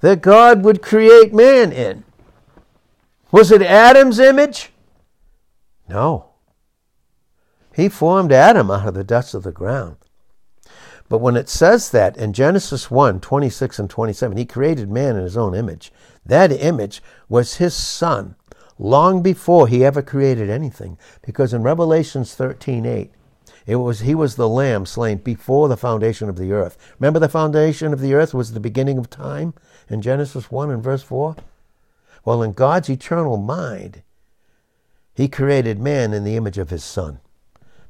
that 0.00 0.22
God 0.22 0.64
would 0.64 0.82
create 0.82 1.32
man 1.32 1.72
in. 1.72 2.04
Was 3.30 3.52
it 3.52 3.62
Adam's 3.62 4.18
image? 4.18 4.72
No. 5.88 6.30
He 7.74 7.88
formed 7.88 8.32
Adam 8.32 8.70
out 8.70 8.88
of 8.88 8.94
the 8.94 9.04
dust 9.04 9.34
of 9.34 9.42
the 9.42 9.52
ground. 9.52 9.96
But 11.08 11.18
when 11.18 11.36
it 11.36 11.48
says 11.48 11.90
that 11.90 12.16
in 12.16 12.32
Genesis 12.32 12.90
1 12.90 13.20
26 13.20 13.78
and 13.78 13.90
27, 13.90 14.36
he 14.36 14.44
created 14.44 14.90
man 14.90 15.16
in 15.16 15.22
his 15.22 15.36
own 15.36 15.54
image, 15.54 15.92
that 16.24 16.52
image 16.52 17.02
was 17.28 17.56
his 17.56 17.74
son 17.74 18.36
long 18.78 19.22
before 19.22 19.66
he 19.66 19.84
ever 19.84 20.02
created 20.02 20.48
anything. 20.48 20.96
Because 21.22 21.52
in 21.52 21.62
Revelations 21.62 22.34
13 22.34 22.86
8, 22.86 23.10
it 23.66 23.76
was 23.76 24.00
he 24.00 24.14
was 24.14 24.36
the 24.36 24.48
lamb 24.48 24.86
slain 24.86 25.18
before 25.18 25.68
the 25.68 25.76
foundation 25.76 26.28
of 26.28 26.36
the 26.36 26.52
earth. 26.52 26.76
Remember 26.98 27.18
the 27.18 27.28
foundation 27.28 27.92
of 27.92 28.00
the 28.00 28.14
earth 28.14 28.32
was 28.32 28.52
the 28.52 28.60
beginning 28.60 28.96
of 28.96 29.10
time 29.10 29.54
in 29.90 30.00
Genesis 30.00 30.50
1 30.50 30.70
and 30.70 30.82
verse 30.82 31.02
4? 31.02 31.36
Well, 32.24 32.42
in 32.42 32.52
God's 32.52 32.88
eternal 32.88 33.36
mind, 33.36 34.02
he 35.14 35.28
created 35.28 35.78
man 35.78 36.12
in 36.14 36.24
the 36.24 36.36
image 36.36 36.58
of 36.58 36.70
his 36.70 36.84
son 36.84 37.20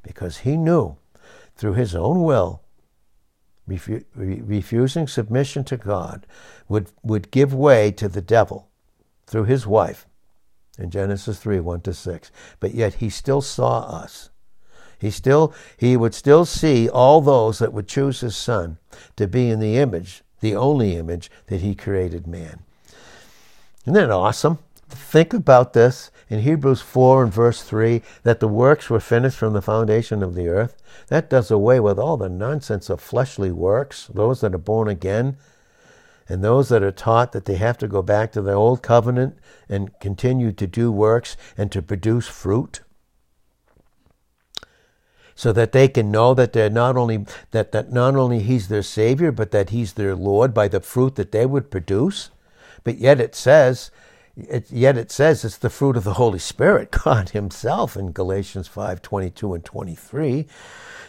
because 0.03 0.39
he 0.39 0.57
knew 0.57 0.97
through 1.55 1.75
his 1.75 1.95
own 1.95 2.23
will 2.23 2.63
refu- 3.69 4.05
refusing 4.15 5.07
submission 5.07 5.63
to 5.65 5.77
God 5.77 6.27
would, 6.69 6.91
would 7.03 7.31
give 7.31 7.53
way 7.55 7.91
to 7.93 8.09
the 8.09 8.23
devil 8.23 8.69
through 9.27 9.45
his 9.45 9.67
wife 9.67 10.07
in 10.79 10.91
Genesis 10.91 11.39
3 11.39 11.61
1 11.61 11.83
to 11.83 11.95
6. 11.95 12.33
But 12.59 12.75
yet 12.75 12.95
he 12.95 13.11
still 13.11 13.43
saw 13.43 13.81
us. 13.81 14.31
He 14.99 15.11
still 15.11 15.55
he 15.79 15.97
would 15.97 16.15
still 16.15 16.45
see 16.45 16.89
all 16.89 17.21
those 17.21 17.59
that 17.59 17.73
would 17.73 17.89
choose 17.89 18.21
his 18.21 18.37
son 18.37 18.79
to 19.17 19.27
be 19.27 19.49
in 19.49 19.59
the 19.59 19.79
image, 19.79 20.23
the 20.41 20.57
only 20.57 20.97
image 20.97 21.31
that 21.47 21.61
he 21.61 21.75
created 21.75 22.27
man. 22.27 22.61
Isn't 23.83 23.95
that 23.95 24.11
awesome? 24.11 24.59
Think 24.89 25.33
about 25.33 25.73
this 25.73 26.11
in 26.29 26.41
Hebrews 26.41 26.81
4 26.81 27.25
and 27.25 27.33
verse 27.33 27.63
3 27.63 28.03
that 28.23 28.41
the 28.41 28.49
works 28.49 28.91
were 28.91 29.01
finished 29.01 29.37
from 29.37 29.53
the 29.53 29.63
foundation 29.63 30.23
of 30.23 30.35
the 30.35 30.49
earth. 30.49 30.77
That 31.09 31.31
does 31.31 31.51
away 31.51 31.81
with 31.81 31.99
all 31.99 32.17
the 32.17 32.29
nonsense 32.29 32.91
of 32.91 33.01
fleshly 33.01 33.53
works, 33.53 34.09
those 34.13 34.41
that 34.41 34.55
are 34.55 34.59
born 34.59 34.89
again 34.89 35.37
and 36.31 36.45
those 36.45 36.69
that 36.69 36.83
are 36.83 36.93
taught 36.93 37.33
that 37.33 37.45
they 37.45 37.57
have 37.57 37.77
to 37.79 37.89
go 37.89 38.03
back 38.03 38.31
to 38.33 38.41
the 38.41 38.53
old 38.53 38.83
covenant 38.83 39.37
and 39.69 39.99
continue 39.99 40.53
to 40.53 40.67
do 40.67 40.93
works 40.93 41.37
and 41.59 41.73
to 41.73 41.83
produce 41.83 42.29
fruit 42.29 42.83
so 45.41 45.55
that 45.55 45.73
they 45.73 45.89
can 45.89 46.11
know 46.11 46.35
that 46.35 46.53
they're 46.53 46.69
not 46.69 46.99
only 46.99 47.25
that, 47.53 47.73
that 47.73 47.91
not 47.91 48.15
only 48.15 48.41
he's 48.41 48.69
their 48.69 48.83
savior 48.83 49.33
but 49.33 49.53
that 49.53 49.71
he's 49.71 49.95
their 49.95 50.15
lord 50.15 50.53
by 50.53 50.69
the 50.69 50.81
fruit 50.81 51.15
that 51.15 51.33
they 51.33 51.47
would 51.47 51.71
produce 51.71 52.29
but 52.85 52.99
yet 52.99 53.19
it 53.19 53.35
says 53.35 53.91
it, 54.37 54.71
yet 54.71 54.99
it 54.99 55.11
says 55.11 55.43
it's 55.43 55.57
the 55.57 55.71
fruit 55.71 55.97
of 55.97 56.05
the 56.05 56.15
Holy 56.15 56.39
Spirit, 56.39 56.91
God 57.05 57.31
Himself, 57.31 57.97
in 57.97 58.13
Galatians 58.13 58.69
5 58.69 59.03
22 59.03 59.55
and 59.55 59.65
23. 59.65 60.47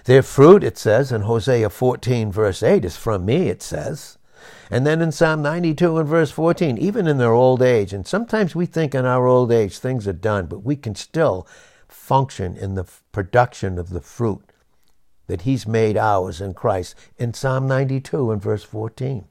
Their 0.05 0.23
fruit, 0.23 0.63
it 0.63 0.77
says 0.77 1.11
in 1.11 1.21
Hosea 1.21 1.69
14, 1.69 2.31
verse 2.31 2.63
8, 2.63 2.83
is 2.83 2.97
from 2.97 3.23
me, 3.25 3.47
it 3.47 3.61
says. 3.61 4.17
And 4.69 4.85
then 4.85 5.01
in 5.01 5.11
Psalm 5.11 5.41
92 5.43 5.99
and 5.99 6.09
verse 6.09 6.31
14, 6.31 6.77
even 6.77 7.07
in 7.07 7.19
their 7.19 7.33
old 7.33 7.61
age, 7.61 7.93
and 7.93 8.07
sometimes 8.07 8.55
we 8.55 8.65
think 8.65 8.95
in 8.95 9.05
our 9.05 9.27
old 9.27 9.51
age 9.51 9.77
things 9.77 10.07
are 10.07 10.13
done, 10.13 10.47
but 10.47 10.63
we 10.63 10.75
can 10.75 10.95
still 10.95 11.47
function 11.87 12.57
in 12.57 12.75
the 12.75 12.85
production 13.11 13.77
of 13.77 13.89
the 13.89 14.01
fruit 14.01 14.43
that 15.27 15.41
He's 15.41 15.67
made 15.67 15.97
ours 15.97 16.41
in 16.41 16.53
Christ 16.53 16.95
in 17.17 17.33
Psalm 17.33 17.67
92 17.67 18.31
and 18.31 18.41
verse 18.41 18.63
14. 18.63 19.25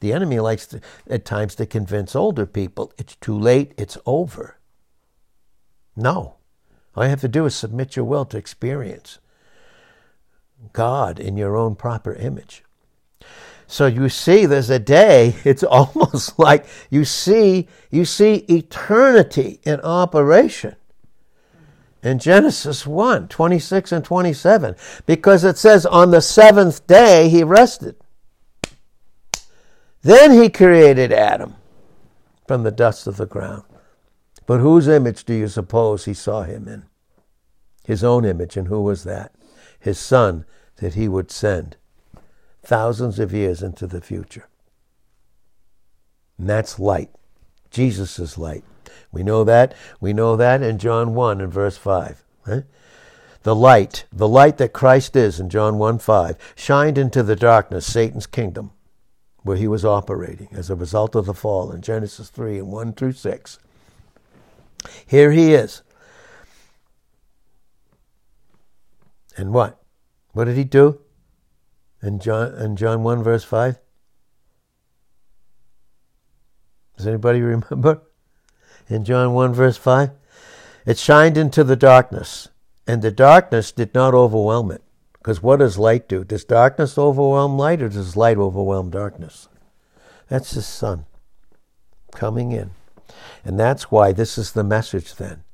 The 0.00 0.12
enemy 0.12 0.40
likes 0.40 0.66
to, 0.68 0.80
at 1.08 1.24
times 1.24 1.54
to 1.56 1.66
convince 1.66 2.16
older 2.16 2.46
people 2.46 2.92
it's 2.98 3.16
too 3.16 3.38
late, 3.38 3.72
it's 3.76 3.98
over. 4.06 4.58
No. 5.96 6.36
All 6.96 7.04
you 7.04 7.10
have 7.10 7.20
to 7.20 7.28
do 7.28 7.44
is 7.44 7.54
submit 7.54 7.96
your 7.96 8.04
will 8.04 8.24
to 8.26 8.36
experience 8.36 9.18
God 10.72 11.18
in 11.18 11.36
your 11.36 11.56
own 11.56 11.74
proper 11.74 12.14
image. 12.14 12.64
So 13.66 13.86
you 13.86 14.08
see, 14.08 14.46
there's 14.46 14.70
a 14.70 14.78
day, 14.78 15.36
it's 15.44 15.64
almost 15.64 16.38
like 16.38 16.66
you 16.90 17.04
see, 17.04 17.68
you 17.90 18.04
see 18.04 18.36
eternity 18.48 19.60
in 19.64 19.80
operation 19.80 20.76
in 22.04 22.18
Genesis 22.18 22.86
1 22.86 23.28
26 23.28 23.90
and 23.90 24.04
27, 24.04 24.76
because 25.06 25.42
it 25.42 25.56
says, 25.56 25.86
On 25.86 26.10
the 26.10 26.20
seventh 26.20 26.86
day 26.86 27.28
he 27.28 27.42
rested. 27.42 27.96
Then 30.02 30.32
he 30.32 30.50
created 30.50 31.12
Adam 31.12 31.56
from 32.46 32.62
the 32.62 32.70
dust 32.70 33.06
of 33.06 33.16
the 33.16 33.26
ground. 33.26 33.62
But 34.46 34.60
whose 34.60 34.86
image 34.86 35.24
do 35.24 35.32
you 35.32 35.48
suppose 35.48 36.04
he 36.04 36.12
saw 36.12 36.42
him 36.42 36.68
in? 36.68 36.84
His 37.84 38.04
own 38.04 38.26
image. 38.26 38.58
And 38.58 38.68
who 38.68 38.82
was 38.82 39.04
that? 39.04 39.32
His 39.80 39.98
son 39.98 40.44
that 40.76 40.92
he 40.92 41.08
would 41.08 41.30
send 41.30 41.78
thousands 42.62 43.18
of 43.18 43.32
years 43.32 43.62
into 43.62 43.86
the 43.86 44.02
future. 44.02 44.46
And 46.36 46.50
that's 46.50 46.78
light. 46.78 47.10
Jesus 47.70 48.18
is 48.18 48.36
light. 48.36 48.64
We 49.12 49.22
know 49.22 49.44
that. 49.44 49.74
We 50.00 50.12
know 50.12 50.36
that 50.36 50.62
in 50.62 50.78
John 50.78 51.14
1 51.14 51.40
and 51.40 51.52
verse 51.52 51.76
5. 51.76 52.24
The 53.42 53.54
light, 53.54 54.06
the 54.12 54.28
light 54.28 54.56
that 54.58 54.72
Christ 54.72 55.16
is 55.16 55.38
in 55.38 55.50
John 55.50 55.78
1 55.78 55.98
5, 55.98 56.54
shined 56.56 56.96
into 56.96 57.22
the 57.22 57.36
darkness, 57.36 57.86
Satan's 57.86 58.26
kingdom 58.26 58.70
where 59.44 59.58
he 59.58 59.68
was 59.68 59.84
operating 59.84 60.48
as 60.52 60.70
a 60.70 60.74
result 60.74 61.14
of 61.14 61.26
the 61.26 61.34
fall 61.34 61.70
in 61.70 61.82
Genesis 61.82 62.30
3 62.30 62.58
and 62.58 62.72
1 62.72 62.94
through 62.94 63.12
6. 63.12 63.58
Here 65.06 65.30
he 65.32 65.52
is. 65.52 65.82
And 69.36 69.52
what? 69.52 69.82
What 70.32 70.46
did 70.46 70.56
he 70.56 70.64
do? 70.64 71.00
In 72.02 72.18
John, 72.18 72.54
in 72.54 72.76
John 72.76 73.02
1, 73.02 73.22
verse 73.22 73.44
5? 73.44 73.78
Does 76.96 77.06
anybody 77.06 77.40
remember? 77.42 78.02
In 78.88 79.04
John 79.04 79.32
1, 79.32 79.54
verse 79.54 79.76
5? 79.76 80.10
It 80.86 80.98
shined 80.98 81.36
into 81.36 81.64
the 81.64 81.76
darkness, 81.76 82.48
and 82.86 83.00
the 83.00 83.10
darkness 83.10 83.72
did 83.72 83.94
not 83.94 84.14
overwhelm 84.14 84.70
it. 84.70 84.82
Because 85.14 85.42
what 85.42 85.60
does 85.60 85.78
light 85.78 86.06
do? 86.06 86.22
Does 86.22 86.44
darkness 86.44 86.98
overwhelm 86.98 87.56
light 87.56 87.80
or 87.80 87.88
does 87.88 88.14
light 88.14 88.36
overwhelm 88.36 88.90
darkness? 88.90 89.48
That's 90.28 90.52
the 90.52 90.60
sun 90.60 91.06
coming 92.14 92.52
in. 92.52 92.72
And 93.42 93.58
that's 93.58 93.90
why 93.90 94.12
this 94.12 94.36
is 94.36 94.52
the 94.52 94.64
message 94.64 95.14
then 95.14 95.44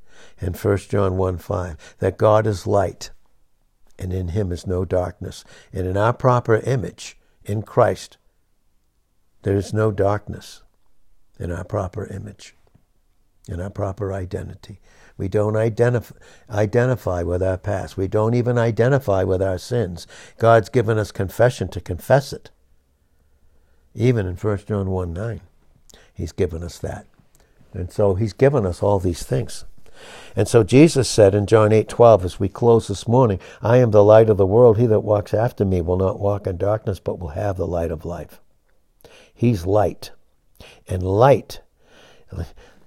in 0.41 0.55
1 0.55 0.77
John 0.89 1.17
1 1.17 1.39
5 1.39 1.97
that 1.99 2.19
God 2.19 2.47
is 2.47 2.67
light 2.67 3.11
and 3.99 4.13
in 4.13 4.29
him 4.29 4.51
is 4.51 4.67
no 4.67 4.85
darkness. 4.85 5.45
And 5.73 5.87
in 5.87 5.97
our 5.97 6.13
proper 6.13 6.57
image 6.57 7.19
in 7.45 7.63
Christ, 7.63 8.17
there 9.43 9.57
is 9.57 9.73
no 9.73 9.93
darkness 9.93 10.63
in 11.39 11.53
our 11.53 11.65
proper 11.65 12.07
image, 12.07 12.55
in 13.49 13.61
our 13.61 13.71
proper 13.71 14.13
identity. 14.13 14.81
We 15.17 15.29
don't 15.29 15.57
identify, 15.57 16.17
identify 16.49 17.23
with 17.23 17.43
our 17.43 17.59
past. 17.59 17.97
We 17.97 18.09
don't 18.09 18.35
even 18.35 18.57
identify 18.57 19.23
with 19.23 19.43
our 19.43 19.59
sins. 19.59 20.07
God's 20.39 20.69
given 20.69 20.99
us 20.99 21.13
confession 21.13 21.69
to 21.69 21.81
confess 21.81 22.33
it. 22.33 22.51
Even 23.95 24.27
in 24.27 24.37
1 24.37 24.59
John 24.67 24.91
1 24.91 25.13
9, 25.13 25.41
He's 26.15 26.33
given 26.33 26.63
us 26.63 26.79
that. 26.79 27.07
And 27.73 27.93
so 27.93 28.15
He's 28.15 28.33
given 28.33 28.65
us 28.65 28.83
all 28.83 28.99
these 28.99 29.23
things. 29.23 29.65
And 30.35 30.49
so 30.49 30.63
Jesus 30.63 31.09
said 31.09 31.35
in 31.35 31.47
John 31.47 31.73
8 31.73 31.89
12, 31.89 32.25
as 32.25 32.41
we 32.41 32.49
close 32.49 32.89
this 32.89 33.07
morning, 33.07 33.41
I 33.61 33.77
am 33.77 33.91
the 33.91 34.05
light 34.05 34.31
of 34.31 34.37
the 34.37 34.47
world. 34.47 34.79
He 34.79 34.87
that 34.87 35.01
walks 35.01 35.35
after 35.35 35.65
me 35.65 35.81
will 35.81 35.99
not 35.99 36.21
walk 36.21 36.47
in 36.47 36.57
darkness, 36.57 37.01
but 37.01 37.19
will 37.19 37.29
have 37.29 37.57
the 37.57 37.67
light 37.67 37.91
of 37.91 38.05
life. 38.05 38.41
He's 39.35 39.67
light. 39.67 40.13
And 40.89 41.03
light, 41.03 41.61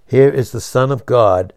here 0.06 0.30
is 0.30 0.52
the 0.52 0.62
Son 0.62 0.92
of 0.92 1.06
God 1.06 1.54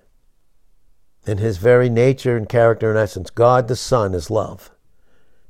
in 1.26 1.38
his 1.38 1.59
very 1.59 1.90
nature 1.90 2.36
and 2.36 2.49
character 2.49 2.90
and 2.90 2.99
essence. 2.99 3.30
God 3.30 3.68
the 3.68 3.76
Son 3.76 4.14
is 4.14 4.30
love, 4.30 4.70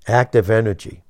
active 0.07 0.51
energy. 0.51 1.03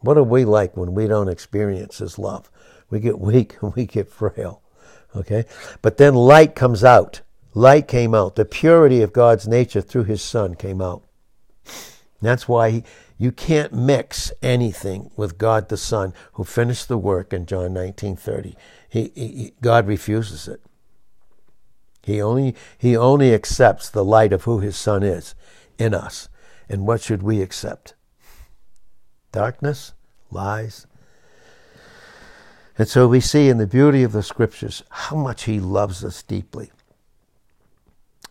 What 0.00 0.18
are 0.18 0.22
we 0.22 0.44
like 0.44 0.76
when 0.76 0.94
we 0.94 1.06
don't 1.06 1.28
experience 1.28 1.98
his 1.98 2.18
love? 2.18 2.50
We 2.90 3.00
get 3.00 3.18
weak 3.18 3.56
and 3.62 3.74
we 3.74 3.86
get 3.86 4.10
frail. 4.10 4.62
Okay? 5.16 5.46
But 5.80 5.96
then 5.96 6.14
light 6.14 6.54
comes 6.54 6.84
out. 6.84 7.22
Light 7.54 7.88
came 7.88 8.14
out. 8.14 8.36
The 8.36 8.44
purity 8.44 9.00
of 9.00 9.12
God's 9.12 9.48
nature 9.48 9.80
through 9.80 10.04
his 10.04 10.22
Son 10.22 10.54
came 10.54 10.82
out. 10.82 11.04
That's 12.24 12.48
why 12.48 12.82
you 13.18 13.32
can't 13.32 13.72
mix 13.72 14.32
anything 14.42 15.10
with 15.16 15.38
God 15.38 15.68
the 15.68 15.76
Son, 15.76 16.12
who 16.34 16.44
finished 16.44 16.88
the 16.88 16.98
work 16.98 17.32
in 17.32 17.46
John 17.46 17.74
19:30. 17.74 18.54
He, 18.88 19.12
he, 19.14 19.54
God 19.60 19.86
refuses 19.86 20.48
it. 20.48 20.60
He 22.04 22.20
only, 22.20 22.54
he 22.76 22.96
only 22.96 23.32
accepts 23.32 23.88
the 23.88 24.04
light 24.04 24.32
of 24.32 24.44
who 24.44 24.60
his 24.60 24.76
son 24.76 25.02
is 25.02 25.34
in 25.78 25.94
us. 25.94 26.28
And 26.68 26.86
what 26.86 27.00
should 27.00 27.22
we 27.22 27.40
accept? 27.40 27.94
Darkness, 29.32 29.94
lies. 30.30 30.86
And 32.76 32.88
so 32.88 33.08
we 33.08 33.20
see 33.20 33.48
in 33.48 33.58
the 33.58 33.66
beauty 33.66 34.02
of 34.02 34.12
the 34.12 34.22
scriptures 34.22 34.82
how 34.90 35.16
much 35.16 35.44
he 35.44 35.60
loves 35.60 36.04
us 36.04 36.22
deeply. 36.22 36.70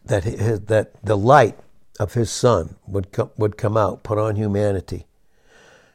That, 0.05 0.23
that 0.67 0.91
the 1.03 1.17
light 1.17 1.57
of 1.99 2.13
his 2.13 2.31
son 2.31 2.75
would 2.87 3.11
come, 3.11 3.31
would 3.37 3.57
come 3.57 3.77
out, 3.77 4.03
put 4.03 4.17
on 4.17 4.35
humanity, 4.35 5.05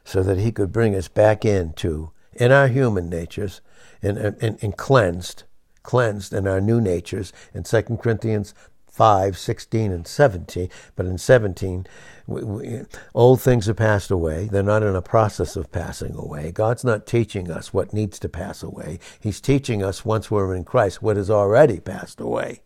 so 0.03 0.23
that 0.23 0.37
he 0.37 0.51
could 0.51 0.71
bring 0.71 0.95
us 0.95 1.07
back 1.07 1.45
into, 1.45 2.11
in 2.33 2.51
our 2.51 2.67
human 2.67 3.09
natures, 3.09 3.61
and, 4.01 4.17
and, 4.17 4.57
and 4.61 4.77
cleansed 4.77 5.43
cleansed 5.89 6.33
in 6.33 6.47
our 6.47 6.61
new 6.61 6.79
natures 6.79 7.33
in 7.51 7.63
2 7.63 7.81
Corinthians 7.99 8.53
5, 8.91 9.37
16, 9.37 9.91
and 9.91 10.05
17. 10.05 10.69
But 10.95 11.05
in 11.05 11.17
17, 11.17 11.87
we, 12.27 12.43
we, 12.43 12.81
old 13.15 13.41
things 13.41 13.65
have 13.65 13.77
passed 13.77 14.11
away. 14.11 14.49
They're 14.51 14.61
not 14.61 14.83
in 14.83 14.95
a 14.95 15.01
process 15.01 15.55
of 15.55 15.71
passing 15.71 16.15
away. 16.15 16.51
God's 16.51 16.83
not 16.83 17.07
teaching 17.07 17.49
us 17.49 17.73
what 17.73 17.93
needs 17.93 18.19
to 18.19 18.29
pass 18.29 18.61
away. 18.61 18.99
He's 19.19 19.41
teaching 19.41 19.83
us, 19.83 20.05
once 20.05 20.29
we're 20.29 20.53
in 20.53 20.63
Christ, 20.63 21.01
what 21.01 21.17
has 21.17 21.29
already 21.29 21.79
passed 21.79 22.19
away. 22.19 22.61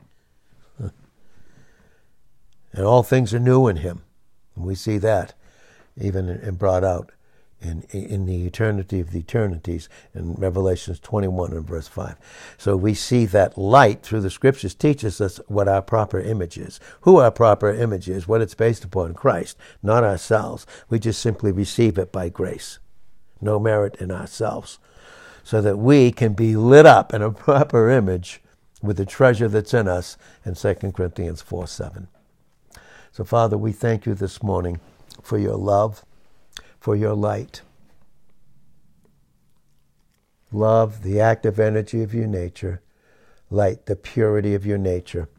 And 2.74 2.86
all 2.86 3.04
things 3.04 3.34
are 3.34 3.40
new 3.40 3.68
in 3.68 3.78
Him. 3.78 4.04
And 4.56 4.66
we 4.66 4.76
see 4.76 4.98
that 4.98 5.34
even 5.96 6.56
brought 6.56 6.84
out 6.84 7.12
in, 7.64 7.84
in 7.92 8.26
the 8.26 8.46
eternity 8.46 9.00
of 9.00 9.12
the 9.12 9.20
eternities 9.20 9.88
in 10.14 10.34
Revelations 10.34 11.00
21 11.00 11.54
and 11.54 11.66
verse 11.66 11.88
5. 11.88 12.18
So 12.58 12.76
we 12.76 12.94
see 12.94 13.26
that 13.28 13.58
light 13.58 14.04
through 14.04 14.22
the 14.22 14.30
scriptures 14.30 14.76
teaches 14.76 15.22
us 15.22 15.40
what 15.48 15.68
our 15.68 15.82
proper 15.82 16.20
image 16.20 16.58
is, 16.58 16.80
who 17.02 17.18
our 17.18 17.32
proper 17.32 17.72
image 17.72 18.10
is, 18.10 18.28
what 18.28 18.42
it's 18.42 18.56
based 18.56 18.84
upon 18.84 19.14
Christ, 19.14 19.58
not 19.82 20.04
ourselves. 20.04 20.66
We 20.90 21.00
just 21.00 21.22
simply 21.22 21.52
receive 21.52 21.98
it 21.98 22.12
by 22.12 22.30
grace, 22.30 22.80
no 23.40 23.60
merit 23.60 23.96
in 23.96 24.12
ourselves, 24.12 24.80
so 25.44 25.62
that 25.62 25.78
we 25.78 26.12
can 26.12 26.34
be 26.34 26.56
lit 26.56 26.86
up 26.86 27.14
in 27.14 27.22
a 27.22 27.32
proper 27.32 27.90
image 27.90 28.42
with 28.82 28.98
the 28.98 29.06
treasure 29.06 29.48
that's 29.48 29.74
in 29.74 29.88
us 29.88 30.18
in 30.46 30.56
2 30.56 30.74
Corinthians 30.92 31.42
4 31.42 31.68
7. 31.68 32.08
So, 33.14 33.24
Father, 33.24 33.58
we 33.58 33.72
thank 33.72 34.06
you 34.06 34.14
this 34.14 34.44
morning 34.44 34.82
for 35.22 35.38
your 35.38 35.56
love 35.56 36.04
for 36.84 36.98
your 36.98 37.14
light. 37.16 37.62
Love, 40.52 41.02
the 41.02 41.18
active 41.22 41.58
energy 41.58 42.04
of 42.04 42.14
your 42.14 42.28
nature. 42.28 42.82
Light, 43.50 43.86
the 43.86 43.96
purity 43.96 44.54
of 44.54 44.66
your 44.66 44.78
nature. 44.78 45.30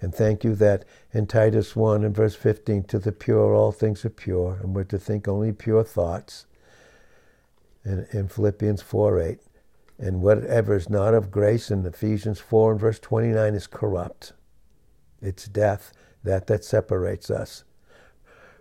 And 0.00 0.14
thank 0.14 0.44
you 0.44 0.54
that 0.54 0.84
in 1.12 1.26
Titus 1.26 1.74
1 1.74 2.04
and 2.04 2.14
verse 2.14 2.36
15, 2.36 2.84
to 2.84 3.00
the 3.00 3.10
pure 3.10 3.52
all 3.52 3.72
things 3.72 4.04
are 4.04 4.10
pure, 4.10 4.60
and 4.62 4.76
we're 4.76 4.84
to 4.84 4.98
think 4.98 5.26
only 5.26 5.50
pure 5.50 5.82
thoughts. 5.82 6.46
And 7.82 8.06
in 8.12 8.28
Philippians 8.28 8.80
4 8.80 9.20
8, 9.20 9.40
And 9.98 10.22
whatever 10.22 10.76
is 10.76 10.88
not 10.88 11.14
of 11.14 11.32
grace 11.32 11.68
in 11.72 11.84
Ephesians 11.84 12.38
4 12.38 12.70
and 12.70 12.80
verse 12.80 13.00
29 13.00 13.54
is 13.56 13.66
corrupt. 13.66 14.34
It's 15.20 15.48
death, 15.48 15.92
that 16.24 16.46
that 16.46 16.64
separates 16.64 17.30
us 17.30 17.64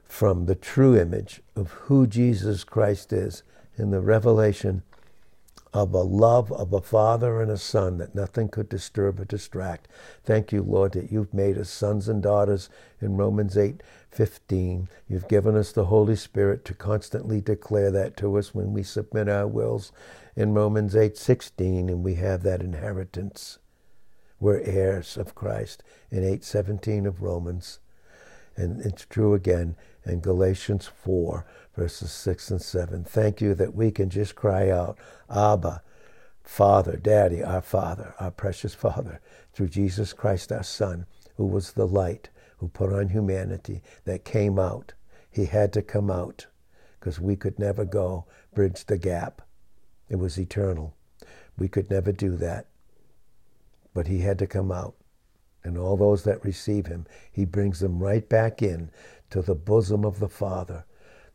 from 0.04 0.46
the 0.46 0.56
true 0.56 0.98
image 0.98 1.42
of 1.56 1.72
who 1.72 2.08
Jesus 2.08 2.64
Christ 2.64 3.12
is 3.12 3.44
in 3.78 3.92
the 3.92 4.02
revelation 4.02 4.84
of 5.74 5.94
a 5.94 6.02
love 6.02 6.52
of 6.52 6.74
a 6.74 6.82
father 6.82 7.42
and 7.42 7.52
a 7.52 7.58
son 7.58 7.98
that 7.98 8.16
nothing 8.16 8.50
could 8.50 8.70
disturb 8.70 9.20
or 9.20 9.26
distract. 9.26 9.88
Thank 10.24 10.52
you, 10.52 10.64
Lord, 10.64 10.94
that 10.94 11.12
you've 11.12 11.34
made 11.34 11.58
us 11.58 11.70
sons 11.70 12.08
and 12.08 12.24
daughters 12.24 12.70
in 13.02 13.18
Romans 13.18 13.58
8 13.58 13.82
15. 14.10 14.90
You've 15.08 15.28
given 15.28 15.56
us 15.56 15.72
the 15.72 15.86
Holy 15.86 16.16
Spirit 16.16 16.66
to 16.66 16.74
constantly 16.74 17.42
declare 17.42 17.92
that 17.92 18.18
to 18.18 18.38
us 18.38 18.56
when 18.56 18.74
we 18.74 18.82
submit 18.82 19.30
our 19.30 19.46
wills 19.46 19.92
in 20.36 20.54
Romans 20.54 20.96
8 20.96 21.18
16, 21.18 21.90
and 21.90 22.04
we 22.04 22.16
have 22.16 22.44
that 22.44 22.62
inheritance. 22.62 23.60
We're 24.40 24.62
heirs 24.62 25.18
of 25.18 25.36
Christ 25.36 25.84
in 26.12 26.24
8:17 26.24 27.06
of 27.06 27.22
Romans. 27.22 27.80
And 28.56 28.82
it's 28.82 29.06
true 29.06 29.34
again 29.34 29.76
in 30.06 30.20
Galatians 30.20 30.88
4, 30.88 31.46
verses 31.76 32.12
6 32.12 32.52
and 32.52 32.62
7. 32.62 33.04
Thank 33.04 33.42
you 33.42 33.54
that 33.54 33.76
we 33.76 33.92
can 33.92 34.10
just 34.10 34.36
cry 34.36 34.70
out, 34.70 34.98
Abba, 35.30 35.82
Father, 36.44 36.98
Daddy, 36.98 37.44
our 37.44 37.62
Father, 37.62 38.16
our 38.20 38.32
precious 38.32 38.74
Father, 38.74 39.20
through 39.54 39.68
Jesus 39.68 40.14
Christ, 40.14 40.52
our 40.52 40.64
Son, 40.64 41.06
who 41.36 41.46
was 41.46 41.74
the 41.74 41.88
light, 41.88 42.30
who 42.58 42.68
put 42.68 42.92
on 42.92 43.10
humanity, 43.10 43.84
that 44.06 44.26
came 44.26 44.58
out. 44.58 44.94
He 45.30 45.46
had 45.46 45.72
to 45.74 45.82
come 45.82 46.10
out 46.10 46.48
because 47.00 47.20
we 47.20 47.36
could 47.36 47.60
never 47.60 47.86
go 47.86 48.26
bridge 48.56 48.86
the 48.86 48.98
gap. 48.98 49.42
It 50.10 50.16
was 50.16 50.40
eternal. 50.40 50.96
We 51.58 51.68
could 51.68 51.92
never 51.92 52.12
do 52.12 52.36
that. 52.38 52.68
But 53.98 54.06
he 54.06 54.20
had 54.20 54.38
to 54.38 54.46
come 54.46 54.72
out 54.72 54.94
and 55.64 55.76
all 55.76 55.98
those 55.98 56.24
that 56.26 56.46
receive 56.46 56.86
him, 56.86 57.08
he 57.32 57.46
brings 57.46 57.80
them 57.80 57.98
right 57.98 58.30
back 58.30 58.62
in 58.62 58.92
to 59.32 59.42
the 59.42 59.56
bosom 59.56 60.06
of 60.06 60.20
the 60.20 60.30
Father. 60.30 60.86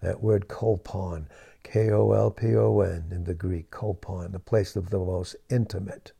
That 0.01 0.23
word 0.23 0.47
kolpon, 0.47 1.27
K 1.65 1.91
O 1.91 2.13
L 2.13 2.31
P 2.31 2.55
O 2.55 2.79
N 2.79 3.09
in 3.11 3.25
the 3.25 3.35
Greek, 3.35 3.73
kolpon, 3.73 4.31
the 4.31 4.39
place 4.39 4.77
of 4.77 4.91
the 4.91 5.01
most 5.01 5.35
intimate, 5.51 6.13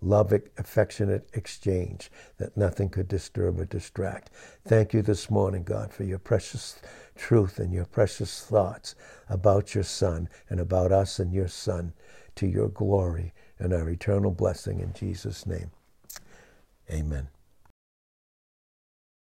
loving, 0.00 0.48
affectionate 0.56 1.28
exchange 1.34 2.10
that 2.38 2.56
nothing 2.56 2.88
could 2.88 3.06
disturb 3.06 3.60
or 3.60 3.66
distract. 3.66 4.30
Thank 4.66 4.94
you 4.94 5.02
this 5.02 5.30
morning, 5.30 5.62
God, 5.62 5.92
for 5.92 6.04
your 6.04 6.18
precious 6.18 6.80
truth 7.16 7.58
and 7.58 7.74
your 7.74 7.84
precious 7.84 8.42
thoughts 8.46 8.94
about 9.28 9.74
your 9.74 9.84
Son 9.84 10.30
and 10.48 10.58
about 10.58 10.90
us 10.90 11.18
and 11.18 11.34
your 11.34 11.48
Son 11.48 11.92
to 12.36 12.46
your 12.46 12.68
glory 12.70 13.34
and 13.58 13.72
our 13.72 13.88
eternal 13.88 14.30
blessing 14.30 14.80
in 14.80 14.92
Jesus' 14.92 15.46
name. 15.46 15.70
Amen. 16.90 17.28